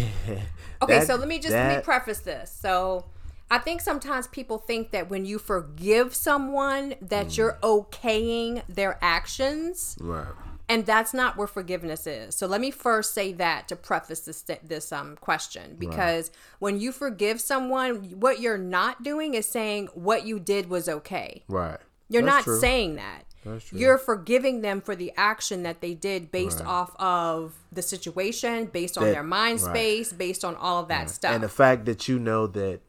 Okay, 0.81 0.99
That- 0.99 1.07
so 1.07 1.15
let 1.15 1.27
me 1.27 1.37
just 1.39 1.53
let 1.53 1.77
me 1.77 1.83
preface 1.83 2.19
this. 2.19 2.51
So 2.51 3.05
I 3.51 3.59
think 3.59 3.81
sometimes 3.81 4.27
people 4.27 4.57
think 4.57 4.91
that 4.91 5.09
when 5.09 5.25
you 5.25 5.37
forgive 5.37 6.15
someone 6.15 6.95
that 7.01 7.27
Mm. 7.27 7.37
you're 7.37 7.57
okaying 7.61 8.63
their 8.67 8.97
actions, 9.01 9.95
Right. 10.01 10.25
and 10.67 10.85
that's 10.85 11.13
not 11.13 11.37
where 11.37 11.45
forgiveness 11.47 12.07
is. 12.07 12.35
So 12.35 12.47
let 12.47 12.59
me 12.59 12.71
first 12.71 13.13
say 13.13 13.31
that 13.33 13.67
to 13.67 13.75
preface 13.75 14.21
this 14.21 14.43
this 14.63 14.91
um 14.91 15.15
question 15.17 15.75
because 15.77 16.31
when 16.59 16.79
you 16.79 16.91
forgive 16.91 17.39
someone, 17.39 18.19
what 18.19 18.39
you're 18.39 18.57
not 18.57 19.03
doing 19.03 19.35
is 19.35 19.47
saying 19.47 19.89
what 19.93 20.25
you 20.25 20.39
did 20.39 20.67
was 20.69 20.89
okay. 20.89 21.43
Right. 21.47 21.77
You're 22.09 22.23
That's 22.23 22.35
not 22.35 22.43
true. 22.45 22.59
saying 22.59 22.95
that. 22.95 23.25
That's 23.43 23.65
true. 23.65 23.77
You're 23.79 23.99
forgiving 23.99 24.61
them 24.61 24.81
for 24.81 24.95
the 24.95 25.11
action 25.17 25.61
that 25.63 25.81
they 25.81 25.93
did 25.93 26.31
based 26.31 26.61
off 26.65 26.95
of 26.99 27.53
the 27.71 27.83
situation, 27.83 28.65
based 28.65 28.97
on 28.97 29.03
That- 29.05 29.11
their 29.13 29.23
mind 29.23 29.61
right. 29.61 29.69
space, 29.69 30.13
based 30.13 30.43
on 30.43 30.55
all 30.55 30.81
of 30.81 30.87
that 30.87 31.11
stuff. 31.11 31.33
And 31.35 31.43
the 31.43 31.49
fact 31.49 31.85
that 31.85 32.07
you 32.07 32.17
know 32.17 32.47
that 32.47 32.79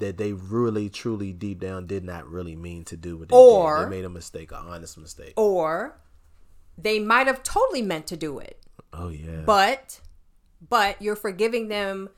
that 0.00 0.16
they 0.18 0.32
really, 0.32 0.88
truly, 0.90 1.32
deep 1.32 1.60
down, 1.60 1.86
did 1.86 2.04
not 2.04 2.26
really 2.28 2.56
mean 2.56 2.84
to 2.84 2.96
do 2.96 3.16
what 3.16 3.28
they 3.28 3.36
Or- 3.36 3.78
did. 3.78 3.86
They 3.86 3.90
made 3.96 4.04
a 4.04 4.08
mistake, 4.10 4.50
an 4.52 4.58
honest 4.66 4.98
mistake. 4.98 5.34
or 5.36 5.98
they 6.78 6.98
might 6.98 7.26
have 7.26 7.42
totally 7.42 7.82
meant 7.82 8.06
to 8.06 8.16
do 8.16 8.38
it 8.38 8.58
Oh 8.92 9.08
yeah. 9.08 9.42
but 9.44 10.00
but 10.66 11.00
you're 11.02 11.16
forgiving 11.16 11.68
them 11.68 12.08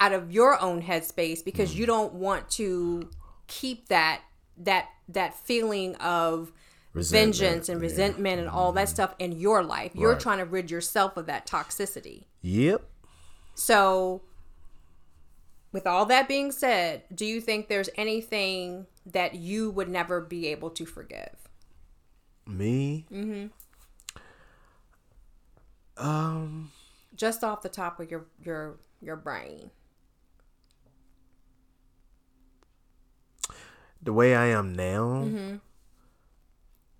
out 0.00 0.12
of 0.12 0.32
your 0.32 0.60
own 0.60 0.82
headspace 0.82 1.44
because 1.44 1.72
Mm. 1.72 1.76
you 1.76 1.86
don't 1.86 2.12
want 2.14 2.48
to 2.52 3.08
keep 3.46 3.88
that 3.88 4.22
that 4.58 4.88
that 5.08 5.34
feeling 5.34 5.94
of 5.96 6.50
Resentment, 6.94 7.36
vengeance 7.36 7.68
and 7.68 7.78
yeah. 7.80 7.86
resentment 7.88 8.40
and 8.40 8.48
all 8.48 8.72
that 8.72 8.88
stuff 8.88 9.14
in 9.18 9.32
your 9.32 9.62
life 9.62 9.92
you're 9.94 10.12
Right. 10.12 10.20
trying 10.20 10.38
to 10.38 10.44
rid 10.46 10.70
yourself 10.70 11.16
of 11.18 11.26
that 11.26 11.46
toxicity 11.46 12.24
yep. 12.40 12.82
so 13.54 14.22
with 15.76 15.86
all 15.86 16.06
that 16.06 16.26
being 16.26 16.50
said 16.50 17.02
do 17.14 17.26
you 17.26 17.38
think 17.38 17.68
there's 17.68 17.90
anything 17.96 18.86
that 19.04 19.34
you 19.34 19.70
would 19.70 19.90
never 19.90 20.22
be 20.22 20.46
able 20.46 20.70
to 20.70 20.86
forgive 20.86 21.36
Me. 22.46 23.04
Mm-hmm. 23.12 23.46
Um. 25.98 26.72
just 27.14 27.44
off 27.44 27.60
the 27.60 27.68
top 27.68 28.00
of 28.00 28.10
your 28.10 28.24
your 28.42 28.76
your 29.02 29.16
brain 29.16 29.70
the 34.02 34.12
way 34.12 34.34
I 34.34 34.46
am 34.46 34.72
now, 34.74 35.24
Mm-hmm. 35.24 35.56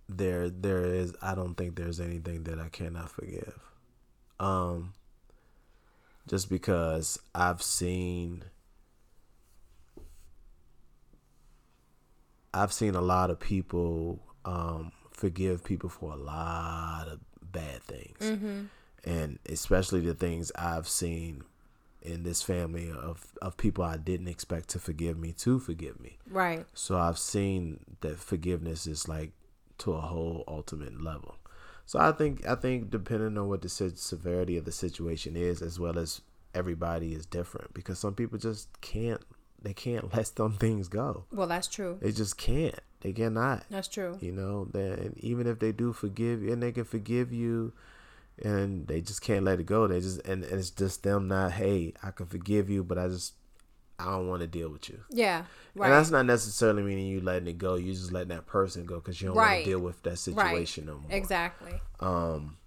there 0.09 0.51
there 0.51 0.85
is 0.85 1.15
I 1.23 1.35
don't 1.35 1.55
think 1.55 1.77
there's 1.77 2.01
anything 2.01 2.45
that 2.45 2.59
I 2.59 2.69
cannot 2.69 3.11
forgive. 3.11 3.59
Um 4.39 4.93
just 6.29 6.51
because 6.51 7.19
I've 7.35 7.63
seen 7.63 8.45
I've 12.57 12.73
seen 12.73 12.95
a 12.95 13.01
lot 13.01 13.31
of 13.31 13.39
people 13.41 14.21
um 14.45 14.93
forgive 15.13 15.65
people 15.65 15.89
for 15.89 16.13
a 16.13 16.17
lot 16.17 17.07
of 17.09 17.21
bad 17.43 17.83
things. 17.85 18.19
And 19.05 19.39
especially 19.49 20.01
the 20.01 20.15
things 20.15 20.51
I've 20.57 20.89
seen 20.89 21.45
in 22.03 22.23
this 22.23 22.43
family 22.43 22.91
of 22.91 23.27
of 23.43 23.57
people 23.57 23.83
I 23.85 23.97
didn't 23.97 24.29
expect 24.29 24.69
to 24.71 24.79
forgive 24.79 25.17
me 25.19 25.33
to 25.45 25.59
forgive 25.59 26.01
me. 26.01 26.19
right 26.31 26.65
So 26.75 26.99
I've 26.99 27.19
seen 27.19 27.81
that 28.01 28.19
forgiveness 28.19 28.87
is 28.87 29.09
like 29.09 29.33
to 29.79 29.93
a 29.93 30.01
whole 30.01 30.45
ultimate 30.49 31.01
level. 31.03 31.37
So 31.85 31.99
I 31.99 32.13
think 32.13 32.47
I 32.47 32.55
think 32.57 32.91
depending 32.91 33.39
on 33.39 33.49
what 33.49 33.63
the 33.63 33.69
se- 33.69 33.93
severity 33.97 34.57
of 34.57 34.65
the 34.65 34.73
situation 34.73 35.37
is, 35.37 35.63
as 35.63 35.79
well 35.79 35.99
as 35.99 36.21
everybody 36.55 37.13
is 37.15 37.27
different, 37.27 37.75
because 37.75 37.99
some 37.99 38.15
people 38.15 38.39
just 38.39 38.69
can't 38.81 39.23
they 39.67 39.75
can't 39.75 40.15
let 40.15 40.27
some 40.29 40.53
things 40.53 40.87
go. 40.89 41.25
well 41.33 41.47
that's 41.49 41.67
true 41.67 41.99
They 42.01 42.13
just 42.13 42.39
can't. 42.39 42.79
They 43.01 43.13
cannot. 43.13 43.65
that's 43.69 43.89
true 43.89 44.17
You 44.21 44.33
know, 44.33 44.69
then 44.73 45.15
even 45.19 45.47
if 45.47 45.59
they 45.59 45.73
do 45.73 45.93
forgive 45.93 46.43
you 46.43 46.53
and 46.53 46.63
they 46.63 46.73
can 46.73 46.85
forgive 46.85 47.33
you 47.33 47.73
and 48.43 48.87
they 48.87 49.01
just 49.01 49.23
can't 49.23 49.45
let 49.45 49.61
it 49.61 49.67
go. 49.67 49.87
They 49.87 50.01
just 50.01 50.21
and, 50.27 50.45
and 50.45 50.59
it's 50.59 50.71
just 50.71 51.03
them 51.03 51.27
not, 51.29 51.53
hey, 51.53 51.95
I 52.03 52.11
can 52.11 52.27
forgive 52.27 52.69
you, 52.71 52.85
but 52.85 52.99
I 52.99 53.09
just 53.09 53.35
I 53.99 54.05
don't 54.11 54.29
want 54.29 54.43
to 54.43 54.47
deal 54.47 54.69
with 54.69 54.89
you. 54.91 55.01
Yeah, 55.11 55.45
right. 55.75 55.87
And 55.87 55.95
that's 55.95 56.11
not 56.11 56.27
necessarily 56.27 56.83
meaning 56.83 57.07
you 57.07 57.21
letting 57.21 57.49
it 57.49 57.57
go. 57.59 57.77
You 57.77 57.93
just 57.93 58.13
letting 58.13 58.29
that 58.29 58.47
person 58.47 58.85
go 58.85 58.97
because 58.97 59.21
you 59.23 59.29
don't 59.29 59.37
want 59.37 59.59
to 59.59 59.65
deal 59.65 59.79
with 59.81 60.03
that 60.03 60.19
situation 60.19 60.87
no 60.87 60.99
more. 60.99 61.11
Exactly. 61.11 61.81
Um, 62.01 62.59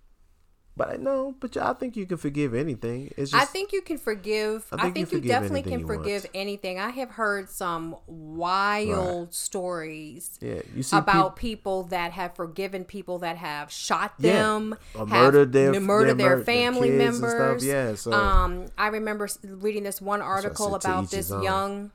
but 0.80 0.90
I 0.90 0.96
know, 0.96 1.36
but 1.40 1.56
I 1.58 1.74
think 1.74 1.96
you 1.98 2.06
can 2.08 2.18
forgive 2.18 2.56
anything. 2.56 3.14
It's 3.18 3.32
just 3.32 3.44
I 3.44 3.46
think 3.46 3.72
you 3.74 3.82
can 3.82 3.98
forgive. 3.98 4.66
I 4.72 4.76
I 4.76 4.82
think, 4.90 4.94
think 4.96 5.12
you 5.12 5.18
you, 5.20 5.28
definitely 5.28 5.62
can 5.64 5.86
forgive 5.86 6.24
want. 6.24 6.32
anything. 6.34 6.80
I 6.80 6.90
have 6.90 7.12
heard 7.12 7.50
some 7.50 7.96
wild 8.08 9.34
stories 9.34 10.38
yeah. 10.42 10.62
You 10.76 10.84
see 10.84 10.98
about 10.98 11.36
peop- 11.36 11.42
people 11.52 11.84
that 11.84 12.12
have 12.14 12.36
forgiven 12.36 12.86
people 12.86 13.20
that 13.20 13.38
have 13.38 13.72
shot 13.72 14.18
them, 14.20 14.76
have 14.98 15.08
murdered 15.10 15.52
their- 15.52 15.80
murdered 15.80 16.18
their 16.18 16.38
their 16.38 16.46
family 16.46 16.90
kids 16.90 17.04
and 17.04 17.16
stuff. 17.18 17.30
members. 17.32 17.66
Yeah, 17.66 17.96
so- 17.96 18.14
um, 18.14 18.66
I 18.78 18.88
remember 18.88 19.28
reading 19.44 19.84
this 19.84 20.02
one 20.02 20.22
article 20.22 20.76
about 20.76 21.12
this 21.12 21.30
young 21.30 21.92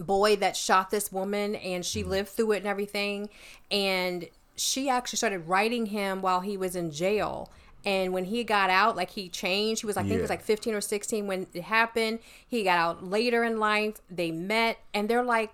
boy 0.00 0.36
that 0.36 0.56
shot 0.56 0.90
this 0.90 1.10
woman 1.12 1.54
and 1.54 1.84
she 1.84 2.02
Mm. 2.04 2.08
lived 2.08 2.28
through 2.30 2.52
it 2.52 2.56
and 2.58 2.66
everything 2.66 3.30
and 3.70 4.28
she 4.54 4.88
actually 4.90 5.16
started 5.16 5.40
writing 5.48 5.86
him 5.86 6.20
while 6.22 6.40
he 6.40 6.56
was 6.56 6.76
in 6.76 6.90
jail 6.90 7.50
and 7.86 8.12
when 8.12 8.24
he 8.26 8.44
got 8.44 8.68
out 8.68 8.96
like 8.96 9.10
he 9.10 9.28
changed. 9.30 9.80
He 9.80 9.86
was 9.86 9.96
i 9.96 10.02
think 10.02 10.12
he 10.16 10.20
was 10.20 10.28
like 10.30 10.42
15 10.42 10.74
or 10.74 10.80
16 10.82 11.26
when 11.26 11.46
it 11.54 11.62
happened. 11.62 12.18
He 12.46 12.64
got 12.64 12.76
out 12.78 13.02
later 13.04 13.42
in 13.44 13.58
life. 13.58 13.96
They 14.10 14.30
met 14.30 14.78
and 14.92 15.08
they're 15.08 15.22
like 15.22 15.52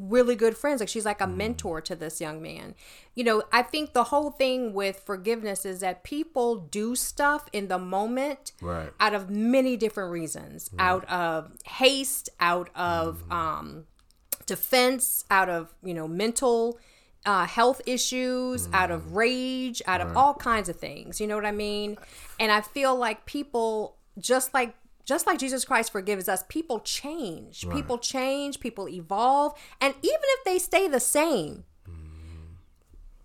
really 0.00 0.34
good 0.34 0.56
friends. 0.56 0.80
Like 0.80 0.88
she's 0.88 1.04
like 1.04 1.18
Mm. 1.18 1.24
a 1.24 1.26
mentor 1.28 1.80
to 1.82 1.94
this 1.94 2.18
young 2.18 2.40
man. 2.42 2.74
You 3.14 3.22
know 3.24 3.42
i 3.52 3.62
think 3.62 3.92
the 3.92 4.04
whole 4.04 4.30
thing 4.30 4.72
with 4.72 4.96
forgiveness 5.04 5.64
is 5.66 5.80
that 5.80 6.02
people 6.02 6.56
do 6.56 6.96
stuff 6.96 7.42
in 7.52 7.68
the 7.68 7.78
moment 7.78 8.52
Right. 8.62 8.90
out 8.98 9.14
of 9.14 9.28
many 9.28 9.76
different 9.76 10.10
reasons. 10.10 10.70
Out 10.78 11.04
of 11.10 11.52
haste 11.66 12.30
out 12.40 12.70
of 12.74 13.22
um 13.30 13.84
defense 14.46 15.24
out 15.30 15.48
of 15.48 15.74
you 15.82 15.94
know 15.94 16.06
mental 16.08 16.78
uh, 17.26 17.46
health 17.46 17.80
issues 17.86 18.68
out 18.72 18.90
of 18.90 19.14
rage 19.14 19.80
out 19.86 20.00
of 20.00 20.16
all 20.16 20.34
kinds 20.34 20.68
of 20.68 20.76
things 20.76 21.20
you 21.20 21.26
know 21.26 21.36
what 21.36 21.46
i 21.46 21.52
mean? 21.52 21.96
And 22.38 22.52
i 22.52 22.60
feel 22.60 22.94
like 22.94 23.24
people 23.26 23.96
just 24.18 24.52
like 24.54 24.74
just 25.04 25.26
like 25.26 25.38
jesus 25.38 25.64
christ 25.64 25.92
forgives 25.92 26.28
us 26.28 26.44
people 26.48 26.80
change. 26.80 27.68
People 27.70 27.98
change 27.98 28.60
people 28.60 28.88
evolve 28.88 29.52
and 29.80 29.94
even 30.02 30.20
if 30.22 30.44
they 30.44 30.58
stay 30.58 30.88
the 30.88 31.00
same 31.00 31.64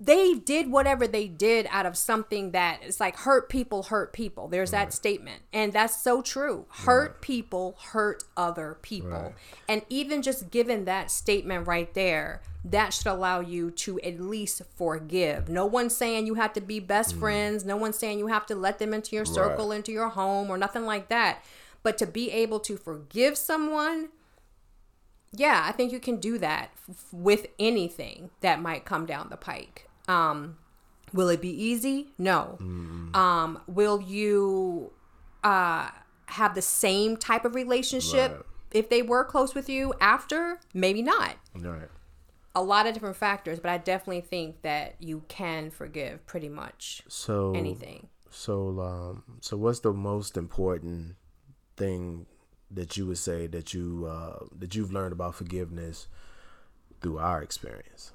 they 0.01 0.33
did 0.33 0.71
whatever 0.71 1.07
they 1.07 1.27
did 1.27 1.67
out 1.69 1.85
of 1.85 1.97
something 1.97 2.51
that 2.51 2.79
it's 2.83 3.01
like 3.01 3.17
hurt 3.17 3.49
people 3.49 3.83
hurt 3.83 4.13
people. 4.13 4.47
There's 4.47 4.71
that 4.71 4.93
statement. 4.93 5.41
And 5.51 5.73
that's 5.73 6.01
so 6.01 6.21
true. 6.21 6.67
Hurt 6.69 7.21
people 7.21 7.75
hurt 7.91 8.23
other 8.37 8.77
people. 8.81 9.09
Right. 9.09 9.33
And 9.67 9.81
even 9.89 10.21
just 10.21 10.51
given 10.51 10.85
that 10.85 11.11
statement 11.11 11.67
right 11.67 11.93
there, 11.93 12.41
that 12.63 12.93
should 12.93 13.07
allow 13.07 13.41
you 13.41 13.71
to 13.71 13.99
at 13.99 14.21
least 14.21 14.61
forgive. 14.77 15.49
No 15.49 15.65
one's 15.65 15.97
saying 15.97 16.27
you 16.27 16.35
have 16.35 16.53
to 16.53 16.61
be 16.61 16.79
best 16.79 17.15
mm. 17.15 17.19
friends. 17.19 17.65
No 17.65 17.75
one's 17.75 17.97
saying 17.97 18.19
you 18.19 18.27
have 18.27 18.45
to 18.45 18.55
let 18.55 18.79
them 18.79 18.93
into 18.93 19.17
your 19.17 19.25
circle, 19.25 19.69
Right. 19.69 19.77
into 19.77 19.91
your 19.91 20.09
home, 20.09 20.49
or 20.49 20.57
nothing 20.57 20.85
like 20.85 21.09
that. 21.09 21.43
But 21.83 21.97
to 21.97 22.05
be 22.05 22.31
able 22.31 22.61
to 22.61 22.77
forgive 22.77 23.37
someone, 23.37 24.09
yeah, 25.33 25.63
I 25.65 25.73
think 25.73 25.91
you 25.91 25.99
can 25.99 26.17
do 26.17 26.37
that 26.37 26.71
f- 26.89 27.05
with 27.11 27.47
anything 27.59 28.29
that 28.41 28.61
might 28.61 28.85
come 28.85 29.05
down 29.05 29.27
the 29.29 29.37
pike. 29.37 29.88
Um, 30.09 30.57
will 31.13 31.29
it 31.29 31.41
be 31.41 31.49
easy? 31.49 32.07
No. 32.17 32.57
Um, 33.13 33.61
will 33.67 34.01
you 34.01 34.91
uh, 35.43 35.89
have 36.25 36.55
the 36.55 36.61
same 36.61 37.15
type 37.17 37.45
of 37.45 37.55
relationship 37.55 38.31
Right. 38.31 38.41
if 38.71 38.89
they 38.89 39.01
were 39.01 39.23
close 39.23 39.55
with 39.55 39.69
you 39.69 39.93
after? 40.01 40.59
Maybe 40.73 41.01
not. 41.01 41.35
Right. 41.55 41.89
A 42.55 42.63
lot 42.63 42.87
of 42.87 42.93
different 42.93 43.15
factors, 43.15 43.59
but 43.59 43.69
I 43.69 43.77
definitely 43.77 44.21
think 44.21 44.63
that 44.63 44.95
you 44.99 45.23
can 45.27 45.69
forgive 45.69 46.25
pretty 46.25 46.49
much 46.49 47.03
So 47.07 47.53
anything. 47.55 48.09
So 48.31 48.79
um 48.81 49.23
so 49.41 49.55
what's 49.57 49.79
the 49.79 49.93
most 49.93 50.35
important 50.37 51.15
thing 51.77 52.25
that 52.71 52.97
you 52.97 53.05
would 53.07 53.17
say 53.19 53.47
that 53.47 53.73
you 53.73 54.05
uh 54.09 54.45
that 54.57 54.75
you've 54.75 54.91
learned 54.91 55.13
about 55.13 55.35
forgiveness 55.35 56.07
through 57.01 57.19
our 57.19 57.41
experience? 57.41 58.11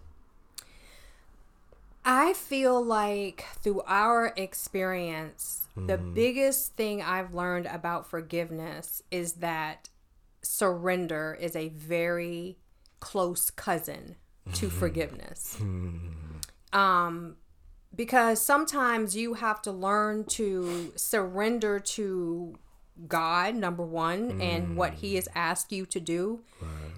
I 2.04 2.32
feel 2.34 2.82
like 2.84 3.46
through 3.62 3.82
our 3.86 4.32
experience, 4.36 5.60
the 5.76 5.96
Mm-hmm. 5.98 6.14
biggest 6.14 6.74
thing 6.74 7.02
I've 7.02 7.34
learned 7.34 7.66
about 7.66 8.08
forgiveness 8.08 9.02
is 9.10 9.34
that 9.34 9.88
surrender 10.42 11.36
is 11.40 11.56
a 11.56 11.68
very 11.68 12.58
close 13.00 13.50
cousin 13.50 14.16
to 14.54 14.66
Mm-hmm. 14.66 14.78
forgiveness. 14.78 15.56
Um, 16.72 17.36
because 17.94 18.40
sometimes 18.40 19.16
you 19.16 19.34
have 19.34 19.62
to 19.62 19.72
learn 19.72 20.24
to 20.26 20.92
surrender 20.96 21.78
to 21.80 22.54
God, 23.08 23.54
number 23.56 23.82
one, 23.84 24.40
and 24.40 24.76
what 24.76 24.94
He 24.94 25.14
has 25.16 25.28
asked 25.34 25.72
you 25.72 25.86
to 25.86 25.98
do. 26.00 26.42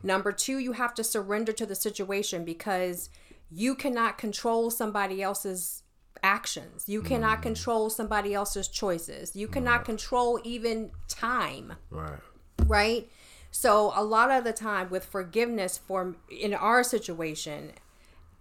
Number 0.03 0.33
two, 0.33 0.59
you 0.59 0.73
have 0.73 0.95
to 0.95 1.05
surrender 1.05 1.53
to 1.53 1.65
the 1.67 1.75
situation 1.75 2.45
because 2.45 3.09
you 3.51 3.75
cannot 3.75 4.19
control 4.19 4.71
somebody 4.71 5.23
else's 5.23 5.83
actions. 6.23 6.85
You 6.89 7.03
cannot 7.03 7.39
mm. 7.39 7.43
control 7.43 7.91
somebody 7.91 8.35
else's 8.35 8.69
choices. 8.69 9.37
You 9.37 9.49
cannot 9.49 9.85
control 9.85 10.41
even 10.45 10.91
time 11.09 11.75
Right. 11.91 12.19
right? 12.67 13.11
So 13.51 13.93
a 13.95 14.03
lot 14.05 14.31
of 14.31 14.45
the 14.45 14.53
time 14.53 14.91
with 14.91 15.05
forgiveness 15.05 15.79
for 15.79 16.17
in 16.31 16.53
our 16.53 16.83
situation, 16.83 17.73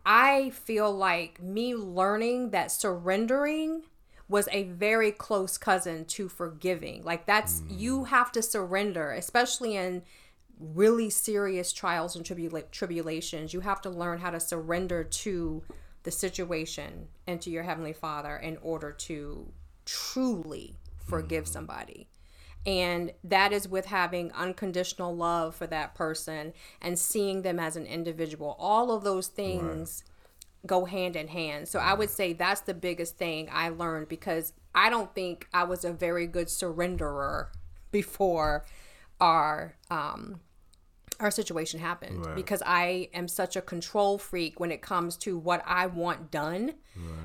I 0.06 0.50
feel 0.50 0.92
like 0.92 1.42
me 1.42 1.76
learning 1.76 2.50
that 2.50 2.72
surrendering 2.72 3.84
was 4.28 4.50
a 4.52 4.64
very 4.64 5.12
close 5.12 5.58
cousin 5.58 6.06
to 6.06 6.28
forgiving. 6.28 7.04
Like 7.04 7.26
that's 7.26 7.62
you 7.70 8.00
mm. 8.00 8.08
have 8.08 8.32
to 8.34 8.42
surrender, 8.42 9.12
especially 9.12 9.76
in 9.76 10.04
really 10.60 11.10
serious 11.10 11.74
trials 11.74 12.16
and 12.16 12.26
tribula- 12.26 12.70
tribulations. 12.72 13.54
You 13.54 13.62
have 13.62 13.82
to 13.82 13.90
learn 13.90 14.20
how 14.20 14.32
to 14.32 14.40
surrender 14.40 15.04
to 15.04 15.64
the 16.04 16.12
situation 16.12 17.08
and 17.28 17.42
to 17.42 17.50
your 17.50 17.64
heavenly 17.64 17.94
Father 17.94 18.38
in 18.38 18.58
order 18.62 18.92
to 18.92 19.52
truly 19.86 20.76
forgive 20.98 21.48
somebody. 21.48 22.08
And 22.66 23.12
that 23.24 23.54
is 23.54 23.68
with 23.68 23.86
having 23.86 24.32
unconditional 24.32 25.16
love 25.16 25.56
for 25.56 25.68
that 25.68 25.94
person 25.94 26.54
and 26.82 26.98
seeing 26.98 27.44
them 27.44 27.60
as 27.60 27.76
an 27.76 27.86
individual. 27.86 28.56
All 28.60 28.92
of 28.92 29.04
those 29.04 29.28
things 29.28 30.04
go 30.66 30.86
hand 30.86 31.16
in 31.16 31.28
hand. 31.28 31.68
So 31.68 31.80
I 31.80 31.94
would 31.94 32.10
say 32.10 32.34
that's 32.34 32.62
the 32.62 32.74
biggest 32.74 33.18
thing 33.18 33.50
I 33.52 33.70
learned 33.70 34.08
because 34.08 34.54
I 34.74 34.90
don't 34.90 35.14
think 35.14 35.48
I 35.54 35.64
was 35.64 35.86
a 35.86 35.94
very 35.94 36.26
good 36.26 36.48
surrenderer 36.48 37.48
before 37.92 38.66
our 39.22 39.76
um 39.90 40.42
our 41.20 41.32
situation 41.32 41.80
happened 41.80 42.28
because 42.36 42.62
I 42.66 43.10
am 43.14 43.28
such 43.28 43.56
a 43.56 43.62
control 43.62 44.18
freak 44.18 44.60
when 44.60 44.72
it 44.72 44.82
comes 44.82 45.18
to 45.18 45.38
what 45.38 45.64
I 45.66 45.88
want 45.88 46.32
done, 46.32 46.74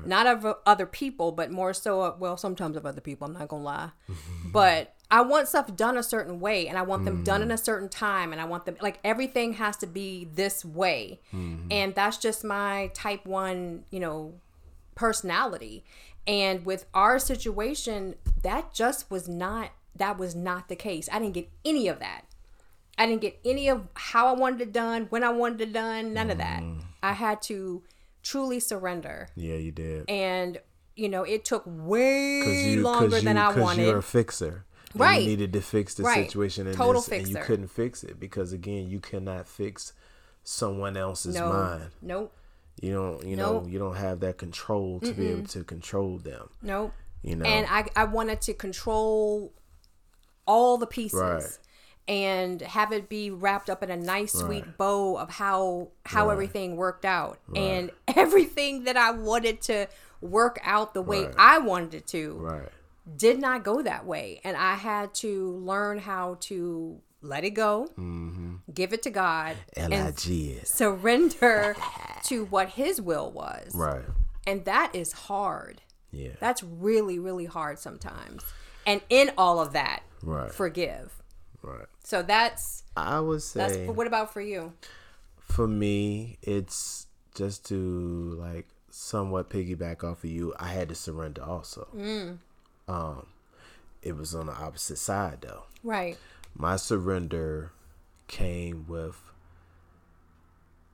not 0.05 0.27
of 0.27 0.55
other 0.65 0.85
people, 0.85 1.31
but 1.31 1.51
more 1.51 1.73
so, 1.73 2.01
of, 2.01 2.19
well, 2.19 2.37
sometimes 2.37 2.75
of 2.77 2.85
other 2.85 3.01
people. 3.01 3.27
I'm 3.27 3.33
not 3.33 3.47
gonna 3.47 3.63
lie, 3.63 3.89
but 4.45 4.95
I 5.09 5.21
want 5.21 5.47
stuff 5.47 5.75
done 5.75 5.97
a 5.97 6.03
certain 6.03 6.39
way, 6.39 6.67
and 6.67 6.77
I 6.77 6.83
want 6.83 7.05
them 7.05 7.23
done 7.23 7.41
in 7.41 7.51
a 7.51 7.55
mm. 7.55 7.63
certain 7.63 7.89
time, 7.89 8.31
and 8.31 8.41
I 8.41 8.45
want 8.45 8.65
them 8.65 8.77
like 8.81 8.99
everything 9.03 9.53
has 9.53 9.77
to 9.77 9.87
be 9.87 10.27
this 10.33 10.63
way, 10.63 11.19
mm-hmm. 11.33 11.67
and 11.69 11.93
that's 11.93 12.17
just 12.17 12.43
my 12.43 12.91
type 12.93 13.25
one, 13.25 13.83
you 13.91 13.99
know, 13.99 14.35
personality. 14.95 15.83
And 16.27 16.65
with 16.65 16.85
our 16.93 17.17
situation, 17.17 18.15
that 18.43 18.73
just 18.73 19.09
was 19.09 19.27
not 19.27 19.71
that 19.95 20.17
was 20.17 20.35
not 20.35 20.69
the 20.69 20.75
case. 20.75 21.09
I 21.11 21.19
didn't 21.19 21.33
get 21.33 21.49
any 21.65 21.87
of 21.87 21.99
that. 21.99 22.21
I 23.01 23.07
didn't 23.07 23.21
get 23.21 23.39
any 23.43 23.67
of 23.67 23.87
how 23.95 24.27
I 24.27 24.33
wanted 24.33 24.61
it 24.61 24.71
done, 24.71 25.07
when 25.09 25.23
I 25.23 25.29
wanted 25.29 25.61
it 25.61 25.73
done, 25.73 26.13
none 26.13 26.29
of 26.29 26.37
that. 26.37 26.61
Mm. 26.61 26.83
I 27.01 27.13
had 27.13 27.41
to 27.43 27.81
truly 28.21 28.59
surrender. 28.59 29.27
Yeah, 29.35 29.55
you 29.55 29.71
did. 29.71 30.07
And, 30.07 30.59
you 30.95 31.09
know, 31.09 31.23
it 31.23 31.43
took 31.43 31.63
way 31.65 32.73
you, 32.73 32.81
longer 32.83 33.17
you, 33.17 33.23
than 33.23 33.37
I 33.39 33.57
wanted. 33.59 33.87
You're 33.87 33.97
a 33.97 34.03
fixer. 34.03 34.65
Right. 34.93 35.23
You 35.23 35.29
needed 35.29 35.51
to 35.53 35.61
fix 35.61 35.95
the 35.95 36.03
Right. 36.03 36.27
situation 36.27 36.67
in 36.67 36.75
Total 36.75 37.01
this, 37.01 37.09
and 37.11 37.27
you 37.27 37.37
couldn't 37.37 37.69
fix 37.69 38.03
it 38.03 38.19
because 38.19 38.53
again, 38.53 38.87
you 38.87 38.99
cannot 38.99 39.47
fix 39.47 39.93
someone 40.43 40.95
else's 40.95 41.33
no, 41.33 41.49
mind. 41.51 41.89
nope, 42.03 42.35
You 42.81 42.93
don't. 42.93 43.25
You 43.25 43.35
know. 43.35 43.61
Nope. 43.61 43.69
You 43.71 43.79
don't 43.79 43.95
have 43.95 44.19
that 44.19 44.37
control 44.37 44.99
to 44.99 45.11
be 45.11 45.27
able 45.29 45.47
to 45.47 45.63
control 45.63 46.19
them. 46.19 46.49
nope. 46.61 46.93
You 47.23 47.35
know. 47.35 47.45
And 47.45 47.65
I, 47.67 47.87
I 47.95 48.03
wanted 48.03 48.41
to 48.41 48.53
control 48.53 49.53
all 50.45 50.77
the 50.77 50.87
pieces. 50.87 51.19
Right. 51.19 51.57
And 52.07 52.61
have 52.61 52.91
it 52.91 53.07
be 53.09 53.31
wrapped 53.31 53.69
up 53.69 53.83
in 53.83 53.89
a 53.91 53.95
nice, 53.97 54.33
sweet 54.33 54.65
Right. 54.65 54.77
bow 54.77 55.17
of 55.17 55.29
how 55.29 55.89
how 56.05 56.29
everything 56.29 56.75
worked 56.75 57.05
out, 57.05 57.39
and 57.55 57.91
everything 58.15 58.83
that 58.85 58.97
I 58.97 59.11
wanted 59.11 59.61
to 59.63 59.87
work 60.19 60.59
out 60.63 60.93
the 60.93 61.01
way 61.01 61.25
Right. 61.25 61.35
I 61.37 61.57
wanted 61.59 61.93
it 61.93 62.07
to. 62.07 62.33
right. 62.39 62.69
did 63.17 63.39
not 63.39 63.63
go 63.63 63.81
that 63.81 64.05
way 64.05 64.39
and 64.43 64.55
i 64.55 64.75
had 64.75 65.11
to 65.15 65.53
learn 65.57 65.97
how 65.97 66.37
to 66.39 66.99
let 67.23 67.43
it 67.43 67.49
go 67.51 67.87
Mm-hmm. 67.97 68.55
give 68.71 68.93
it 68.93 69.01
to 69.03 69.09
god 69.09 69.55
L 69.75 69.91
I 69.91 69.95
and 69.95 70.17
surrender 70.67 71.75
to 72.25 72.45
what 72.45 72.69
his 72.69 73.01
will 73.01 73.31
was 73.31 73.73
Right. 73.73 74.03
and 74.45 74.65
that 74.65 74.93
is 74.93 75.11
hard 75.13 75.81
Yeah. 76.11 76.33
that's 76.39 76.61
really 76.61 77.17
really 77.17 77.45
hard 77.45 77.79
sometimes 77.79 78.43
and 78.85 79.01
in 79.09 79.31
all 79.37 79.59
of 79.59 79.73
that 79.73 80.03
Right. 80.21 80.51
forgive 80.53 81.11
right. 81.61 81.87
so 82.03 82.21
that's 82.21 82.83
I 82.95 83.19
would 83.19 83.41
that's 83.41 83.77
what 83.89 84.07
about 84.07 84.33
for 84.33 84.41
you 84.41 84.73
for 85.51 85.67
me, 85.67 86.37
it's 86.41 87.07
just 87.35 87.65
to 87.67 87.75
like 87.75 88.67
somewhat 88.89 89.49
piggyback 89.49 90.03
off 90.03 90.23
of 90.23 90.29
you. 90.29 90.53
I 90.57 90.69
had 90.69 90.89
to 90.89 90.95
surrender 90.95 91.43
also. 91.43 91.87
Mm. 91.95 92.37
Um, 92.87 93.27
it 94.01 94.15
was 94.15 94.33
on 94.33 94.47
the 94.47 94.53
opposite 94.53 94.97
side 94.97 95.39
though. 95.41 95.63
right 95.83 96.17
My 96.55 96.75
surrender 96.77 97.71
came 98.27 98.85
with 98.87 99.21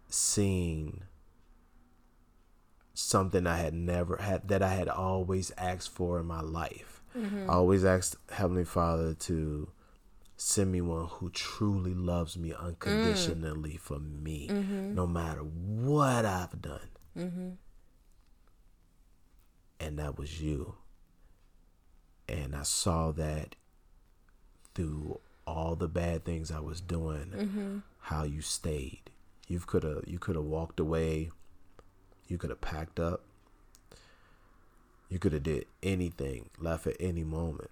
seeing 0.09 1.03
something 2.93 3.45
I 3.45 3.57
had 3.57 3.74
never 3.74 4.18
had 4.18 4.47
that 4.47 4.63
I 4.63 4.74
had 4.74 4.89
always 4.89 5.51
asked 5.57 5.89
for 5.89 6.20
in 6.20 6.26
my 6.26 6.41
life. 6.41 7.01
I 7.49 7.53
always 7.53 7.84
asked 7.84 8.15
Heavenly 8.30 8.65
Father 8.65 9.15
to 9.15 9.70
send 10.38 10.71
me 10.71 10.81
one 10.81 11.07
who 11.07 11.31
truly 11.31 11.95
loves 11.95 12.38
me 12.38 12.53
unconditionally 12.53 13.73
mm. 13.73 13.79
for 13.79 13.97
me, 13.97 14.47
mm-hmm. 14.47 14.93
no 14.93 15.07
matter 15.07 15.41
what 15.41 16.25
I've 16.25 16.61
done. 16.61 16.89
Mm-hmm. 17.17 17.49
And 19.79 19.99
that 19.99 20.17
was 20.17 20.39
you. 20.39 20.75
And 22.29 22.55
I 22.55 22.63
saw 22.63 23.11
that 23.13 23.55
through 24.75 25.19
all 25.47 25.75
the 25.75 25.88
bad 25.88 26.23
things 26.23 26.51
I 26.51 26.59
was 26.59 26.81
doing, 26.81 27.31
mm-hmm. 27.35 27.77
how 28.01 28.23
you 28.23 28.41
stayed. 28.41 29.09
You 29.47 29.59
could 29.59 29.83
have 29.83 30.03
you 30.05 30.19
could 30.19 30.35
have 30.35 30.45
walked 30.45 30.79
away. 30.79 31.31
You 32.27 32.38
could 32.38 32.49
have 32.49 32.61
packed 32.61 32.99
up. 32.99 33.23
You 35.09 35.19
could 35.19 35.31
have 35.31 35.43
did 35.43 35.65
anything, 35.81 36.49
left 36.59 36.85
at 36.85 36.97
any 36.99 37.23
moment. 37.23 37.71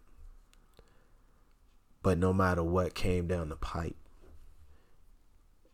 But 2.06 2.20
no 2.20 2.34
matter 2.34 2.62
what 2.62 2.94
came 2.94 3.26
down 3.26 3.50
the 3.50 3.56
pipe, 3.56 3.96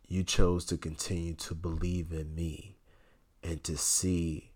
you 0.07 0.23
chose 0.23 0.63
to 0.67 0.77
continue 0.77 1.34
to 1.34 1.53
believe 1.53 2.13
in 2.13 2.34
me 2.34 2.77
and 3.43 3.61
to 3.65 3.75
see 3.75 4.51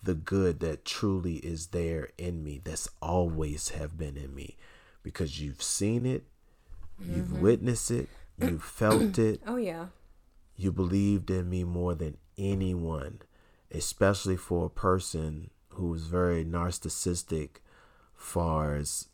the 0.00 0.14
good 0.14 0.60
that 0.60 0.84
truly 0.84 1.38
is 1.38 1.66
there 1.68 2.10
in 2.16 2.44
me 2.44 2.60
that's 2.62 2.88
always 3.02 3.70
have 3.70 3.98
been 3.98 4.16
in 4.16 4.36
me. 4.36 4.56
Because 5.02 5.40
you've 5.40 5.64
seen 5.64 6.06
it 6.06 6.26
you've 7.00 7.26
mm-hmm. 7.26 7.40
witnessed 7.40 7.90
it 7.90 8.08
you've 8.38 8.62
felt 8.62 9.18
it. 9.18 9.40
Oh 9.48 9.56
yeah. 9.56 9.86
you 10.56 10.70
believed 10.70 11.28
in 11.28 11.50
me 11.50 11.64
more 11.64 11.96
than 11.96 12.18
anyone, 12.38 13.18
especially 13.72 14.36
for 14.36 14.66
a 14.66 14.70
person 14.70 15.50
who 15.70 15.88
was 15.88 16.06
very 16.06 16.44
narcissistic, 16.44 17.56
far 18.14 18.76
as 18.76 19.08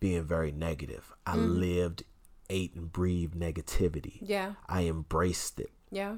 being 0.00 0.24
very 0.24 0.52
negative. 0.52 1.12
I 1.26 1.36
lived, 1.36 2.04
ate, 2.50 2.74
and 2.74 2.90
breathed 2.92 3.34
negativity. 3.34 4.18
Yeah. 4.20 4.52
I 4.68 4.82
embraced 4.84 5.58
it 5.60 5.70
Yeah. 5.90 6.16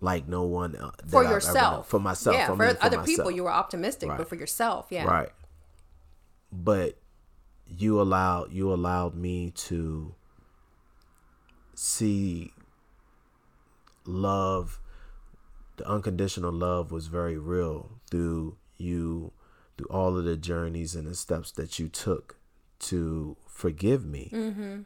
like 0.00 0.28
no 0.28 0.42
one 0.42 0.76
uh, 0.76 0.90
For 1.08 1.24
I've 1.24 1.30
yourself. 1.30 1.88
for 1.88 1.98
myself. 1.98 2.36
Yeah. 2.36 2.46
For, 2.46 2.56
mean, 2.56 2.76
other 2.80 3.02
people, 3.02 3.30
you 3.30 3.44
were 3.44 3.52
optimistic, 3.52 4.08
Right. 4.10 4.18
but 4.18 4.28
for 4.28 4.36
yourself, 4.36 4.86
yeah. 4.90 5.04
Right. 5.04 5.30
But 6.52 6.98
you 7.66 8.00
allowed 8.00 8.52
you 8.52 8.72
allowed 8.72 9.14
me 9.16 9.50
to 9.50 10.14
see 11.74 12.52
love 14.06 14.78
the 15.76 15.88
unconditional 15.88 16.52
love 16.52 16.92
was 16.92 17.06
very 17.08 17.36
real 17.38 17.90
through 18.10 18.56
you 18.76 19.32
through 19.76 19.88
all 19.88 20.16
of 20.16 20.24
the 20.24 20.36
journeys 20.36 20.94
and 20.94 21.06
the 21.08 21.14
steps 21.14 21.50
that 21.52 21.78
you 21.78 21.88
took 21.88 22.36
to 22.80 23.36
forgive 23.46 24.04
me 24.04 24.30
Mm-hmm. 24.32 24.82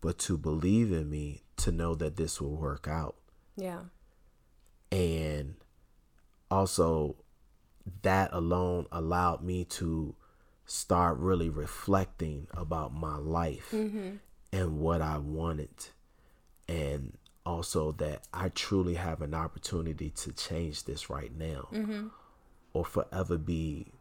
but 0.00 0.18
to 0.18 0.36
believe 0.38 0.92
in 0.92 1.08
me 1.10 1.42
to 1.58 1.70
know 1.72 1.94
that 1.94 2.16
this 2.16 2.40
will 2.40 2.56
work 2.56 2.88
out 2.88 3.16
Yeah. 3.56 3.80
and 4.92 5.54
also 6.50 7.16
that 8.02 8.30
alone 8.32 8.86
allowed 8.92 9.42
me 9.42 9.64
to 9.64 10.14
start 10.64 11.18
really 11.18 11.48
reflecting 11.50 12.46
about 12.52 12.92
my 12.94 13.16
life 13.16 13.72
and 14.52 14.78
what 14.78 15.00
I 15.02 15.18
wanted 15.18 15.88
and 16.68 17.16
also 17.46 17.92
that 17.92 18.26
I 18.32 18.50
truly 18.50 18.94
have 18.94 19.22
an 19.22 19.34
opportunity 19.34 20.10
to 20.10 20.32
change 20.32 20.84
this 20.84 21.10
right 21.10 21.32
now 21.36 21.68
or 22.72 22.84
forever 22.84 23.36
be 23.38 23.92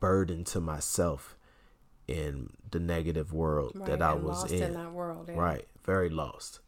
burdened 0.00 0.46
to 0.48 0.60
myself 0.60 1.36
in 2.08 2.50
the 2.70 2.80
negative 2.80 3.32
world 3.32 3.72
Right. 3.74 3.86
that 3.86 4.02
I 4.02 4.14
was 4.14 4.42
lost 4.42 4.52
in. 4.52 4.74
that 4.74 4.92
world. 4.92 5.28
Yeah. 5.28 5.38
Right. 5.38 5.68
Very 5.84 6.08
lost. 6.08 6.60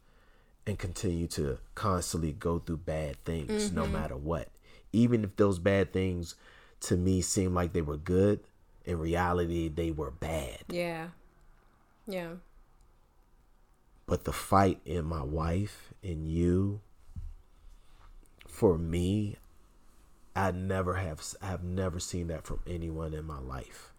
And 0.67 0.79
continue 0.79 1.27
to 1.27 1.59
constantly 1.75 2.31
go 2.31 2.59
through 2.59 2.77
bad 2.77 3.23
things 3.23 3.71
no 3.71 3.83
mm-hmm. 3.83 3.93
matter 3.93 4.17
what. 4.17 4.49
Even 4.91 5.23
if 5.23 5.35
those 5.35 5.59
bad 5.59 5.93
things 5.93 6.35
to 6.81 6.97
me 6.97 7.21
seem 7.21 7.53
like 7.53 7.73
they 7.73 7.81
were 7.81 7.97
good, 7.97 8.39
in 8.85 8.99
reality 8.99 9.67
they 9.67 9.91
were 9.91 10.11
bad. 10.11 10.63
Yeah. 10.69 11.09
Yeah. 12.07 12.33
But 14.07 14.23
the 14.23 14.33
fight 14.33 14.79
in 14.85 15.05
my 15.05 15.23
wife 15.23 15.93
and 16.03 16.27
you 16.27 16.81
for 18.55 18.77
me, 18.77 19.35
I 20.35 20.51
never 20.51 20.95
have 20.95 21.23
I've 21.41 21.63
never 21.63 21.99
seen 21.99 22.27
that 22.27 22.45
from 22.45 22.59
anyone 22.67 23.13
in 23.13 23.25
my 23.25 23.39
life. 23.39 23.93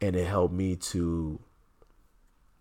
And 0.00 0.14
it 0.16 0.26
helped 0.26 0.52
me 0.52 0.76
to 0.76 1.40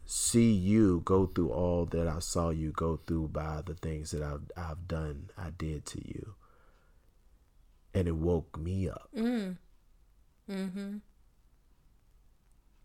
see 0.06 0.52
you 0.52 1.02
go 1.06 1.26
through 1.26 1.50
all 1.50 1.86
that 1.86 2.08
I 2.08 2.20
saw 2.20 2.50
you 2.50 2.72
go 2.72 3.00
through 3.08 3.30
by 3.30 3.62
the 3.66 3.74
things 3.74 4.12
that 4.12 4.22
I've, 4.22 4.42
I've 4.56 4.88
done, 4.88 5.30
I 5.38 5.50
did 5.58 5.86
to 5.88 6.08
you. 6.08 6.36
And 7.94 8.08
it 8.08 8.16
woke 8.16 8.60
me 8.60 8.90
up. 8.90 9.10
Mm. 9.16 9.58
Mm-hmm. 10.50 10.98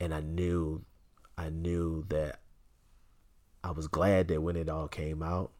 And 0.00 0.14
I 0.14 0.20
knew, 0.20 0.84
I 1.36 1.50
knew 1.50 2.04
that 2.08 2.40
I 3.62 3.72
was 3.72 3.88
glad 3.88 4.28
that 4.28 4.40
when 4.40 4.56
it 4.56 4.68
all 4.68 4.88
came 4.88 5.22
out, 5.22 5.50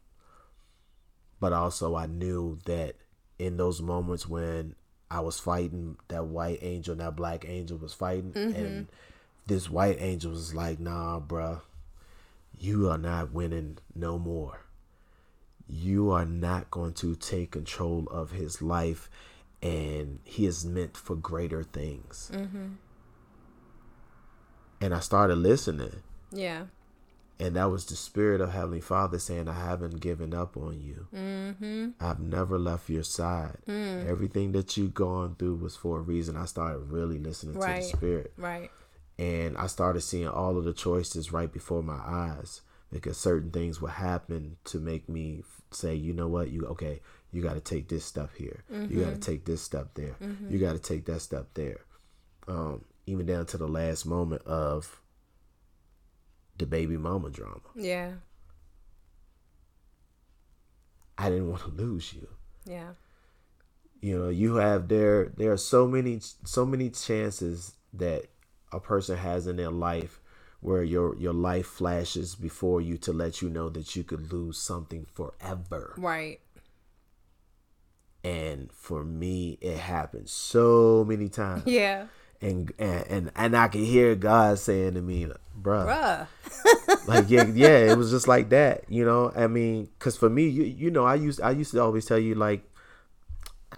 but 1.39 1.53
also 1.53 1.95
I 1.95 2.05
knew 2.05 2.59
that 2.65 2.95
in 3.39 3.57
those 3.57 3.81
moments 3.81 4.27
when 4.27 4.75
I 5.09 5.21
was 5.21 5.39
fighting 5.39 5.97
that 6.09 6.25
white 6.25 6.59
angel 6.61 6.93
and 6.93 7.01
that 7.01 7.15
black 7.15 7.45
angel 7.47 7.77
was 7.77 7.93
fighting, 7.93 8.33
and 8.35 8.55
mm-hmm. 8.55 8.81
this 9.45 9.69
white 9.69 9.97
angel 9.99 10.31
was 10.31 10.53
like, 10.53 10.79
"Nah, 10.79 11.19
bruh, 11.19 11.61
you 12.59 12.89
are 12.89 12.97
not 12.97 13.31
winning 13.31 13.77
no 13.95 14.17
more. 14.19 14.65
You 15.67 16.11
are 16.11 16.25
not 16.25 16.71
going 16.71 16.93
to 16.95 17.15
take 17.15 17.51
control 17.51 18.07
of 18.11 18.31
his 18.31 18.61
life, 18.61 19.09
and 19.61 20.19
he 20.23 20.45
is 20.45 20.65
meant 20.65 20.97
for 20.97 21.15
greater 21.15 21.63
things." 21.63 22.29
Mm-hmm. 22.33 22.67
And 24.81 24.93
I 24.93 24.99
started 24.99 25.37
listening. 25.37 26.03
Yeah. 26.31 26.63
And 27.39 27.55
that 27.55 27.69
was 27.69 27.85
the 27.85 27.95
spirit 27.95 28.41
of 28.41 28.51
Heavenly 28.51 28.81
Father 28.81 29.19
saying, 29.19 29.47
I 29.47 29.53
haven't 29.53 29.99
given 29.99 30.33
up 30.33 30.57
on 30.57 30.81
you. 30.81 31.07
Mm-hmm. 31.15 31.89
I've 31.99 32.19
never 32.19 32.57
left 32.57 32.89
your 32.89 33.03
side. 33.03 33.57
Everything 33.67 34.53
that 34.53 34.75
you've 34.75 34.95
gone 34.95 35.35
through 35.37 35.57
was 35.57 35.75
for 35.75 35.99
a 35.99 36.01
reason. 36.01 36.35
I 36.35 36.45
started 36.45 36.79
really 36.79 37.19
listening 37.19 37.53
to 37.53 37.59
the 37.59 37.81
spirit. 37.83 38.33
Right. 38.37 38.71
And 39.19 39.55
I 39.57 39.67
started 39.67 40.01
seeing 40.01 40.27
all 40.27 40.57
of 40.57 40.63
the 40.63 40.73
choices 40.73 41.31
right 41.31 41.51
before 41.51 41.83
my 41.83 41.99
eyes 42.03 42.61
because 42.91 43.17
certain 43.17 43.51
things 43.51 43.81
would 43.81 43.91
happen 43.91 44.57
to 44.65 44.79
make 44.79 45.07
me 45.07 45.43
say, 45.71 45.93
you 45.93 46.13
know 46.13 46.27
what, 46.27 46.49
you 46.49 46.65
okay, 46.67 47.01
you 47.31 47.41
got 47.43 47.53
to 47.55 47.59
take 47.59 47.87
this 47.89 48.05
step 48.05 48.31
here. 48.35 48.63
You 48.89 49.03
got 49.03 49.13
to 49.13 49.19
take 49.19 49.45
this 49.45 49.61
step 49.61 49.89
there. 49.93 50.15
You 50.49 50.57
got 50.59 50.73
to 50.73 50.79
take 50.79 51.05
that 51.05 51.21
step 51.21 51.47
there. 51.53 51.81
Um, 52.47 52.85
even 53.05 53.25
down 53.25 53.45
to 53.47 53.57
the 53.57 53.67
last 53.67 54.05
moment 54.05 54.41
of 54.43 55.01
the 56.57 56.65
baby 56.65 56.97
mama 56.97 57.29
drama. 57.29 57.61
Yeah. 57.75 58.11
I 61.17 61.29
didn't 61.29 61.49
want 61.49 61.63
to 61.63 61.69
lose 61.69 62.13
you. 62.13 62.27
Yeah. 62.65 62.91
You 64.01 64.19
know, 64.19 64.29
you 64.29 64.55
have 64.55 64.87
there 64.87 65.31
there 65.35 65.51
are 65.51 65.57
so 65.57 65.87
many 65.87 66.19
so 66.43 66.65
many 66.65 66.89
chances 66.89 67.73
that 67.93 68.25
a 68.71 68.79
person 68.79 69.17
has 69.17 69.47
in 69.47 69.55
their 69.55 69.71
life 69.71 70.19
where 70.59 70.83
your 70.83 71.15
your 71.15 71.33
life 71.33 71.65
flashes 71.65 72.35
before 72.35 72.81
you 72.81 72.97
to 72.97 73.13
let 73.13 73.41
you 73.41 73.49
know 73.49 73.69
that 73.69 73.95
you 73.95 74.03
could 74.03 74.31
lose 74.31 74.59
something 74.59 75.05
forever. 75.13 75.93
Right. 75.97 76.39
And 78.23 78.71
for 78.71 79.03
me 79.03 79.57
it 79.61 79.77
happened 79.77 80.29
so 80.29 81.03
many 81.07 81.29
times. 81.29 81.63
Yeah. 81.65 82.07
And 82.41 82.71
and 82.77 83.05
and, 83.07 83.31
and 83.35 83.57
I 83.57 83.67
could 83.67 83.81
hear 83.81 84.13
God 84.15 84.59
saying 84.59 84.93
to 84.93 85.01
me, 85.01 85.25
bruh, 85.59 85.87
Bruh. 85.87 86.27
like 87.07 87.29
yeah 87.29 87.45
yeah 87.45 87.77
it 87.91 87.97
was 87.97 88.11
just 88.11 88.27
like 88.27 88.49
that 88.49 88.83
you 88.89 89.03
know 89.05 89.31
i 89.35 89.47
mean 89.47 89.87
because 89.97 90.15
for 90.17 90.29
me 90.29 90.47
you, 90.47 90.63
you 90.63 90.91
know 90.91 91.03
i 91.05 91.15
used 91.15 91.39
i 91.41 91.51
used 91.51 91.71
to 91.71 91.81
always 91.81 92.05
tell 92.05 92.19
you 92.19 92.35
like 92.35 92.63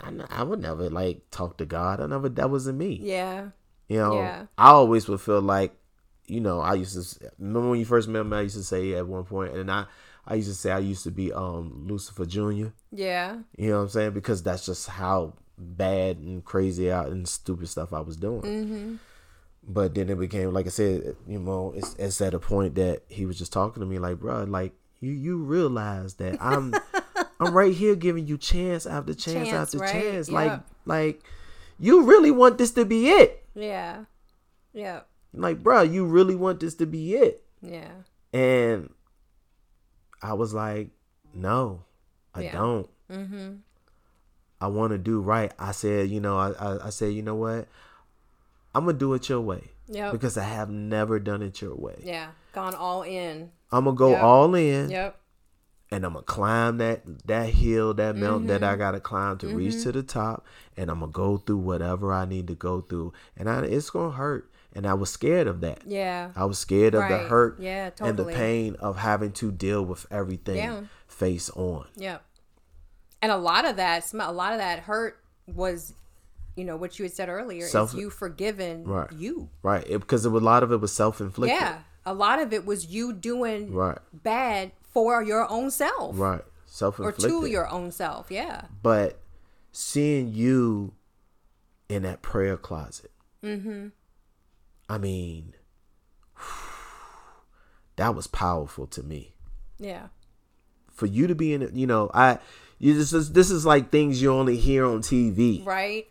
I, 0.02 0.08
n- 0.08 0.26
I 0.30 0.44
would 0.44 0.60
never 0.62 0.90
like 0.90 1.22
talk 1.32 1.58
to 1.58 1.66
god 1.66 2.00
i 2.02 2.06
never 2.08 2.30
that 2.30 2.50
wasn't 2.50 2.78
me 2.80 3.00
Yeah. 3.02 3.50
you 3.88 3.98
know 3.98 4.14
Yeah. 4.16 4.46
i 4.58 4.70
always 4.70 5.08
would 5.08 5.22
feel 5.22 5.42
like 5.42 5.74
you 6.28 6.40
know 6.40 6.60
i 6.60 6.74
used 6.74 6.94
to 6.94 7.32
remember 7.40 7.70
when 7.72 7.80
you 7.80 7.86
first 7.86 8.08
met 8.08 8.26
me 8.26 8.38
i 8.38 8.42
used 8.42 8.56
to 8.58 8.64
say 8.64 8.94
at 8.94 9.08
one 9.08 9.24
point 9.26 9.54
and 9.56 9.70
i 9.72 9.86
i 10.28 10.36
used 10.36 10.50
to 10.50 10.56
say 10.56 10.72
i 10.72 10.80
used 10.80 11.04
to 11.04 11.12
be 11.12 11.32
um 11.34 11.86
lucifer 11.88 12.26
junior 12.26 12.74
Yeah. 12.92 13.38
you 13.58 13.70
know 13.72 13.78
what 13.78 13.84
i'm 13.84 13.90
saying 13.90 14.12
because 14.12 14.42
that's 14.44 14.66
just 14.66 14.88
how 14.90 15.34
bad 15.60 16.18
and 16.18 16.44
crazy 16.46 16.92
out 16.92 17.08
and 17.10 17.28
stupid 17.28 17.68
stuff 17.68 17.92
i 17.94 18.00
was 18.00 18.16
doing 18.18 18.42
Mm-hmm. 18.42 18.96
but 19.68 19.94
then 19.94 20.10
it 20.10 20.18
became 20.18 20.54
like 20.54 20.66
I 20.66 20.70
said, 20.70 21.16
you 21.28 21.38
know, 21.40 21.74
it's, 21.76 21.94
it's 22.00 22.22
at 22.22 22.34
a 22.34 22.40
point 22.40 22.76
that 22.76 23.04
he 23.10 23.26
was 23.26 23.38
just 23.38 23.52
talking 23.54 23.82
to 23.82 23.86
me 23.88 24.00
like, 24.00 24.20
bro, 24.20 24.44
like 24.46 24.72
you 25.02 25.12
you 25.12 25.38
realize 25.38 26.16
that 26.16 26.38
I'm 26.42 26.74
I'm 27.42 27.54
right 27.54 27.74
here 27.74 27.96
giving 27.96 28.26
you 28.26 28.38
chance 28.38 28.86
after 28.86 29.14
chance, 29.14 29.50
Chance, 29.50 29.76
after 29.76 29.78
right? 29.80 29.92
chance, 29.92 30.30
Yeah. 30.30 30.36
like 30.36 30.60
like 30.86 31.24
you 31.78 32.04
really 32.04 32.32
want 32.32 32.58
this 32.58 32.72
to 32.72 32.86
be 32.86 33.10
it, 33.10 33.46
Yeah. 33.54 34.06
Yeah. 34.74 35.02
like 35.34 35.62
bro, 35.62 35.82
you 35.84 36.06
really 36.06 36.36
want 36.36 36.60
this 36.62 36.76
to 36.76 36.86
be 36.86 37.16
it, 37.16 37.44
Yeah. 37.62 37.92
and 38.34 38.90
I 40.22 40.34
was 40.34 40.54
like, 40.54 40.90
no, 41.34 41.84
I 42.34 42.42
Yeah. 42.44 42.52
don't. 42.54 42.90
Mm-hmm. 43.12 43.50
I 44.62 44.68
want 44.68 44.92
to 44.92 44.98
do 44.98 45.20
right. 45.22 45.52
I 45.58 45.72
said, 45.72 46.10
you 46.10 46.20
know, 46.20 46.38
I, 46.38 46.52
I 46.52 46.88
I 46.88 46.90
said, 46.90 47.14
you 47.14 47.22
know 47.22 47.36
what, 47.36 47.68
I'm 48.76 48.86
gonna 48.86 48.98
do 48.98 49.14
it 49.14 49.30
your 49.30 49.42
way 49.42 49.72
Yeah. 49.88 50.12
because 50.12 50.38
I 50.38 50.44
have 50.44 50.70
never 50.70 51.20
done 51.20 51.42
it 51.42 51.62
your 51.62 51.76
way. 51.76 52.02
yeah. 52.04 52.30
Gone 52.54 52.76
all 52.76 53.04
in. 53.04 53.52
I'm 53.72 53.86
gonna 53.86 53.96
go 53.96 54.10
Yep. 54.12 54.24
all 54.24 54.56
in. 54.56 54.90
Yep. 54.90 55.16
and 55.92 56.06
I'm 56.06 56.14
gonna 56.14 56.24
climb 56.24 56.78
that 56.78 57.02
that 57.26 57.50
hill, 57.50 57.94
that 57.96 58.16
mountain 58.16 58.48
that 58.48 58.64
I 58.64 58.72
mm-hmm. 58.72 58.80
gotta 58.80 59.00
climb 59.00 59.38
to 59.40 59.48
reach 59.48 59.74
mm-hmm. 59.74 59.84
to 59.84 59.92
the 59.92 60.04
top, 60.04 60.46
and 60.78 60.92
I'm 60.92 61.00
gonna 61.00 61.12
go 61.12 61.38
through 61.38 61.58
whatever 61.58 62.14
I 62.14 62.26
need 62.26 62.48
to 62.48 62.56
go 62.56 62.82
through, 62.82 63.14
and 63.36 63.50
I, 63.50 63.62
it's 63.64 63.90
gonna 63.90 64.12
hurt. 64.12 64.52
And 64.72 64.86
I 64.86 64.94
was 64.94 65.10
scared 65.10 65.48
of 65.48 65.62
that. 65.62 65.82
Yeah. 65.88 66.30
I 66.36 66.46
was 66.46 66.60
scared 66.60 66.94
of 66.94 67.10
the 67.10 67.18
hurt 67.18 67.60
Yeah, 67.60 67.90
totally. 67.90 68.10
and 68.10 68.20
the 68.20 68.26
pain 68.26 68.76
of 68.76 68.98
having 68.98 69.32
to 69.34 69.52
deal 69.52 69.84
with 69.84 70.06
everything 70.12 70.58
Yeah. 70.58 70.82
face 71.08 71.50
on. 71.56 71.88
Yep. 71.96 72.24
And 73.22 73.32
a 73.32 73.38
lot 73.38 73.66
of 73.66 73.76
that, 73.78 74.12
a 74.14 74.32
lot 74.32 74.54
of 74.54 74.60
that 74.60 74.80
hurt 74.80 75.20
was, 75.48 75.94
you 76.56 76.64
know, 76.64 76.78
what 76.78 76.98
you 77.00 77.04
had 77.04 77.12
said 77.14 77.30
earlier, 77.30 77.68
Self- 77.68 77.94
is 77.94 78.00
you 78.00 78.10
forgiven 78.10 78.86
Right. 78.86 79.12
you. 79.12 79.50
Right. 79.62 79.86
It, 79.88 80.00
because 80.00 80.24
a 80.26 80.30
lot 80.30 80.64
of 80.64 80.72
it 80.72 80.78
was 80.80 80.92
self 80.94 81.20
inflicted. 81.20 81.60
Yeah. 81.60 81.80
A 82.06 82.14
lot 82.14 82.40
of 82.40 82.54
it 82.54 82.66
was 82.66 82.88
you 82.88 83.12
doing 83.14 83.74
Right. 83.74 83.98
bad 84.14 84.72
for 84.94 85.22
your 85.22 85.50
own 85.50 85.70
self. 85.72 86.18
Right. 86.18 86.42
Self 86.66 86.98
inflicted. 87.00 87.26
Or 87.26 87.42
to 87.42 87.46
your 87.48 87.68
own 87.70 87.92
self. 87.92 88.32
Yeah. 88.32 88.66
but 88.82 89.20
seeing 89.72 90.34
you 90.34 90.94
in 91.90 92.02
that 92.04 92.22
prayer 92.24 92.58
closet 92.58 93.12
mm-hmm. 93.44 93.88
i 94.90 94.98
mean 94.98 95.54
that 97.96 98.16
was 98.16 98.28
powerful 98.28 98.88
to 98.88 99.04
me 99.04 99.34
Yeah. 99.78 100.08
for 100.92 101.06
you 101.06 101.28
to 101.28 101.36
be 101.36 101.54
in 101.54 101.62
it 101.62 101.74
you 101.74 101.86
know 101.88 102.10
i 102.14 102.40
you 102.80 102.94
this 102.94 103.14
is 103.14 103.32
this 103.34 103.52
is 103.52 103.66
like 103.66 103.92
things 103.92 104.22
you 104.22 104.32
only 104.32 104.58
hear 104.58 104.86
on 104.86 105.02
tv 105.02 105.66
Right. 105.66 106.08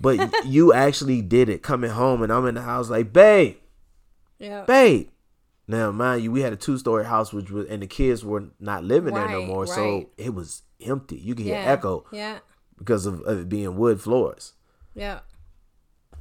but 0.00 0.32
you 0.46 0.72
actually 0.72 1.22
did 1.22 1.48
it 1.48 1.62
coming 1.62 1.90
home 1.90 2.22
and 2.22 2.32
i'm 2.32 2.46
in 2.46 2.54
the 2.54 2.62
house 2.62 2.90
like 2.90 3.12
babe 3.12 3.56
Yeah. 4.38 4.64
babe 4.66 5.08
now 5.66 5.90
mind 5.92 6.22
you 6.22 6.30
we 6.30 6.42
had 6.42 6.52
a 6.52 6.56
two-story 6.56 7.04
house 7.04 7.32
which 7.32 7.50
was 7.50 7.66
and 7.66 7.82
the 7.82 7.86
kids 7.86 8.24
were 8.24 8.44
not 8.60 8.84
living 8.84 9.14
there 9.14 9.28
no 9.28 9.44
more 9.46 9.64
right. 9.64 9.68
so 9.74 10.10
it 10.18 10.34
was 10.34 10.62
empty 10.84 11.16
you 11.16 11.34
could 11.34 11.44
hear 11.46 11.54
yeah. 11.56 11.72
echo 11.72 12.04
Yeah. 12.12 12.38
because 12.78 13.06
of, 13.06 13.20
of 13.22 13.40
it 13.40 13.48
being 13.48 13.76
wood 13.76 14.00
floors 14.00 14.54
Yeah. 14.94 15.20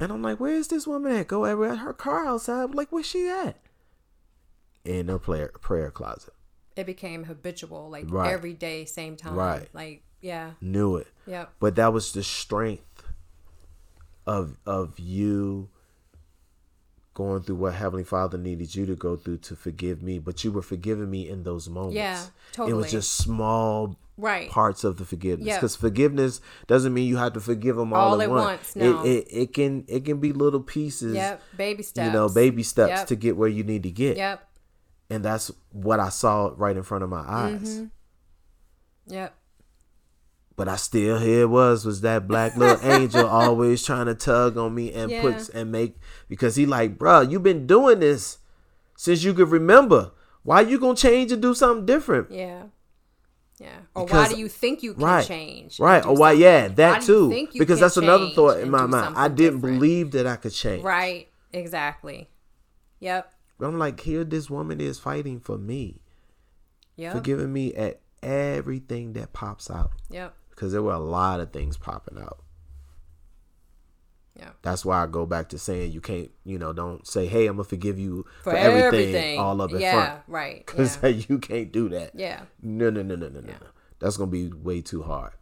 And 0.02 0.14
I'm 0.14 0.22
like, 0.22 0.40
where's 0.40 0.70
this 0.70 0.88
woman 0.88 1.12
at? 1.12 1.28
Go 1.28 1.44
everywhere. 1.44 1.76
Her 1.76 1.92
car 1.92 2.26
outside. 2.26 2.64
I'm 2.64 2.72
like, 2.72 2.90
where's 2.90 3.06
she 3.06 3.28
at? 3.28 3.58
In 4.86 5.10
her 5.10 5.20
prayer 5.20 5.52
prayer 5.60 5.92
closet. 5.92 6.34
It 6.80 6.86
became 6.86 7.26
habitual, 7.26 7.90
like 7.90 8.06
Right. 8.10 8.32
every 8.32 8.54
day, 8.54 8.86
same 8.86 9.16
time. 9.16 9.36
Right. 9.36 9.68
Like, 9.74 10.04
yeah. 10.22 10.52
Knew 10.62 10.96
it. 10.98 11.08
Yep. 11.28 11.54
But 11.60 11.76
that 11.76 11.92
was 11.94 12.12
the 12.14 12.24
strength 12.24 13.04
of 14.26 14.58
of 14.66 15.00
you 15.00 15.70
going 17.14 17.42
through 17.42 17.56
what 17.56 17.74
Heavenly 17.74 18.04
Father 18.04 18.38
needed 18.38 18.74
you 18.76 18.86
to 18.86 18.96
go 18.96 19.16
through 19.18 19.38
to 19.38 19.56
forgive 19.56 20.02
me. 20.02 20.20
But 20.20 20.44
you 20.44 20.52
were 20.52 20.62
forgiving 20.62 21.10
me 21.10 21.28
in 21.28 21.44
those 21.44 21.68
moments. 21.70 21.96
Yeah, 21.96 22.24
totally. 22.54 22.72
It 22.72 22.76
was 22.76 22.92
just 22.92 23.12
small 23.16 23.98
Right. 24.18 24.50
parts 24.50 24.84
of 24.84 24.98
the 24.98 25.06
forgiveness. 25.06 25.48
Yeah. 25.48 25.56
Because 25.58 25.76
forgiveness 25.78 26.42
doesn't 26.68 26.94
mean 26.94 27.08
you 27.08 27.18
have 27.18 27.34
to 27.34 27.40
forgive 27.40 27.78
them 27.78 27.94
all, 27.94 28.14
All 28.14 28.22
at 28.22 28.26
at 28.26 28.30
once. 28.30 28.46
once, 28.46 28.76
no. 28.76 29.04
It, 29.06 29.10
it 29.10 29.28
it 29.32 29.54
can 29.54 29.86
it 29.88 30.06
can 30.06 30.20
be 30.20 30.32
little 30.34 30.60
pieces. 30.62 31.16
Yep. 31.16 31.42
Baby 31.58 31.84
steps. 31.84 32.06
You 32.06 32.12
know, 32.14 32.30
baby 32.30 32.64
steps 32.64 32.90
Yep. 32.92 33.08
to 33.08 33.16
get 33.16 33.38
where 33.38 33.50
you 33.50 33.64
need 33.64 33.84
to 33.84 33.92
get. 33.92 34.18
Yep. 34.18 34.49
And 35.10 35.24
that's 35.24 35.52
what 35.72 36.00
I 36.00 36.10
saw 36.10 36.52
right 36.56 36.76
in 36.78 36.84
front 36.84 37.04
of 37.04 37.10
my 37.10 37.24
eyes. 37.28 37.80
Mm-hmm. 37.80 39.14
Yep. 39.14 39.36
But 40.56 40.68
I 40.68 40.76
still 40.76 41.20
here 41.20 41.44
it 41.44 41.50
was 41.50 41.86
was 41.86 42.02
that 42.02 42.28
black 42.28 42.56
little 42.58 42.80
angel 42.92 43.26
always 43.26 43.84
trying 43.84 44.08
to 44.08 44.16
tug 44.16 44.58
on 44.58 44.76
me 44.76 44.94
and 44.94 45.10
Yeah. 45.10 45.22
puts 45.22 45.48
and 45.50 45.72
make 45.72 45.96
because 46.28 46.56
he 46.58 46.66
like, 46.66 46.98
bruh, 46.98 47.30
you 47.30 47.40
been 47.40 47.66
doing 47.66 48.00
this 48.00 48.40
since 48.98 49.24
you 49.24 49.34
could 49.34 49.50
remember. 49.50 50.12
Why 50.44 50.62
you 50.62 50.80
gonna 50.80 50.96
change 50.96 51.32
and 51.32 51.42
do 51.42 51.54
something 51.54 51.86
different? 51.86 52.30
Yeah. 52.32 52.64
Yeah. 53.58 53.78
Or 53.94 54.06
why 54.06 54.30
do 54.30 54.38
you 54.40 54.48
think 54.48 54.84
you 54.84 54.94
can 54.94 55.04
right, 55.04 55.26
change? 55.28 55.80
right? 55.80 56.06
Or 56.06 56.16
why? 56.16 56.32
Yeah, 56.34 56.70
that 56.70 56.92
Why 56.92 57.00
you 57.00 57.06
too. 57.06 57.48
you 57.54 57.60
Because 57.60 57.80
that's 57.82 57.98
another 57.98 58.30
thought 58.30 58.60
in 58.60 58.70
my 58.70 58.86
mind. 58.86 59.16
I 59.18 59.28
didn't 59.28 59.56
different? 59.58 59.80
believe 59.80 60.12
that 60.12 60.26
I 60.28 60.38
could 60.38 60.54
change. 60.54 60.82
Right. 60.84 61.28
Exactly. 61.52 62.30
Yep. 63.02 63.34
But 63.60 63.68
I'm 63.68 63.78
like, 63.78 64.00
here, 64.00 64.24
this 64.24 64.50
woman 64.50 64.80
is 64.82 64.98
fighting 64.98 65.40
for 65.40 65.58
me, 65.58 66.02
Yep. 66.96 67.14
forgiving 67.14 67.54
me 67.54 67.74
at 67.76 68.00
everything 68.24 69.14
that 69.14 69.34
pops 69.34 69.70
out. 69.70 69.92
Yep. 70.10 70.34
Because 70.50 70.72
there 70.72 70.82
were 70.82 70.94
a 70.94 71.00
lot 71.00 71.40
of 71.42 71.52
things 71.52 71.78
popping 71.78 72.18
out. 72.18 72.40
Yeah. 74.38 74.52
That's 74.62 74.86
why 74.86 75.04
I 75.04 75.08
go 75.08 75.26
back 75.26 75.50
to 75.50 75.60
saying 75.60 75.92
you 75.92 76.00
can't, 76.00 76.32
you 76.46 76.58
know, 76.58 76.72
don't 76.72 77.06
say, 77.06 77.28
"Hey, 77.28 77.48
I'm 77.48 77.58
gonna 77.58 77.66
forgive 77.66 78.00
you 78.00 78.26
For, 78.44 78.52
for, 78.52 78.56
everything, 78.58 79.10
everything. 79.16 79.40
all 79.40 79.62
up 79.62 79.72
in 79.74 79.82
yeah. 79.82 79.92
front," 79.92 80.22
Right. 80.28 80.66
because 80.66 80.98
Yeah. 81.04 81.10
you 81.30 81.40
can't 81.40 81.72
do 81.74 81.90
that. 81.90 82.12
yeah. 82.16 82.44
No, 82.62 82.90
no, 82.90 83.02
no, 83.04 83.16
no, 83.16 83.28
no, 83.28 83.42
no, 83.42 83.48
no. 83.52 83.68
That's 84.00 84.16
gonna 84.16 84.32
be 84.32 84.48
way 84.48 84.80
too 84.82 85.04
hard. 85.04 85.34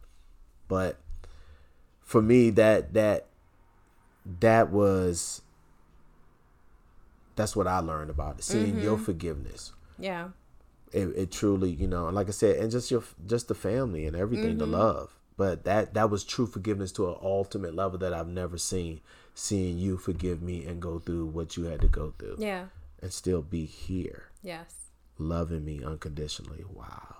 But 0.66 0.96
for 2.00 2.20
me, 2.20 2.50
that 2.50 2.92
that 2.94 3.26
that 4.40 4.70
was 4.70 5.42
that's 7.38 7.56
what 7.56 7.66
I 7.66 7.78
learned 7.78 8.10
about 8.10 8.38
it. 8.38 8.44
Seeing 8.44 8.72
Mm-hmm. 8.74 8.82
your 8.82 8.98
forgiveness, 8.98 9.72
Yeah. 9.98 10.28
it, 10.92 11.06
it 11.16 11.30
truly, 11.32 11.70
you 11.70 11.86
know, 11.88 12.08
like 12.10 12.28
I 12.28 12.32
said, 12.32 12.56
and 12.56 12.70
just 12.70 12.90
your 12.90 13.02
just 13.26 13.48
the 13.48 13.54
family 13.54 14.04
and 14.06 14.14
everything, 14.14 14.58
the 14.58 14.66
love. 14.66 15.14
But 15.38 15.64
that 15.64 15.94
that 15.94 16.10
was 16.10 16.24
true 16.24 16.46
forgiveness 16.46 16.92
to 16.92 17.08
an 17.08 17.16
ultimate 17.22 17.74
level 17.74 17.98
that 18.00 18.12
I've 18.12 18.28
never 18.28 18.58
seen. 18.58 19.00
Seeing 19.34 19.78
you 19.78 19.96
forgive 19.96 20.42
me 20.42 20.66
and 20.66 20.82
go 20.82 20.98
through 20.98 21.26
what 21.26 21.56
you 21.56 21.64
had 21.64 21.80
to 21.82 21.88
go 21.88 22.12
through, 22.18 22.36
Yeah. 22.40 22.66
and 23.00 23.12
still 23.12 23.40
be 23.40 23.64
here, 23.66 24.24
Yes. 24.42 24.74
loving 25.16 25.64
me 25.64 25.82
unconditionally. 25.84 26.64
Wow. 26.68 27.14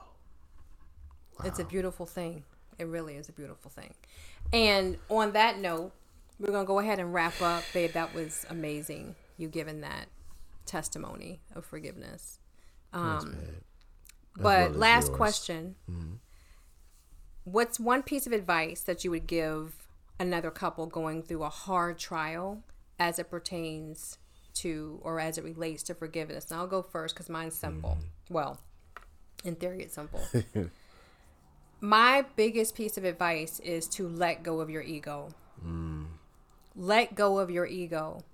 It's 1.45 1.61
a 1.61 1.65
beautiful 1.65 2.07
thing. 2.07 2.43
It 2.79 2.87
really 2.89 3.15
is 3.17 3.29
a 3.29 3.33
beautiful 3.33 3.71
thing. 3.71 3.95
And 4.53 4.99
on 5.09 5.33
that 5.33 5.59
note, 5.61 5.93
we're 6.41 6.51
gonna 6.53 6.65
go 6.67 6.81
ahead 6.81 6.99
and 6.99 7.15
wrap 7.15 7.41
up, 7.41 7.63
babe. 7.73 7.93
That 7.93 8.13
was 8.15 8.45
amazing. 8.51 9.15
You 9.39 9.49
giving 9.49 9.81
that 9.81 10.09
testimony 10.67 11.41
of 11.55 11.65
forgiveness. 11.65 12.39
Um. 12.93 13.37
As 14.37 14.43
but 14.43 14.71
well 14.71 14.79
last 14.79 15.07
yours. 15.09 15.17
question: 15.17 15.75
What's 17.45 17.81
one 17.81 18.03
piece 18.03 18.27
of 18.27 18.33
advice 18.33 18.83
that 18.83 19.05
you 19.05 19.11
would 19.11 19.27
give 19.27 19.89
another 20.21 20.51
couple 20.51 20.87
going 20.87 21.23
through 21.23 21.45
a 21.45 21.49
hard 21.49 21.99
trial 21.99 22.63
as 22.99 23.19
it 23.19 23.31
pertains 23.31 24.19
to 24.55 24.99
or 25.03 25.19
as 25.19 25.39
it 25.39 25.45
relates 25.45 25.83
to 25.85 25.95
forgiveness? 25.95 26.51
And 26.51 26.61
I'll 26.61 26.67
go 26.67 26.83
first 26.83 27.15
because 27.15 27.29
mine's 27.29 27.55
simple. 27.55 27.99
Mm-hmm. 27.99 28.35
Well, 28.35 28.61
in 29.45 29.55
theory, 29.55 29.83
it's 29.83 29.95
simple. 29.95 30.21
My 31.81 32.25
biggest 32.37 32.75
piece 32.75 32.99
of 32.99 33.05
advice 33.05 33.61
is 33.61 33.87
to 33.91 34.09
let 34.09 34.43
go 34.43 34.61
of 34.61 34.69
your 34.69 34.83
ego. 34.83 35.31
Let 36.75 37.15
go 37.15 37.39
of 37.39 37.51
your 37.51 37.67
ego. 37.67 38.25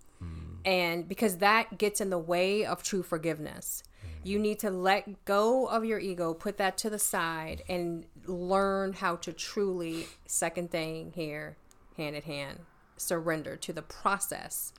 And 0.64 1.08
because 1.08 1.38
that 1.38 1.78
gets 1.78 2.00
in 2.00 2.10
the 2.10 2.18
way 2.18 2.64
of 2.64 2.82
true 2.82 3.02
forgiveness. 3.02 3.82
Mm-hmm. 3.98 4.28
You 4.28 4.38
need 4.38 4.58
to 4.60 4.70
let 4.70 5.24
go 5.24 5.66
of 5.66 5.84
your 5.84 5.98
ego, 5.98 6.32
put 6.32 6.56
that 6.56 6.78
to 6.78 6.90
the 6.90 6.98
side, 6.98 7.62
and 7.68 8.06
learn 8.26 8.94
how 8.94 9.16
to 9.16 9.32
truly, 9.32 10.06
second 10.26 10.70
thing 10.70 11.12
here, 11.14 11.56
hand 11.96 12.16
in 12.16 12.22
hand, 12.22 12.60
surrender 12.96 13.56
to 13.56 13.72
the 13.72 13.82
process 13.82 14.72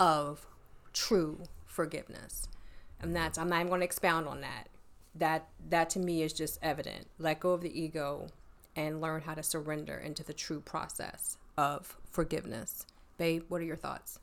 of 0.00 0.46
true 0.92 1.42
forgiveness. 1.66 2.48
And 3.00 3.14
that's 3.14 3.38
I'm 3.38 3.48
not 3.48 3.56
even 3.56 3.68
going 3.68 3.80
to 3.80 3.84
expound 3.84 4.26
on 4.26 4.40
that. 4.40 4.68
That 5.14 5.48
that 5.68 5.90
to 5.90 5.98
me 5.98 6.22
is 6.22 6.32
just 6.32 6.58
evident. 6.62 7.08
Let 7.18 7.40
go 7.40 7.50
of 7.50 7.60
the 7.60 7.80
ego 7.80 8.28
and 8.74 9.00
learn 9.00 9.22
how 9.22 9.34
to 9.34 9.42
surrender 9.42 9.96
into 9.96 10.22
the 10.22 10.32
true 10.32 10.60
process 10.60 11.36
of 11.56 11.96
forgiveness. 12.10 12.86
Babe, 13.16 13.42
what 13.48 13.60
are 13.60 13.64
your 13.64 13.76
thoughts? 13.76 14.18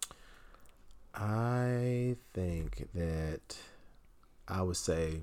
I 1.16 2.18
think 2.34 2.90
that 2.94 3.58
I 4.48 4.62
would 4.62 4.78
say 4.78 5.22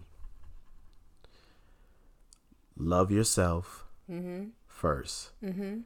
love 2.77 3.11
yourself 3.11 3.85
1st 4.11 5.29
Mm-hmm. 5.45 5.79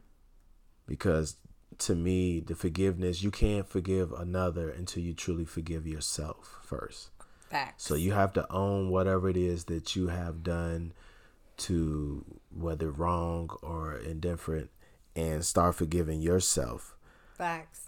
Because 0.87 1.35
to 1.79 1.95
me, 1.95 2.39
the 2.39 2.55
forgiveness, 2.55 3.21
you 3.21 3.31
can't 3.31 3.67
forgive 3.67 4.11
another 4.13 4.69
until 4.69 5.03
you 5.03 5.13
truly 5.13 5.45
forgive 5.45 5.85
yourself 5.85 6.59
first. 6.63 7.09
Facts. 7.49 7.85
So 7.85 7.95
you 7.95 8.13
have 8.13 8.33
to 8.33 8.51
own 8.51 8.89
whatever 8.89 9.29
it 9.29 9.37
is 9.37 9.65
that 9.65 9.95
you 9.95 10.07
have 10.07 10.43
done 10.43 10.93
to 11.57 12.25
whether 12.49 12.91
wrong 12.91 13.49
or 13.61 13.95
indifferent 13.95 14.69
and 15.15 15.43
start 15.45 15.75
forgiving 15.75 16.21
yourself 16.21 16.95
Facts. 17.37 17.86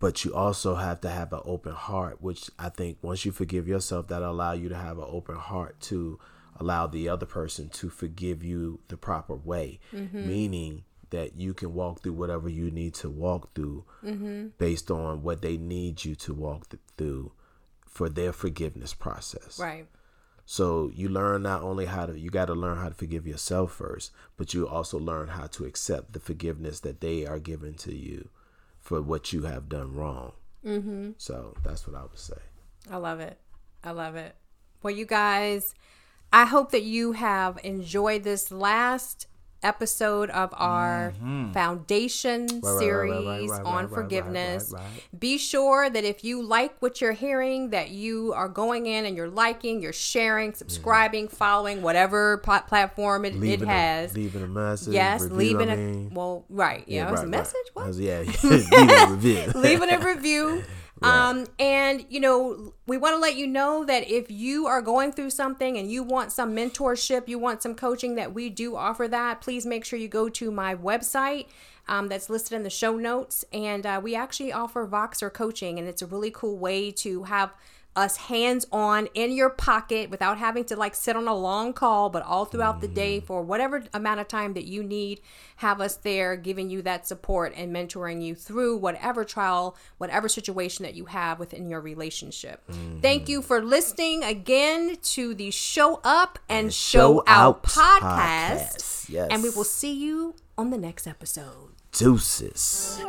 But 0.00 0.24
you 0.24 0.34
also 0.34 0.76
have 0.76 1.00
to 1.00 1.08
have 1.08 1.32
an 1.32 1.40
open 1.44 1.72
heart 1.72 2.20
which 2.20 2.50
i 2.58 2.68
think 2.68 2.98
once 3.02 3.24
you 3.24 3.32
forgive 3.32 3.66
yourself 3.66 4.08
that 4.08 4.22
allow 4.22 4.52
you 4.52 4.68
to 4.68 4.76
have 4.76 4.98
an 4.98 5.06
open 5.08 5.36
heart 5.36 5.78
to 5.80 6.18
allow 6.58 6.86
the 6.86 7.08
other 7.08 7.26
person 7.26 7.68
to 7.68 7.88
forgive 7.88 8.42
you 8.42 8.80
the 8.88 8.96
proper 8.96 9.34
way. 9.34 9.78
Mm-hmm. 9.92 10.26
Meaning 10.26 10.84
that 11.10 11.36
you 11.36 11.54
can 11.54 11.72
walk 11.72 12.02
through 12.02 12.12
whatever 12.12 12.48
you 12.48 12.70
need 12.70 12.94
to 12.94 13.08
walk 13.08 13.54
through 13.54 13.84
mm-hmm. 14.04 14.48
based 14.58 14.90
on 14.90 15.22
what 15.22 15.40
they 15.40 15.56
need 15.56 16.04
you 16.04 16.14
to 16.14 16.34
walk 16.34 16.68
th- 16.68 16.82
through 16.98 17.32
for 17.86 18.08
their 18.08 18.32
forgiveness 18.32 18.92
process. 18.92 19.58
Right. 19.58 19.86
So 20.44 20.90
you 20.94 21.08
learn 21.08 21.42
not 21.42 21.62
only 21.62 21.86
how 21.86 22.06
to 22.06 22.18
you 22.18 22.30
got 22.30 22.46
to 22.46 22.54
learn 22.54 22.78
how 22.78 22.88
to 22.88 22.94
forgive 22.94 23.26
yourself 23.26 23.72
first, 23.72 24.10
but 24.36 24.52
you 24.52 24.66
also 24.66 24.98
learn 24.98 25.28
how 25.28 25.46
to 25.46 25.64
accept 25.64 26.12
the 26.12 26.20
forgiveness 26.20 26.80
that 26.80 27.00
they 27.00 27.26
are 27.26 27.38
giving 27.38 27.74
to 27.74 27.94
you 27.94 28.28
for 28.88 29.02
what 29.02 29.34
you 29.34 29.42
have 29.42 29.68
done 29.68 29.94
wrong. 29.94 30.32
Mm-hmm. 30.64 31.10
So 31.18 31.54
that's 31.62 31.86
what 31.86 31.94
I 31.94 32.04
would 32.04 32.18
say. 32.18 32.38
I 32.90 32.96
love 32.96 33.20
it. 33.20 33.38
I 33.84 33.90
love 33.90 34.16
it. 34.16 34.34
Well, 34.82 34.94
you 34.94 35.04
guys, 35.04 35.74
I 36.32 36.46
hope 36.46 36.70
that 36.70 36.84
you 36.84 37.12
have 37.12 37.58
enjoyed 37.62 38.22
this 38.22 38.50
last 38.50 39.26
episode 39.62 40.30
of 40.30 40.52
our 40.56 41.12
foundation 41.52 42.28
Mm-hmm. 42.48 42.66
right, 42.66 42.78
series 42.78 43.50
right, 43.50 43.58
right, 43.58 43.66
on 43.66 43.88
forgiveness. 43.88 44.72
Be 45.18 45.38
sure 45.38 45.88
that 45.90 46.04
if 46.04 46.22
you 46.24 46.42
like 46.42 46.80
what 46.80 47.00
you're 47.00 47.12
hearing, 47.12 47.70
that 47.70 47.90
you 47.90 48.32
are 48.34 48.48
going 48.48 48.86
in 48.86 49.04
and 49.04 49.16
you're 49.16 49.28
liking, 49.30 49.82
you're 49.82 49.92
sharing, 49.92 50.54
subscribing, 50.54 51.28
following 51.28 51.82
whatever 51.82 52.38
pla- 52.38 52.60
platform 52.62 53.24
it, 53.24 53.34
it 53.34 53.40
Leaving 53.40 53.68
a- 53.68 53.72
has. 53.72 54.14
leaving 54.14 54.42
a 54.42 54.46
message. 54.48 54.94
yes, 54.94 55.22
review, 55.22 55.36
leaving 55.36 55.70
I 55.70 55.74
a 55.74 55.76
mean. 55.76 56.10
well, 56.14 56.44
right? 56.48 56.84
Yeah, 56.86 57.08
it 57.08 57.10
was 57.10 57.22
a 57.22 57.26
message. 57.26 57.66
What? 57.74 57.86
Was- 57.88 58.00
yeah, 58.00 58.20
leaving 58.44 58.90
a 58.90 59.06
review. 59.10 59.52
leaving 59.54 59.90
a 59.90 59.98
review. 59.98 60.62
Um, 61.02 61.46
and 61.58 62.04
you 62.08 62.20
know, 62.20 62.72
we 62.86 62.96
want 62.96 63.14
to 63.14 63.18
let 63.18 63.36
you 63.36 63.46
know 63.46 63.84
that 63.84 64.08
if 64.10 64.30
you 64.30 64.66
are 64.66 64.82
going 64.82 65.12
through 65.12 65.30
something 65.30 65.76
and 65.76 65.90
you 65.90 66.02
want 66.02 66.32
some 66.32 66.54
mentorship, 66.54 67.28
you 67.28 67.38
want 67.38 67.62
some 67.62 67.74
coaching, 67.74 68.16
that 68.16 68.34
we 68.34 68.50
do 68.50 68.76
offer 68.76 69.06
that. 69.08 69.40
Please 69.40 69.64
make 69.64 69.84
sure 69.84 69.98
you 69.98 70.08
go 70.08 70.28
to 70.28 70.50
my 70.50 70.74
website. 70.74 71.46
Um, 71.90 72.08
that's 72.08 72.28
listed 72.28 72.52
in 72.52 72.64
the 72.64 72.70
show 72.70 72.96
notes, 72.96 73.46
and 73.50 73.86
uh, 73.86 73.98
we 74.02 74.14
actually 74.14 74.52
offer 74.52 74.86
Voxer 74.86 75.32
coaching, 75.32 75.78
and 75.78 75.88
it's 75.88 76.02
a 76.02 76.06
really 76.06 76.30
cool 76.30 76.58
way 76.58 76.90
to 76.90 77.22
have 77.22 77.54
us 77.98 78.16
hands 78.16 78.64
on 78.70 79.08
in 79.14 79.32
your 79.32 79.50
pocket 79.50 80.08
without 80.08 80.38
having 80.38 80.64
to 80.64 80.76
like 80.76 80.94
sit 80.94 81.16
on 81.16 81.26
a 81.26 81.34
long 81.34 81.72
call, 81.72 82.08
but 82.08 82.22
all 82.22 82.44
throughout 82.44 82.80
the 82.80 82.88
day 82.88 83.20
mm. 83.20 83.24
for 83.24 83.42
whatever 83.42 83.82
amount 83.92 84.20
of 84.20 84.28
time 84.28 84.54
that 84.54 84.64
you 84.64 84.82
need. 84.82 85.20
Have 85.56 85.80
us 85.80 85.96
there 85.96 86.36
giving 86.36 86.70
you 86.70 86.82
that 86.82 87.06
support 87.08 87.52
and 87.56 87.74
mentoring 87.74 88.22
you 88.24 88.36
through 88.36 88.76
whatever 88.76 89.24
trial, 89.24 89.76
whatever 89.98 90.28
situation 90.28 90.84
that 90.84 90.94
you 90.94 91.06
have 91.06 91.40
within 91.40 91.68
your 91.68 91.80
relationship. 91.80 92.62
Thank 93.02 93.28
you 93.28 93.40
mm-hmm. 93.40 93.48
for 93.48 93.62
listening 93.62 94.22
again 94.22 94.96
to 95.02 95.34
the 95.34 95.50
Show 95.50 96.00
Up 96.04 96.38
and, 96.48 96.72
Show, 96.72 96.98
Show 96.98 97.24
Out, 97.26 97.56
Out 97.56 97.62
podcast. 97.64 98.00
podcast. 98.00 99.08
Yes. 99.08 99.28
And 99.32 99.42
we 99.42 99.50
will 99.50 99.64
see 99.64 99.92
you 99.92 100.36
on 100.56 100.70
the 100.70 100.78
next 100.78 101.08
episode. 101.08 101.72
Deuces. 101.90 103.02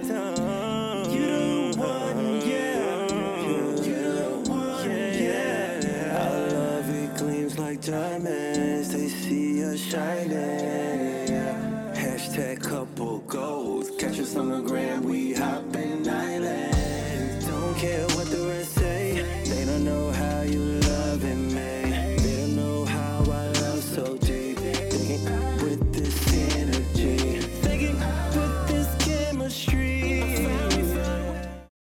tongue. 0.00 1.12
You 1.12 1.72
the 1.72 1.78
one, 1.78 2.40
yeah. 2.48 3.06
You 3.46 3.76
the 3.76 4.50
one, 4.50 4.90
yeah. 4.90 6.18
Our 6.20 6.48
love 6.50 6.90
it 6.90 7.16
gleams 7.16 7.58
like 7.58 7.80
diamonds. 7.80 8.92
They 8.92 9.08
see 9.08 9.64
us 9.64 9.80
shining. 9.80 11.28
Hashtag 11.94 12.62
couple 12.62 13.18
goals. 13.20 13.90
Catch 13.98 14.18
us 14.20 14.36
on 14.36 14.50
the 14.50 14.60
gram. 14.60 15.04
We 15.04 15.34
hopping 15.34 15.73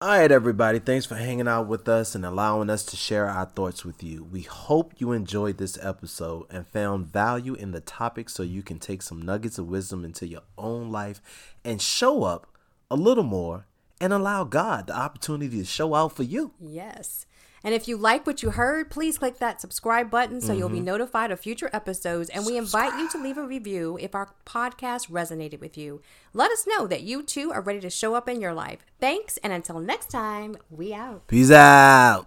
All 0.00 0.08
right, 0.08 0.30
everybody. 0.30 0.80
Thanks 0.80 1.06
for 1.06 1.14
hanging 1.14 1.46
out 1.46 1.68
with 1.68 1.88
us 1.88 2.16
and 2.16 2.26
allowing 2.26 2.68
us 2.68 2.84
to 2.86 2.96
share 2.96 3.26
our 3.26 3.46
thoughts 3.46 3.84
with 3.84 4.02
you. 4.02 4.24
We 4.24 4.42
hope 4.42 4.92
you 4.98 5.12
enjoyed 5.12 5.56
this 5.56 5.78
episode 5.80 6.46
and 6.50 6.66
found 6.66 7.06
value 7.06 7.54
in 7.54 7.70
the 7.70 7.80
topic 7.80 8.28
so 8.28 8.42
you 8.42 8.62
can 8.62 8.80
take 8.80 9.02
some 9.02 9.22
nuggets 9.22 9.56
of 9.56 9.68
wisdom 9.68 10.04
into 10.04 10.26
your 10.26 10.42
own 10.58 10.90
life 10.90 11.22
and 11.64 11.80
show 11.80 12.24
up 12.24 12.48
a 12.90 12.96
little 12.96 13.22
more 13.22 13.66
and 14.00 14.12
allow 14.12 14.42
God 14.42 14.88
the 14.88 14.96
opportunity 14.96 15.58
to 15.58 15.64
show 15.64 15.94
out 15.94 16.14
for 16.16 16.24
you. 16.24 16.52
Yes. 16.60 17.24
And 17.64 17.74
if 17.74 17.88
you 17.88 17.96
like 17.96 18.26
what 18.26 18.42
you 18.42 18.50
heard, 18.50 18.90
please 18.90 19.18
click 19.18 19.38
that 19.38 19.60
subscribe 19.60 20.10
button 20.10 20.42
so 20.42 20.52
you'll 20.52 20.68
be 20.68 20.76
mm-hmm. 20.76 20.84
notified 20.84 21.30
of 21.30 21.40
future 21.40 21.70
episodes. 21.72 22.28
And 22.28 22.44
we 22.44 22.58
invite 22.58 22.98
you 23.00 23.08
to 23.10 23.22
leave 23.22 23.38
a 23.38 23.46
review 23.46 23.98
if 24.00 24.14
our 24.14 24.34
podcast 24.44 25.10
resonated 25.10 25.60
with 25.60 25.78
you. 25.78 26.02
Let 26.34 26.52
us 26.52 26.66
know 26.66 26.86
that 26.86 27.02
you 27.02 27.22
too 27.22 27.50
are 27.52 27.62
ready 27.62 27.80
to 27.80 27.90
show 27.90 28.14
up 28.14 28.28
in 28.28 28.40
your 28.40 28.52
life. 28.52 28.84
Thanks, 29.00 29.38
and 29.38 29.52
until 29.52 29.80
next 29.80 30.10
time, 30.10 30.58
we 30.70 30.92
out. 30.92 31.26
Peace 31.26 31.50
out. 31.50 32.22